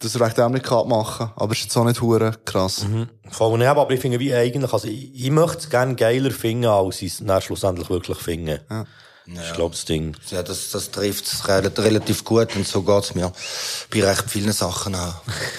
[0.00, 1.30] das er echt auch nicht kann machen.
[1.36, 2.84] Aber ist jetzt auch nicht hure krass.
[2.84, 3.08] Mhm.
[3.30, 6.66] Voll nicht, aber ich finde wie eigentlich, also ich, ich möchte es gerne geiler finden,
[6.66, 8.60] als ich es dann schlussendlich wirklich finde.
[8.70, 8.84] Ja.
[9.34, 10.16] Das ist, glaube ich, das Ding.
[10.30, 13.30] Ja, das, das trifft es re- relativ gut und so geht's mir
[13.92, 15.16] bei recht vielen Sachen auch.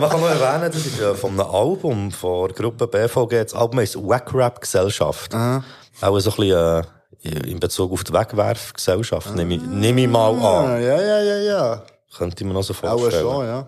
[0.00, 3.44] Man kann noch erwähnen, das ist von einem Album von der Gruppe BVG.
[3.44, 5.34] Das Album heisst Wack Rap Gesellschaft.
[5.34, 5.62] Auch
[6.00, 6.82] so ein bisschen äh,
[7.26, 10.82] in Bezug auf die Wegwerfgesellschaft, nehme ich, nehme ich mal Ah, an.
[10.82, 11.82] ja, ja, ja, ja.
[12.16, 13.22] Könnte mir noch so Auch vorstellen.
[13.22, 13.66] schon, ja.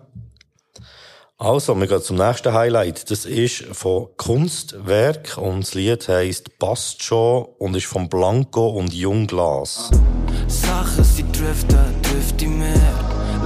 [1.41, 3.11] Also, wir gehen zum nächsten Highlight.
[3.13, 8.93] Das ist von Kunstwerk und das Lied heisst Passt schon und ist von Blanco und
[8.93, 9.91] Jungglas.
[10.49, 12.75] Sachen, sie driften, driften mehr.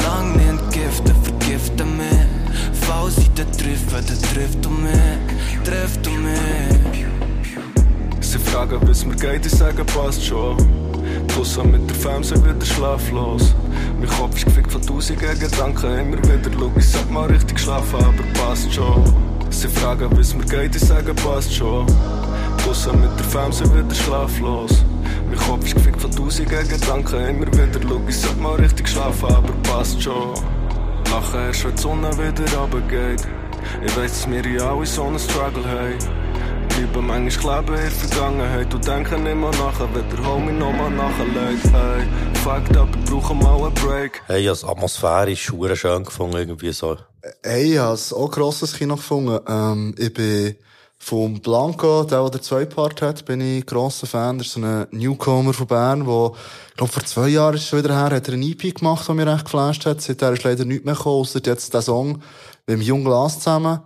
[0.05, 2.27] Lang nicht entgiften, vergiften mehr.
[2.73, 5.19] Fall sie da treffen, da trifft du mehr,
[5.65, 7.02] trifft du mehr.
[8.33, 10.57] Sie fragen, wie's mir geht, ich sage, passt schon.
[11.29, 13.55] Draussen mit der Fam sind wieder schlaflos.
[14.01, 15.99] Mein Kopf ist gefickt von tausigen Gedanken.
[15.99, 19.05] Immer wieder schau ich, sag mal richtig schlafen, aber passt schon.
[19.51, 21.85] Sie fragen, wie's mir geht, ich sage, passt schon.
[22.65, 24.83] Draussen mit der Fam sind wieder schlaflos.
[25.29, 27.21] Mein Kopf ist gefickt von tausigen Gedanken.
[27.27, 30.33] Immer wieder schau ich, sollte mal richtig schlafen, aber passt schon.
[31.11, 33.29] Lachen erst, wenn die Sonne wieder runtergeht.
[33.85, 36.32] Ich weiss, dass wir ja alle so einen Struggle haben.
[36.69, 41.65] Bleiben manchmal kleben in der Vergangenheit und denken immer nachher, wenn der Homie nochmal nachlegt.
[41.73, 42.07] Hey,
[42.43, 44.23] fucked up, ich brauche mal einen Break.
[44.27, 46.97] Hey, als atmosphärisch hure schön gefunden, irgendwie so.
[47.43, 49.39] Hey, ich habe es auch grosses Kino gefunden.
[49.47, 50.57] Ähm, ich bin
[51.03, 54.39] vom Blanco, der, der den zweiten Part hat, bin ich grosser Fan.
[54.39, 56.31] Das ist so ein Newcomer von Bern, der,
[56.69, 59.09] ich glaube, vor zwei Jahren ist es schon wieder her, hat er eine EP gemacht,
[59.09, 60.01] die mich recht geflasht hat.
[60.01, 62.23] Seitdem ist leider nichts mehr gekommen, ausser jetzt der Song
[62.67, 63.81] mit dem Jung Glas zusammen.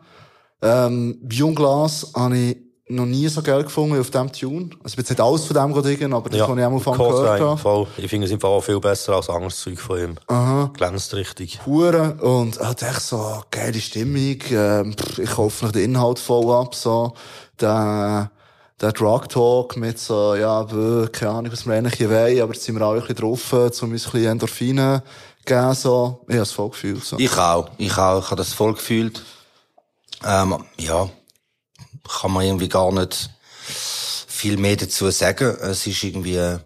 [0.61, 4.71] Ähm, bei Jung Glas habe ich noch nie so geil gefunden auf diesem Tune.
[4.83, 6.97] Also ich bin jetzt nicht alles von dem dingen, aber das, was ich am Anfang
[6.97, 7.61] Code gehört Rein, habe.
[7.61, 7.87] voll.
[7.97, 10.15] Ich finde es im Fall auch viel besser als anderes Zeug von ihm.
[10.29, 10.71] Aha.
[10.73, 11.67] Glänzt richtig.
[11.67, 14.39] Hure und hat echt so geile Stimmung.
[14.51, 17.13] Ähm, pff, ich kaufe noch den Inhalt voll ab, so.
[17.61, 18.31] Der,
[18.81, 22.53] der Drug Talk mit so, ja, bö, keine Ahnung, was wir eigentlich hier wollen, aber
[22.53, 25.03] jetzt sind wir alle ein bisschen drauf, um uns ein bisschen Endorphine
[25.45, 26.21] geben, so.
[26.29, 27.19] Ich habe es voll gefühlt, so.
[27.19, 27.69] Ich auch.
[27.79, 28.21] Ich auch.
[28.21, 29.23] Ich habe das voll gefühlt.
[30.25, 31.09] Ähm, ja.
[32.09, 33.31] Kann man irgendwie gar nicht
[34.27, 35.57] viel mehr dazu sagen.
[35.61, 36.59] Es ist irgendwie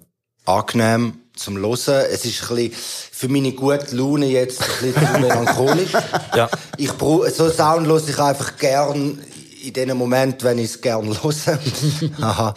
[0.45, 2.07] angenehm zum Hören.
[2.11, 5.93] Es ist ein bisschen, für meine gute Laune jetzt ein bisschen zu melancholisch.
[6.35, 6.49] Ja.
[6.77, 9.19] Ich brauche, so Sound höre ich einfach gern
[9.63, 11.59] in dem Moment, wenn ich es gern höre.
[12.21, 12.55] Aha.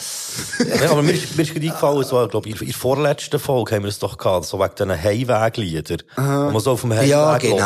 [0.82, 3.76] ja, aber mir ist, mir ist gerade eingefallen, so, glaub, ich, in der vorletzten Folge
[3.76, 5.98] haben wir es doch gehabt, so wegen diesen Heimweglieder.
[6.16, 7.58] Wo man so auf dem Heimweg Ja, genau.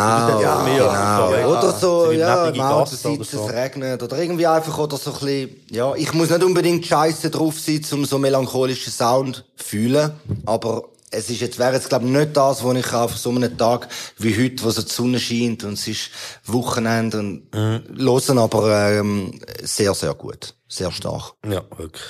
[0.41, 1.29] Ja, mehr, genau.
[1.29, 3.47] du, Oder so, ja, sitzt, so.
[3.47, 4.01] es regnet.
[4.03, 7.81] Oder irgendwie einfach, oder so ein bisschen, ja, ich muss nicht unbedingt scheiße drauf sein,
[7.91, 10.11] um so melancholischen Sound zu fühlen.
[10.45, 13.57] Aber es ist jetzt, wäre jetzt, glaube ich, nicht das, was ich auf so einem
[13.57, 13.87] Tag
[14.17, 16.09] wie heute, wo so die Sonne scheint und es ist
[16.45, 17.83] Wochenende und Mhm.
[17.97, 20.55] hören, aber, ähm, sehr, sehr gut.
[20.67, 21.33] Sehr stark.
[21.45, 22.03] Ja, wirklich.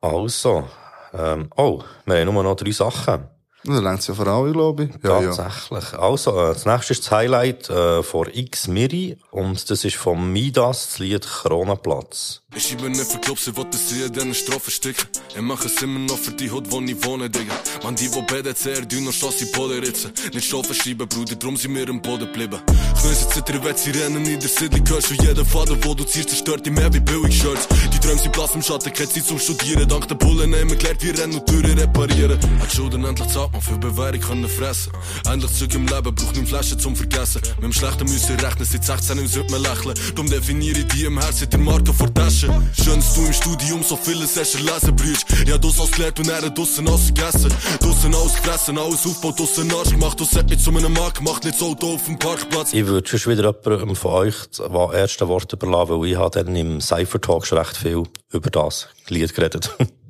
[0.00, 0.64] Also,
[1.12, 3.28] ähm, oh, wir haben nur noch drei Sachen.
[3.66, 4.90] Das längt ja vor allem, glaube ich.
[5.02, 5.34] Ja, ja.
[5.34, 5.98] Tatsächlich.
[5.98, 10.32] Also, äh, das nächste ist das Highlight äh, von X Miri und das ist vom
[10.32, 12.42] Midas, das Lied Kronenplatz.
[12.56, 15.08] Ich schiebe nicht für Clubs, ich wollte sie in diesen Strophen sticken.
[15.34, 17.52] Ich mache es immer noch für die Hut, wo ich wohne, Digga.
[17.82, 20.12] Man, die, wo BDCR, die noch Chassis Pole ritzen.
[20.32, 22.60] Nicht Strophen schreiben, Bruder, drum sind wir im Boden geblieben.
[23.00, 26.28] Knöse zittern, wenn sie rennen in der Siedlung, hörst du jeden Faden, wo du ziehst,
[26.28, 27.66] zerstört die mehr wie Billig-Shirts.
[27.92, 29.88] Die Träume sind blass im Schatten, keine Zeit zum Studieren.
[29.88, 32.38] Dank der Bullen haben wir gelernt, wir rennen und Türen reparieren.
[32.60, 34.92] Hat die Schulden endlich zahlt, man für können fressen.
[35.30, 37.40] Endlich Zeug im Leben, braucht nicht Flaschen zum Vergessen.
[37.56, 39.94] Mit dem Schlechten müssen rechnen, seit 16 Jahren sollte man lächeln.
[40.14, 42.48] Darum definiere ich die im Herzen der Marke vor Tasche.
[42.82, 45.24] Schön, dass du im Studium so vieles hast erlesen, Brütsch.
[45.46, 47.52] Ja, das alles gelernt und er draussen alles gegessen.
[47.80, 50.20] Draussen alles gefressen, alles aufgebaut, draussen Arsch gemacht.
[50.20, 52.72] Das hat mich zu einem Mann gemacht, nicht so Auto auf dem Parkplatz.
[52.72, 56.56] Ich würde schon wieder jemandem von euch das erste Wort überlassen, weil ich habe dann
[56.56, 59.70] im Cypher Talk schon recht viel über das Lied geredet.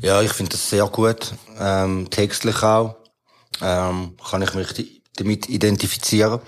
[0.00, 1.32] Ja, ich finde das sehr gut.
[1.58, 2.96] Ähm, textlich auch.
[3.62, 6.40] Ähm, kann ich mich damit identifizieren.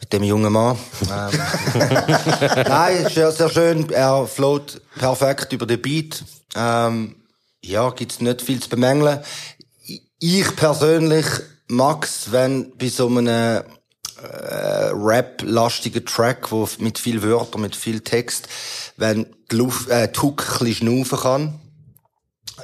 [0.00, 0.78] Mit dem jungen Mann.
[1.10, 1.40] Ähm,
[2.68, 3.90] Nein, ist sehr, sehr schön.
[3.90, 6.22] Er float perfekt über den Beat.
[6.54, 7.16] Ähm,
[7.64, 9.20] ja, gibt's nicht viel zu bemängeln.
[9.84, 11.26] Ich- Ich persönlich
[11.68, 13.62] mag's, wenn bei so einem äh,
[14.92, 18.48] Rap-lastigen Track, wo mit viel Wörtern, mit viel Text,
[18.96, 21.60] wenn die Luft, äh, die Hook ein bisschen schnaufen kann.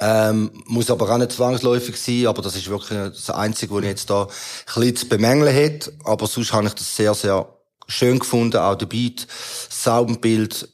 [0.01, 3.89] Ähm, muss aber auch nicht zwangsläufig sein, aber das ist wirklich das Einzige, was ich
[3.89, 4.27] jetzt da ein
[4.65, 5.93] bisschen zu bemängeln hätte.
[6.03, 7.47] Aber sonst habe ich das sehr, sehr
[7.87, 8.57] schön gefunden.
[8.57, 9.27] Auch der Beat,
[9.69, 10.67] Soundbild,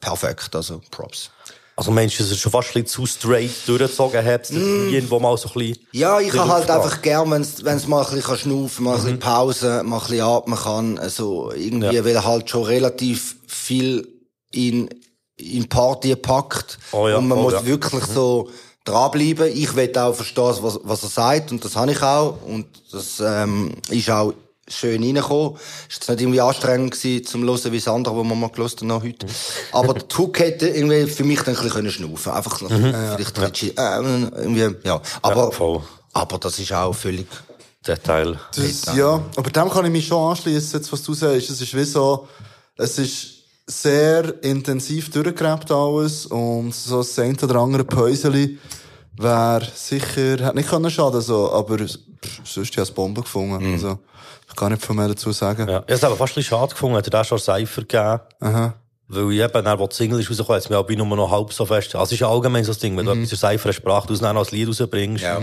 [0.00, 0.54] perfekt.
[0.54, 1.30] Also Props.
[1.74, 5.36] Also meinst du, dass er schon fast ein bisschen zu straight durchgezogen hat, irgendwo mal
[5.38, 5.78] so ein bisschen...
[5.92, 9.02] Ja, ich habe halt einfach gern, wenn es mal ein bisschen kann schnaufen, mal ein
[9.02, 10.98] bisschen Pause, mal ein bisschen atmen kann.
[10.98, 12.04] Also irgendwie, Ja.
[12.04, 14.06] weil halt schon relativ viel
[14.52, 14.90] in,
[15.36, 16.78] in Party packt.
[16.92, 17.66] Oh ja, und man oh muss ja.
[17.66, 18.50] wirklich so
[18.84, 19.50] dranbleiben.
[19.54, 22.38] Ich will auch verstehen, was, was er sagt und das habe ich auch.
[22.44, 24.34] Und das ähm, ist auch
[24.68, 25.56] schön reingekommen.
[25.88, 28.80] Ist jetzt nicht irgendwie anstrengend gewesen, zum hören wie das andere, wo wir mal gehört
[28.80, 29.26] haben, noch heute.
[29.72, 32.94] Aber die Hook hätte irgendwie für mich dann ein bisschen können schnaufen Einfach noch, Mhm.
[33.16, 35.00] vielleicht ein bisschen, äh, irgendwie, ja.
[35.20, 35.50] Aber,
[36.12, 37.26] aber das ist auch völlig
[37.86, 38.38] Detail.
[38.54, 41.50] Das, ja, aber dem kann ich mich schon anschließen, jetzt, was du sagst.
[41.50, 42.28] Es ist wie so,
[42.76, 43.31] es ist
[43.66, 48.58] sehr intensiv durchgerebt alles und so das eine oder andere Päuseli
[49.16, 53.72] wäre sicher, hat nicht können schaden, so, aber pff, sonst habe ich Bombe gefunden.
[53.72, 53.98] Also,
[54.48, 55.68] ich kann nicht viel mehr dazu sagen.
[55.68, 57.82] Ja, ich habe es aber fast ein bisschen schade gefunden, hat er da schon Cypher
[57.82, 58.20] gegeben.
[58.40, 58.74] Aha.
[59.14, 61.52] Weil ich eben, dann, wo die Single ist rausgekommen, es mir aber nur noch halb
[61.52, 61.94] so fest.
[61.94, 63.24] Also, es ist ja allgemein so das Ding, wenn du Mhm.
[63.24, 65.22] etwas in Cypher eine Sprache du dann noch ein Lied rausbringst.
[65.22, 65.38] Ja.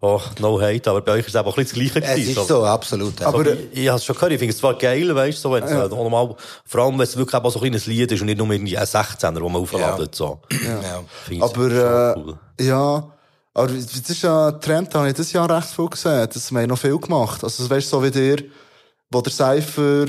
[0.00, 2.14] Oh, no hate, aber bei euch ist es eben auch ein bisschen das Gleiche Es
[2.16, 3.20] gewesen, ist so, absolut.
[3.20, 3.26] ja.
[3.28, 5.52] Aber ich, ich habe es schon gehört, ich finde es zwar geil, weißt du, so,
[5.52, 5.86] wenn es Ja.
[5.86, 6.34] äh, normal,
[6.66, 8.76] vor allem, wenn es wirklich eben so ein kleines Lied ist und nicht nur irgendwie
[8.76, 10.40] ein 16er, den man aufladet, so.
[10.50, 11.02] Ja.
[11.24, 13.10] Finde ich Aber, äh, ja,
[13.54, 16.28] Aber das ist ja ein Trend, da habe ich das Jahr recht viel gesehen.
[16.34, 17.44] Das haben wir noch viel gemacht.
[17.44, 18.38] Also, weißt du, so wie dir,
[19.12, 20.06] wo der Cypher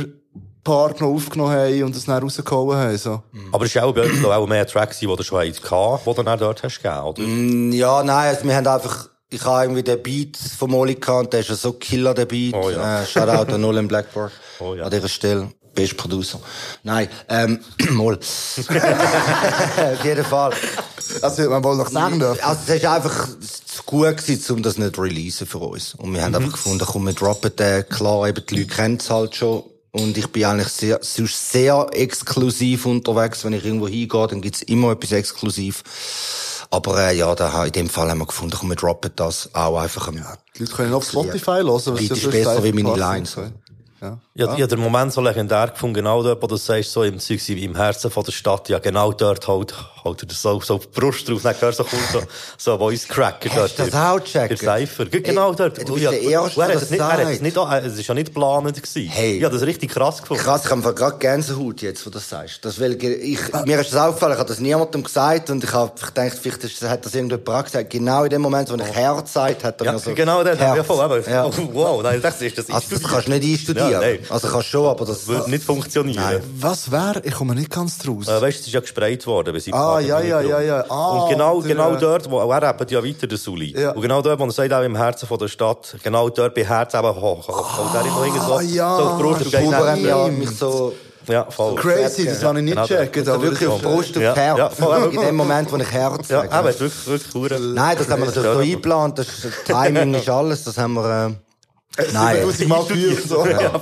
[0.66, 3.24] Part noch aufgenommen haben und es dann rausgehauen haben, so.
[3.54, 6.24] Aber es ist auch bei euch auch mehr Tracks, die du schon hattest, die du
[6.24, 7.22] dann dort hast gegeben, oder?
[7.22, 11.32] Mm, Ja, nein, also wir haben einfach, ich habe irgendwie den Beat vom Oli gehabt,
[11.32, 12.54] der ist ja so Killer, der Beat.
[12.54, 13.02] Oh ja.
[13.02, 14.34] äh, Shoutout an Nolan Blackboard.
[14.60, 14.84] Oh ja.
[14.84, 15.48] An dieser Stelle.
[15.74, 16.40] Best Producer.
[16.84, 17.60] Nein, ähm,
[17.92, 18.18] mal.
[18.18, 20.54] Auf jeden Fall.
[21.22, 22.42] Also, man wohl noch sagen dürfen.
[22.44, 25.94] Also, es ist einfach zu gut gewesen, um das nicht zu releasen für uns.
[25.96, 26.36] Und wir haben Mhm.
[26.38, 27.88] einfach gefunden, komm, wir droppen den.
[27.90, 29.64] Klar, eben, die Leute kennen es halt schon.
[29.96, 33.46] Und ich bin eigentlich sehr, sonst sehr exklusiv unterwegs.
[33.46, 35.84] Wenn ich irgendwo hingehe, dann gibt's immer etwas exklusiv.
[36.70, 39.80] Aber äh, ja, da, in dem Fall haben wir gefunden, komm, wir droppen das auch
[39.80, 40.10] einfach.
[40.10, 41.68] am Die Leute können auf Spotify hören.
[41.68, 42.94] was ja ist besser wie meine.
[42.98, 43.38] Lines.
[44.06, 44.18] Ja.
[44.38, 47.20] Ja, ich habe den Moment so legendär gefunden, genau dort, wo du sagst, so im,
[47.20, 50.88] Zeug, im Herzen von der Stadt, ja, genau dort halt, halt er so, so die
[50.88, 52.22] Brust drauf, dann hörst du so so,
[52.58, 53.88] so Voice Cracker Hast dort.
[53.88, 54.62] du das auch gecheckt?
[54.62, 55.06] Der Cypher.
[55.06, 55.78] Genau dort.
[55.88, 57.32] du bist Ja, der Erste, er der nicht, er hat sagt.
[57.32, 59.10] es nicht, äh, es ist ja nicht geplant gewesen.
[59.10, 59.40] Hey.
[59.40, 60.44] Habe das richtig krass gefunden.
[60.44, 62.64] Krass, ich habe gerade Gänsehaut jetzt, wo du das sagst.
[62.66, 65.92] Das, weil ich, mir ist das aufgefallen, ich habe das niemandem gesagt und ich habe
[65.98, 67.90] gedacht, vielleicht ist, hat das irgendjemand gesagt.
[67.90, 70.60] Genau in dem Moment, wo ich Herz sagt, hat er Ja, mir so genau dort.
[70.60, 71.32] Ja, voll, eben.
[71.32, 71.50] Ja.
[71.74, 73.92] Wow, nein, ich dachte, ist das Also das kannst du nicht einstudieren.
[73.92, 74.20] Ja, nein.
[74.30, 76.42] Also kannst schon, aber das Würde nicht funktionieren.
[76.60, 77.22] Was wäre?
[77.24, 78.28] Ich komme nicht ganz draus.
[78.28, 80.86] Äh, weißt du, es ist ja gesprayt worden bei seinem Ah, ja, ja, ja, ja.
[80.90, 83.74] Ah, und genau, der, genau äh, dort, wo er eben ja weiter der Suli.
[83.80, 83.92] Ja.
[83.92, 86.64] Und genau dort, wo er sagt, auch im Herzen von der Stadt, genau dort bei
[86.66, 87.48] Herz eben hoch.
[87.50, 88.98] Und er ist noch irgendwie so, Ah, ja.
[88.98, 90.94] so auf die Brust und ja, mich so
[91.28, 91.74] Ja, voll.
[91.76, 93.28] Crazy, das habe ich nicht Genau, gecheckt.
[93.28, 94.58] aber wirklich auf Brust, Ja, die Herz.
[94.60, 95.10] ja, voll.
[95.14, 96.52] in dem Moment, wo ich Herz Ja, sage.
[96.52, 97.60] aber es ist wirklich, wirklich hure.
[97.60, 99.18] Nein, das haben wir so eingeplant.
[99.20, 99.28] Das
[99.66, 100.64] Timing ist alles.
[100.66, 101.36] Das haben wir.
[102.14, 102.36] Nein.
[102.38, 103.46] 7000 Mal geübt, so.
[103.56, 103.82] Ja,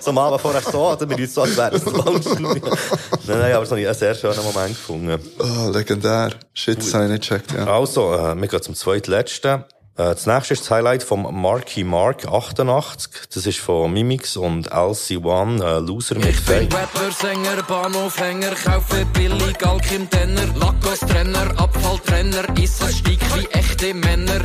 [0.00, 1.08] so am vorher so, oder?
[1.08, 2.48] Wir uns so, als wäre Baustudio.
[3.26, 5.18] Nein, nein, aber das habe ich einen sehr schönen Moment gefunden.
[5.38, 6.30] Oh, legendär.
[6.52, 7.66] Shit, das habe ich nicht gecheckt, ja.
[7.66, 9.64] Also, äh, wir gehen zum zweitletzten.
[9.96, 13.10] Äh, das nächste ist das Highlight vom Marky Mark 88.
[13.32, 16.74] Das ist von Mimix und LC1, äh, Loser mit Ich bin Fake.
[16.74, 23.94] Rapper, Sänger, Bahnhofhänger, kaufe billig Alk im Denner, Lackos-Trenner, Abfalltrenner, iss es steig wie echte
[23.94, 24.40] Männer.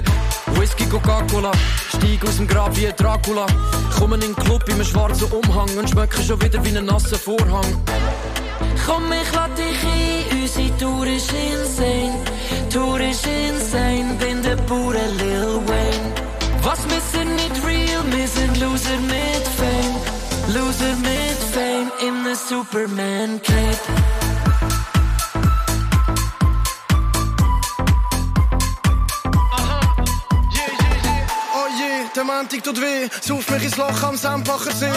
[0.57, 1.51] Whisky, Coca-Cola,
[1.89, 3.45] steig aus dem Grab wie Dracula,
[3.97, 7.17] komme in den Club in einem schwarzen Umhang und schmecke schon wieder wie ein nasser
[7.17, 7.65] Vorhang.
[8.85, 12.15] Komm, ich lade dich ein, unsere Tour ist insane.
[12.71, 16.13] Tour ist insane, bin der pure Lil Wayne.
[16.63, 19.97] Was, wir sind nicht real, wir sind Loser mit Fame.
[20.53, 23.39] Loser mit Fame in the Superman
[32.19, 34.87] der Montag tut weh, sauf mich ins Loch am Sempacher See.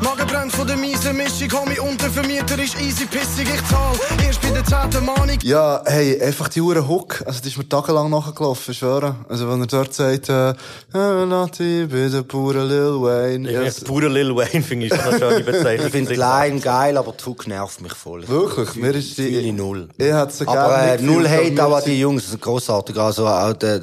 [0.00, 4.48] Magen brennt von der miesen Mischung, Homie, Untervermieter ist easy pissig, ich zahl erst bei
[4.48, 5.36] der zehnten Mahnung.
[5.42, 7.22] Ja, hey, einfach die Uhren Hook.
[7.26, 9.16] Also, die ist mir tagelang nachgelaufen, schwöre.
[9.28, 10.54] Also, wenn er dort sagt, äh,
[10.94, 13.50] Nati, bin der pure Lil Wayne.
[13.50, 15.86] Ja, das pure Lil Wayne finde ich schon eine schöne Bezeichnung.
[15.86, 18.26] Ich finde die Line geil, aber die Hook nervt mich voll.
[18.26, 19.52] Wirklich, mir ist die...
[19.52, 19.88] Null.
[19.98, 22.96] Ich hätte sie Aber äh, null Hate aber auch an die Jungs, das ist grossartig.
[22.96, 23.80] Also auch der,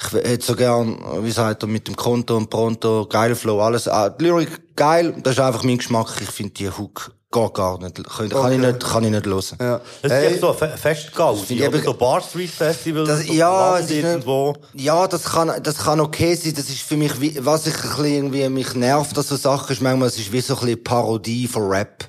[0.00, 3.88] ich hätte so gern, wie sagt er, mit dem Konto und Pronto, geil Flow, alles.
[3.88, 6.14] Auch die Lyrik geil, das ist einfach mein Geschmack.
[6.20, 8.02] Ich finde die Hook geht gar nicht.
[8.08, 9.42] Kann, kann ich nicht, kann ich nicht hören.
[9.60, 9.80] Ja.
[10.02, 10.26] Das ist Hey.
[10.28, 13.04] echt so Festgaudi, oder so Bar Street Festival.
[13.04, 14.54] Das, so ja, es ist nicht, irgendwo.
[14.74, 16.54] ja, das kann, das kann okay sein.
[16.56, 19.72] Das ist für mich, wie, was ich ein bisschen irgendwie mich nervt, dass so Sachen
[19.72, 22.08] ist, manchmal, es ist wie so ein bisschen Parodie von Rap.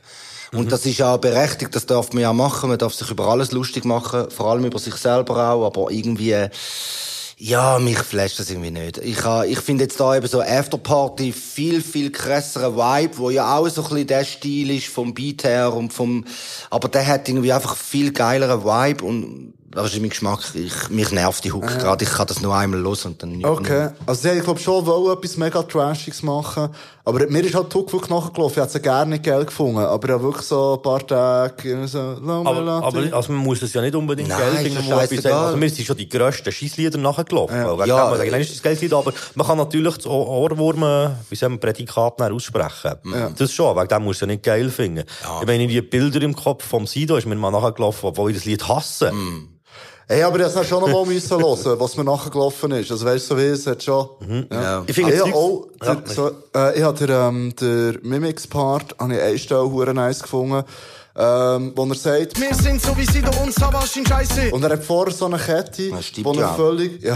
[0.54, 2.70] Und das ist ja auch berechtigt, das darf man ja machen.
[2.70, 6.32] Man darf sich über alles lustig machen, vor allem über sich selber auch, aber irgendwie,
[6.32, 6.50] äh,
[7.42, 8.98] ja, mich flasht das irgendwie nicht.
[8.98, 13.56] Ich, ha- ich finde jetzt da eben so Afterparty viel, viel krasseren Vibe, wo ja
[13.58, 16.26] auch so ein bisschen der Stil ist vom Beat her und vom,
[16.70, 20.40] aber der hat irgendwie einfach viel geileren Vibe und ist mein Geschmack.
[20.56, 21.78] Ich, mich nervt die Hook Ja.
[21.78, 22.04] gerade.
[22.04, 23.90] Ich kann das nur einmal los und dann nicht Okay.
[24.06, 26.70] Also, sie haben, glaube schon wollen etwas mega Trashiges machen.
[27.06, 28.54] Aber mir ist halt die Hook wirklich nachgelaufen.
[28.58, 29.80] Ich hätte sie gerne nicht geil gefunden.
[29.80, 33.74] Aber ich habe wirklich so ein paar Tage, so, Aber, aber also man muss es
[33.74, 34.88] ja nicht unbedingt Nein, geil finden.
[34.88, 35.26] ja etwas.
[35.26, 37.56] Also mir sind schon die grössten Scheisslieder nachgelaufen.
[37.56, 37.64] Ja.
[37.68, 37.78] Ja.
[37.78, 40.84] Wegen Ja, man sagt, nein, ist das Geilste, aber man kann natürlich das Ohr- Ohrwurm,
[40.84, 42.94] äh, wie sagen wir, Prädikat aussprechen.
[43.38, 45.04] Das schon, wegen dem musst du ja nicht geil finden.
[45.42, 48.46] Ich meine, die Bilder im Kopf vom Sido ist mir mal nachgelaufen, obwohl ich das
[48.46, 49.12] Lied hasse.
[50.12, 52.90] Hey, aber ich musste schon noch mal müssen hören, was mir nachher gelaufen ist.
[52.92, 54.10] Also, weißt du, so wie es hat schon.
[54.52, 54.84] Ja.
[54.88, 58.96] Ich finde Ah, ja, auch, Ja, der, so, äh, ich habe den, ähm, der Mimics-Part,
[59.00, 60.64] habe ich eine Stelle hure nice gefunden,
[61.16, 64.50] ähm, wo er sagt, Wir sind so wie sie da Savas in Scheiße.
[64.52, 67.16] und er hat vorher so eine Kette, Das wo ja er völlig, ja,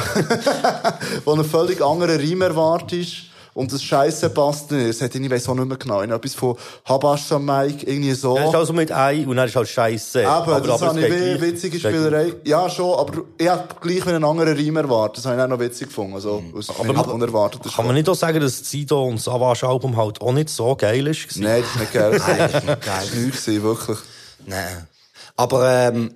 [1.26, 3.14] wo ein völlig anderer Reim erwartet ist.
[3.54, 4.88] Und das Scheiße passt nicht.
[4.88, 8.36] Es hat ich weiss auch nicht mehr genau, etwas von Habascha Mike, irgendwie so.
[8.36, 10.28] Ja, ist also mit Ei und dann ist halt Scheiße.
[10.28, 11.42] Aber, das habe ich wie gleich.
[11.42, 12.34] witzige Spielerei.
[12.44, 15.18] Ja, schon, aber ich hab gleich wieder einen anderen Reim erwartet.
[15.18, 16.16] Das habe ich auch noch witzig gefunden.
[16.16, 19.96] Also, aus aber, unerwarteter Kann man nicht auch sagen, dass das Sido und Savage Album
[19.98, 21.38] halt auch nicht so geil ist?
[21.38, 22.22] Nein, das ist nicht geil.
[22.28, 23.02] Nein, das ist nicht geil.
[23.02, 23.98] Das ist nichts wirklich.
[24.46, 24.88] Nein.
[25.36, 26.14] Aber ähm,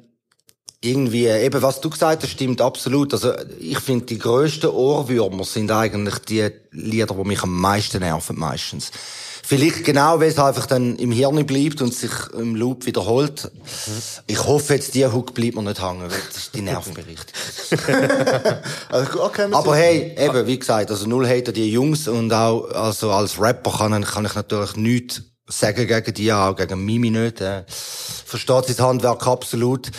[0.82, 3.14] irgendwie, äh, eben was du gesagt hast, stimmt absolut.
[3.14, 8.38] Also ich finde, die grössten Ohrwürmer sind eigentlich die Lieder, die mich am meisten nerven
[8.38, 8.92] meistens.
[9.44, 13.50] Vielleicht genau, weil es einfach dann im Hirn bleibt und sich im Loop wiederholt.
[14.28, 17.34] Ich hoffe jetzt, die Hook bleibt mir nicht hängen, weil das, die nervt mich richtig.
[18.90, 23.12] Also, okay, Aber hey, eben, wie gesagt, also null hater die Jungs und auch, also
[23.12, 27.40] als Rapper kann, ich- kann ich natürlich nichts sagen gegen die, auch gegen Mimi nicht.
[27.42, 27.64] Äh.
[27.68, 29.90] Versteht sein Handwerk absolut.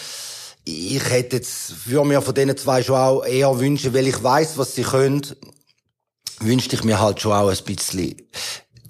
[0.70, 4.58] Ich hätte jetzt, würde mir von denen zwei schon auch eher wünschen, weil ich weiß,
[4.58, 5.22] was sie können,
[6.40, 8.16] wünschte ich mir halt schon auch ein bisschen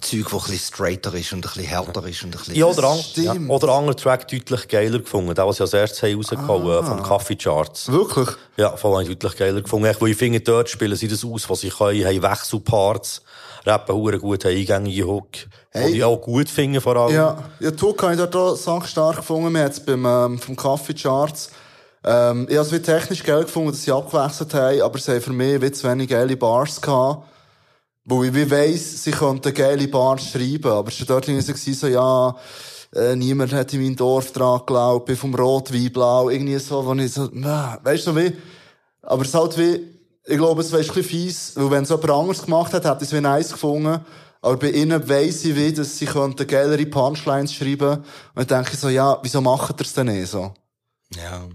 [0.01, 2.55] Zeug, das ein bisschen straighter ist und ein bisschen härter ist und ein bisschen...
[2.55, 5.33] Ja, oder, an, ja, oder anderen Track deutlich geiler gefunden.
[5.35, 6.83] Der, was sie als erstes haben rausgehauen Ah.
[6.83, 7.89] vom Coffee Charts.
[7.91, 8.29] Wirklich?
[8.57, 9.93] Ja, habe ich deutlich geiler gefunden.
[9.99, 13.21] Weil ich finde, dort spielen sie das aus, was sie können, haben Wechselparts,
[13.65, 15.27] rappen hure gut, haben eingängige Hook.
[15.71, 15.91] Hey.
[15.91, 17.13] Die ich auch gut finde, vor allem.
[17.15, 19.53] Ja, ja, Tuck habe ich dort auch stark gefunden.
[19.53, 21.51] Wir haben es beim, ähm, vom Coffee Charts.
[22.03, 25.21] Ähm, ich habe es wie technisch geil gefunden, dass sie abgewechselt haben, aber sie haben
[25.21, 27.25] für mich wie zu wenig geile Bars gehabt.
[28.05, 31.87] Wo ich wie weiss, sie könnten geile Bars schreiben, aber es war dort irgendwie so,
[31.87, 32.35] ja,
[32.95, 36.83] äh, niemand hat in meinem Dorf dran geglaubt, bin vom Rot wie Blau, irgendwie so,
[36.85, 38.35] wo ich so, weißt du, wie,
[39.03, 41.89] aber es ist halt wie, ich glaube, es wäre ein bisschen fies, weil wenn es
[41.89, 43.99] jemand anderes gemacht hat, hätte ich es wie nice gefunden.
[44.41, 48.03] Aber bei ihnen weiss ich wie, dass sie könnten geilere Punchlines schreiben.
[48.35, 50.53] Und dann denke ich so, ja, wieso macht ihr es denn nicht so?
[51.15, 51.47] Ja.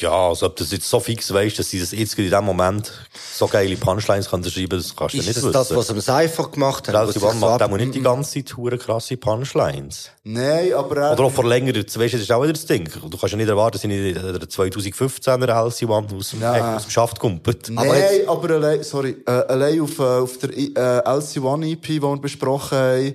[0.00, 2.44] Ja, also ob du das jetzt so fix weißt, dass sie das jetzt in dem
[2.44, 2.90] Moment
[3.32, 5.52] so geile Punchlines können schreiben, das kannst du Ist nicht das wissen.
[5.52, 8.56] das, was am Cypher gemacht sie sich macht so ab- auch nicht die ganze Zeit
[8.56, 10.10] hure krasse Punchlines.
[10.24, 12.66] Nein, aber äh, Oder auch vor längerer Zeit, weißt du, das ist auch wieder das
[12.66, 12.90] Ding.
[13.08, 16.40] Du kannst ja nicht erwarten, dass sie nicht in der 2015er LC One aus dem,
[16.40, 16.76] Ja.
[16.76, 17.70] aus dem Schaft kumpelt.
[17.70, 20.72] Nein, aber, allein, sorry, äh, allein auf, äh, auf der äh,
[21.08, 23.14] LC1 EP, die wir besprochen haben.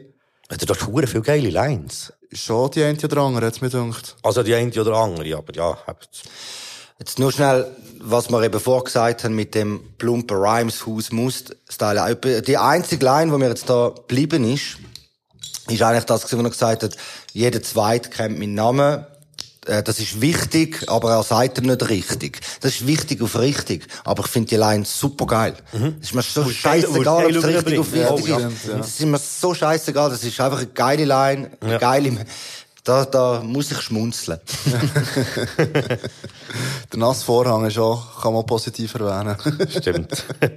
[0.50, 2.14] Hat er dort hure viele geile Lines.
[2.32, 4.16] Schon die eine oder andere, hat's mir gedacht.
[4.22, 5.78] Also die eine oder andere, aber ja.
[5.88, 6.24] habt-
[7.00, 7.66] Jetzt nur schnell,
[8.02, 12.16] was wir eben vorgesagt haben mit dem plumpen Rhymes Haus Must Style.
[12.46, 14.78] Die einzige Line, die mir jetzt da geblieben ist,
[15.70, 16.98] ist eigentlich das, wo er gesagt hat,
[17.32, 19.06] jeder Zweite kennt meinen Namen.
[19.70, 22.40] Äh, Das ist wichtig, aber er sagt ihm nicht richtig.
[22.62, 23.88] Das ist wichtig auf richtig.
[24.04, 25.54] Aber ich finde die Line super geil.
[25.72, 28.66] Das ist mir so scheißegal, ob es richtig auf wichtig Ja, ist.
[28.68, 28.78] ja.
[28.78, 30.10] Das ist mir so scheißegal.
[30.10, 31.78] Das ist einfach eine geile Line, eine Ja.
[31.78, 32.26] geile,
[32.84, 34.40] da, da muss ich schmunzeln.
[35.58, 39.36] Der nasse Vorhang ist auch, kann man positiv erwähnen.
[39.70, 40.24] Stimmt.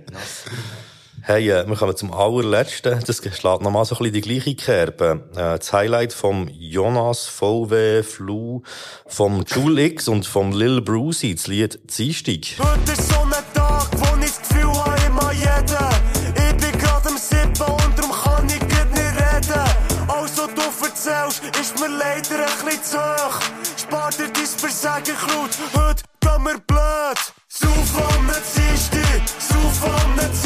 [1.25, 2.99] Hey, äh, wir kommen zum allerletzten.
[3.07, 5.29] Das schlägt nochmal so ein bisschen die gleiche Kerbe.
[5.35, 8.63] Äh, das Highlight vom Jonas VW Flu,
[9.07, 12.59] vom Jule und vom Lil Brucey, das Lied Ziehstig.
[12.59, 15.91] Heute ist so ein Tag, wo ich das Gefühl habe, immer jeder.
[16.35, 19.63] Ich bin grad am Sippen und darum kann ich nicht reden.
[20.09, 23.39] Also du erzählst, ist mir leider ein bisschen zu hoch.
[23.81, 27.19] Spar dir dein Versagen, Kraut, heute gehen wir blöd.
[27.47, 30.42] Sauf am Dienstag, sauf am Dienstag.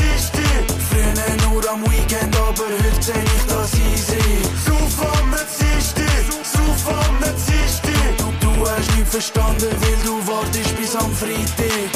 [1.69, 4.23] Am Weekend, aber heute seh ich das easy.
[4.65, 6.07] Sauf am Dienstag,
[6.45, 8.19] sauf am Dienstag.
[8.19, 11.91] Du, du hast nicht verstanden, weil du wartest bis am Freitag.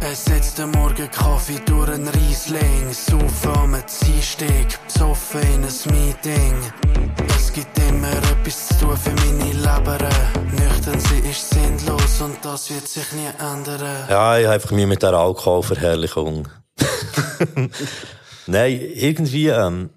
[0.00, 2.92] Es setzt den Morgen Kaffee durch ein Riesling.
[2.92, 6.54] Saufen am Dienstag, besoffen in ein Meeting.
[7.36, 9.98] Es gibt immer etwas zu tun für meine Leber.
[10.50, 14.08] Nüchtern sie ist sinnlos und das wird sich nie ändern.
[14.08, 16.48] Ja, ich habe einfach mir mit der Alkoholverherrlichung.
[18.46, 19.90] Nein, irgendwie, ähm,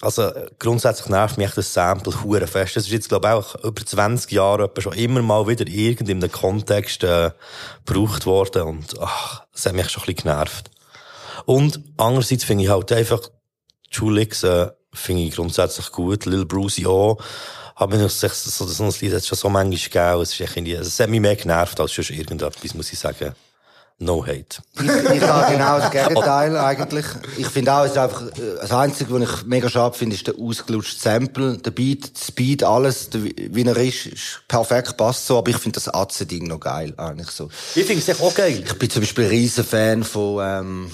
[0.00, 2.76] also grundsätzlich nervt mich das Sample hure fest.
[2.76, 6.22] Das ist jetzt, glaube ich, auch über 20 Jahre schon immer mal wieder irgend in
[6.22, 7.30] einem Kontext äh,
[7.84, 10.70] gebraucht worden und ach, das hat mich schon ein bisschen genervt.
[11.46, 13.20] Und andererseits finde ich halt einfach,
[13.90, 17.18] Julix äh, finde ich grundsätzlich gut, Lil Brucey auch.
[17.74, 20.22] Aber mir so, so, so ein Lied hat es schon so manchmal gegeben.
[20.22, 23.34] Es, ist irgendwie, es hat mich mehr genervt als sonst irgendetwas, muss ich sagen.
[23.98, 24.58] No hate.
[24.74, 27.06] Ich, ich habe genau das Gegenteil eigentlich.
[27.38, 30.26] Ich finde auch, es ist einfach, äh, das Einzige, was ich mega schade finde, ist
[30.26, 35.26] der ausgelutschte Sample, der Beat, der Speed, alles, der, wie er ist, ist perfekt, passt
[35.26, 37.48] so, aber ich finde das Atze-Ding noch geil, eigentlich so.
[37.74, 38.62] Ich finde es echt auch geil.
[38.66, 40.90] Ich bin zum Beispiel ein riesen Fan von, ähm,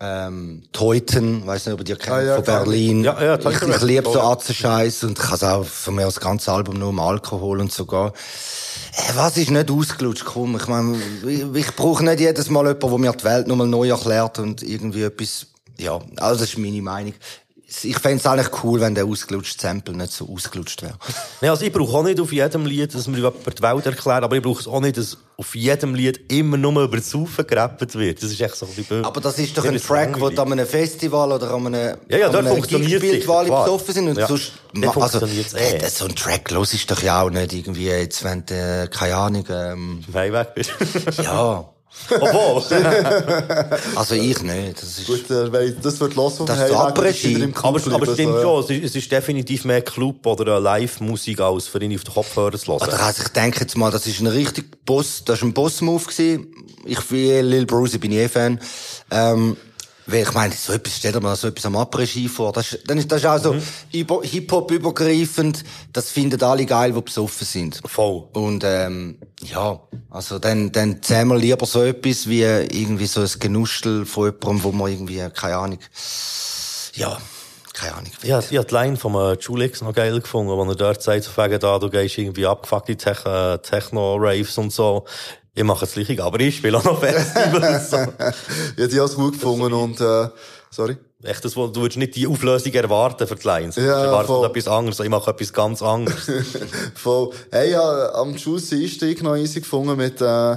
[0.00, 2.64] ähm, Teuten, weiss nicht, ob ihr kennt, Ah, ja, von klar.
[2.64, 3.02] Berlin.
[3.04, 4.20] Ja, ja, ich, ich liebe so.
[4.20, 7.72] Atze-Scheiß und ich kann es auch von mir das ganze Album nur um Alkohol und
[7.72, 8.08] so gehen.
[8.08, 10.24] Äh, Was ist nicht ausgelutscht?
[10.24, 10.96] Komm, ich meine,
[11.26, 14.62] ich, ich brauche nicht jedes Mal jemanden, der mir die Welt nochmal neu erklärt und
[14.62, 15.46] irgendwie etwas
[15.80, 17.14] ja, also das ist meine Meinung.
[17.70, 20.94] Ich fände es eigentlich cool, wenn der ausgelutschte Sample nicht so ausgelutscht wäre.
[21.42, 24.24] Ja, also ich brauche auch nicht auf jedem Lied, dass mir jemand die Welt erklärt,
[24.24, 27.46] aber ich brauche es auch nicht, dass auf jedem Lied immer nur über das Saufen
[27.46, 28.22] gerappt wird.
[28.22, 30.66] Das ist echt so ein bisschen Aber das ist doch ein Track, der an einem
[30.66, 34.08] Festival oder an einem, Ja, ja, an einem Gig spielt, wo alle besoffen sind.
[34.08, 34.26] Und Ja.
[34.26, 35.76] sonst, Dort also, funktioniert's eh.
[35.76, 38.88] äh, so ein Track los ist doch ja auch nicht irgendwie jetzt, wenn du, äh,
[38.88, 40.72] keine Ahnung, ähm, Weit weg bist.
[41.18, 41.68] ja.
[42.10, 42.62] Obwohl.
[43.96, 44.82] also ich nicht.
[44.82, 47.52] Das ist, Gut, äh, weil das wird los, Das ist so Après-Ski.
[47.62, 48.42] Aber, aber stimmt so, ja.
[48.42, 52.14] schon, es ist, es ist definitiv mehr Club oder Live-Musik als für ihn auf den
[52.14, 52.88] Kopfhörer zu hören.
[52.88, 56.04] Oder also ich denke jetzt mal, das ist ein richtig Boss, das ist ein Boss-Move
[56.04, 56.46] gewesen.
[56.84, 58.60] Ich wie Lil Bruce, bin ich eh Fan.
[59.10, 59.56] Ähm,
[60.10, 62.52] weil ich meine, so etwas, stell dir mal so etwas am Après-Ski vor.
[62.52, 63.62] Das, ist- dann ist das ist auch so Mhm.
[63.92, 65.62] über- Hip-Hop übergreifend.
[65.92, 67.80] Das finden alle geil, die besoffen sind.
[67.84, 68.26] Voll.
[68.32, 69.78] Und, ähm, ja,
[70.10, 74.72] also dann, dann wir lieber so etwas wie irgendwie so ein Genustel von jemandem, wo
[74.72, 75.78] man irgendwie, keine Ahnung,
[76.94, 77.18] ja,
[77.74, 78.10] keine Ahnung.
[78.22, 81.24] Ja, ich habe die Line vom äh, Julix noch geil gefunden, wo er dort sagt,
[81.24, 85.04] so wegen da, du gehst irgendwie abgefuckte äh, Techno-Raves und so.
[85.58, 87.90] Ich mache das Gleiche, aber ich spiele auch noch Festivals.
[87.90, 87.96] so.
[87.96, 90.28] Ja, die habe ich gut gefunden und, äh,
[90.70, 90.96] sorry.
[91.24, 93.74] Echt, das, wo- du würdest nicht die Auflösung erwarten für die Lines.
[93.74, 94.46] Ja, du erwartest voll.
[94.48, 96.30] etwas anderes, ich mache etwas ganz anderes.
[96.94, 97.30] Voll.
[97.50, 100.56] Hey, ja, am Schluss Einstieg noch easy gefunden mit, äh, äh,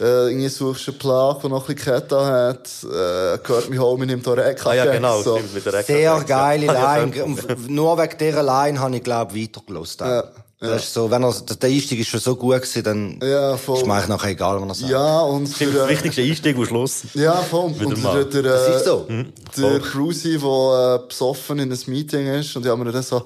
[0.00, 4.04] irgendwie suchst du einen Plag, der noch ein bisschen Kette hat, äh, gehört mich home,
[4.04, 4.68] nimmt da Rekka.
[4.68, 5.40] Ah ja, genau, so.
[5.54, 5.86] mit der Rekka.
[5.94, 7.36] Sehr geile Line.
[7.68, 10.00] Nur wegen dieser Line habe ich, glaube ich, weitergelost.
[10.02, 10.24] Ja,
[10.62, 13.78] Das ist so, wenn er, der Einstieg ist schon so gut gewesen, dann Ja, voll.
[13.78, 14.90] ist mir eigentlich nachher egal, was er sagt.
[14.92, 17.02] Ja, und für, das äh, wichtigste Einstieg und Schluss.
[17.14, 17.74] Ja, voll.
[17.74, 18.24] Wieder Und mal.
[18.24, 19.06] der, der, Das ist so.
[19.08, 19.32] Mhm.
[19.56, 19.80] der.
[19.80, 23.22] Cruzy, der äh, besoffen in einem Meeting ist, und ich habe mir das so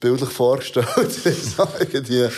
[0.00, 0.86] bildlich vorgestellt.
[1.24, 2.28] ich sage die.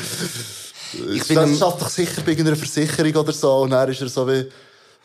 [1.13, 4.09] Ich bin das schafft doch sicher bei irgendeiner Versicherung oder so, und dann ist er
[4.09, 4.47] so wie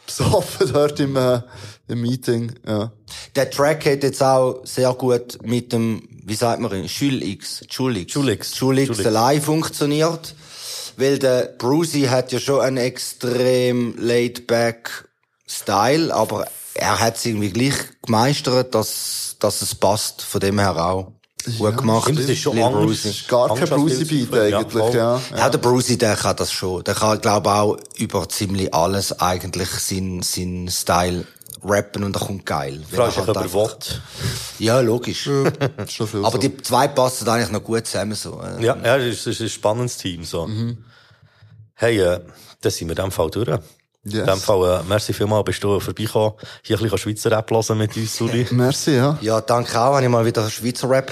[0.05, 1.41] besoffen dort im, äh,
[1.87, 2.51] im Meeting.
[2.67, 2.91] Ja.
[3.35, 8.13] Der Track hat jetzt auch sehr gut mit dem, wie sagt man, Schul X, Schulix.
[8.13, 8.55] Schulix.
[8.55, 9.05] Schulix Schulix.
[9.05, 10.35] allein funktioniert.
[10.95, 15.09] Weil der Brucey hat ja schon einen extrem laid-back
[15.47, 17.75] Style, aber er hat es irgendwie gleich
[18.05, 20.21] gemeistert, dass, dass es passt.
[20.21, 21.13] Von dem her auch.
[21.57, 22.03] Gut gemacht.
[22.03, 22.69] Stimmt, das ist schon Lil.
[22.69, 23.13] Brucey.
[23.27, 24.95] Gar kein Angst als Brucey-Beat Filzfilm, ja, eigentlich, voll.
[24.95, 25.21] ja.
[25.35, 26.83] Ja, der Brucey, der kann das schon.
[26.83, 31.25] Der kann, glaube auch über ziemlich alles eigentlich sein, sein Style
[31.63, 32.81] rappen und er kommt geil.
[32.91, 33.37] Ob er halt will.
[33.37, 33.77] einfach-
[34.59, 35.27] Ja, logisch.
[36.23, 38.41] Aber die zwei passen eigentlich noch gut zusammen, so.
[38.41, 38.63] äh.
[38.63, 40.47] Ja, ja, das ist, das ist ein spannendes Team, so.
[41.75, 42.19] Hey, äh,
[42.61, 43.47] dann sind wir in dem Fall durch.
[43.47, 43.59] In
[44.11, 44.25] Yes.
[44.25, 46.33] dem Fall, äh, merci vielmals, bist du vorbeigekommen,
[46.63, 48.47] hier ein bisschen Schweizer Rap hören mit uns, Suli.
[48.51, 49.17] Merci, ja.
[49.21, 51.11] Ja, danke auch, habe ich mal wieder Schweizer Rap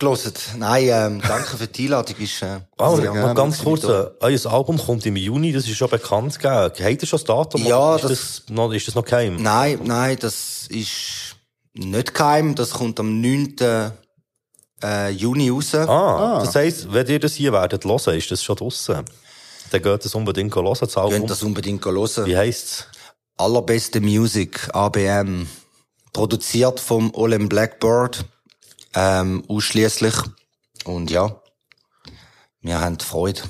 [0.00, 0.32] gelesen.
[0.58, 2.16] Nein, ähm, danke für die Einladung.
[2.18, 3.34] Ist, äh, Ah, sehr noch gerne.
[3.34, 6.52] ganz kurz, äh, euer Album kommt im Juni, das ist schon bekannt gegeben.
[6.54, 7.64] Habt ihr schon das Datum?
[7.64, 9.40] Ja, ist das, noch, ist das noch geheim?
[9.40, 11.36] Nein, nein, das ist
[11.74, 12.54] nicht geheim.
[12.56, 13.54] Das kommt am 9.
[14.82, 15.74] Äh, Juni raus.
[15.74, 19.04] Ah, das heisst, wenn ihr das hier werdet hören, ist das schon draussen.
[19.70, 21.12] Dann geht das unbedingt hören, das Album.
[21.12, 22.26] Könnt das unbedingt hören.
[22.26, 22.86] Wie heisst's?
[23.36, 25.46] Allerbeste Music, ABM.
[26.12, 28.24] Produziert vom Olem Blackbird.
[28.94, 30.14] Ähm, ausschließlich.
[30.84, 31.40] Und ja,
[32.62, 33.42] wir haben Freude.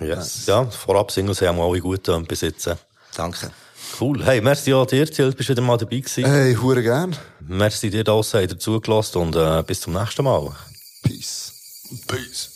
[0.00, 0.46] Yes.
[0.46, 2.78] Ja, vorab Singles haben wir alle gut ähm, besitzen.
[3.16, 3.52] Danke.
[4.00, 4.24] Cool.
[4.24, 6.24] Hey, merci auch dir, Till, bist wieder mal dabei gewesen.
[6.24, 7.16] Hey, hure gern.
[7.40, 10.50] Merci dir, dass ihr zugelassen und äh, bis zum nächsten Mal.
[11.02, 11.52] Peace.
[12.06, 12.51] Peace.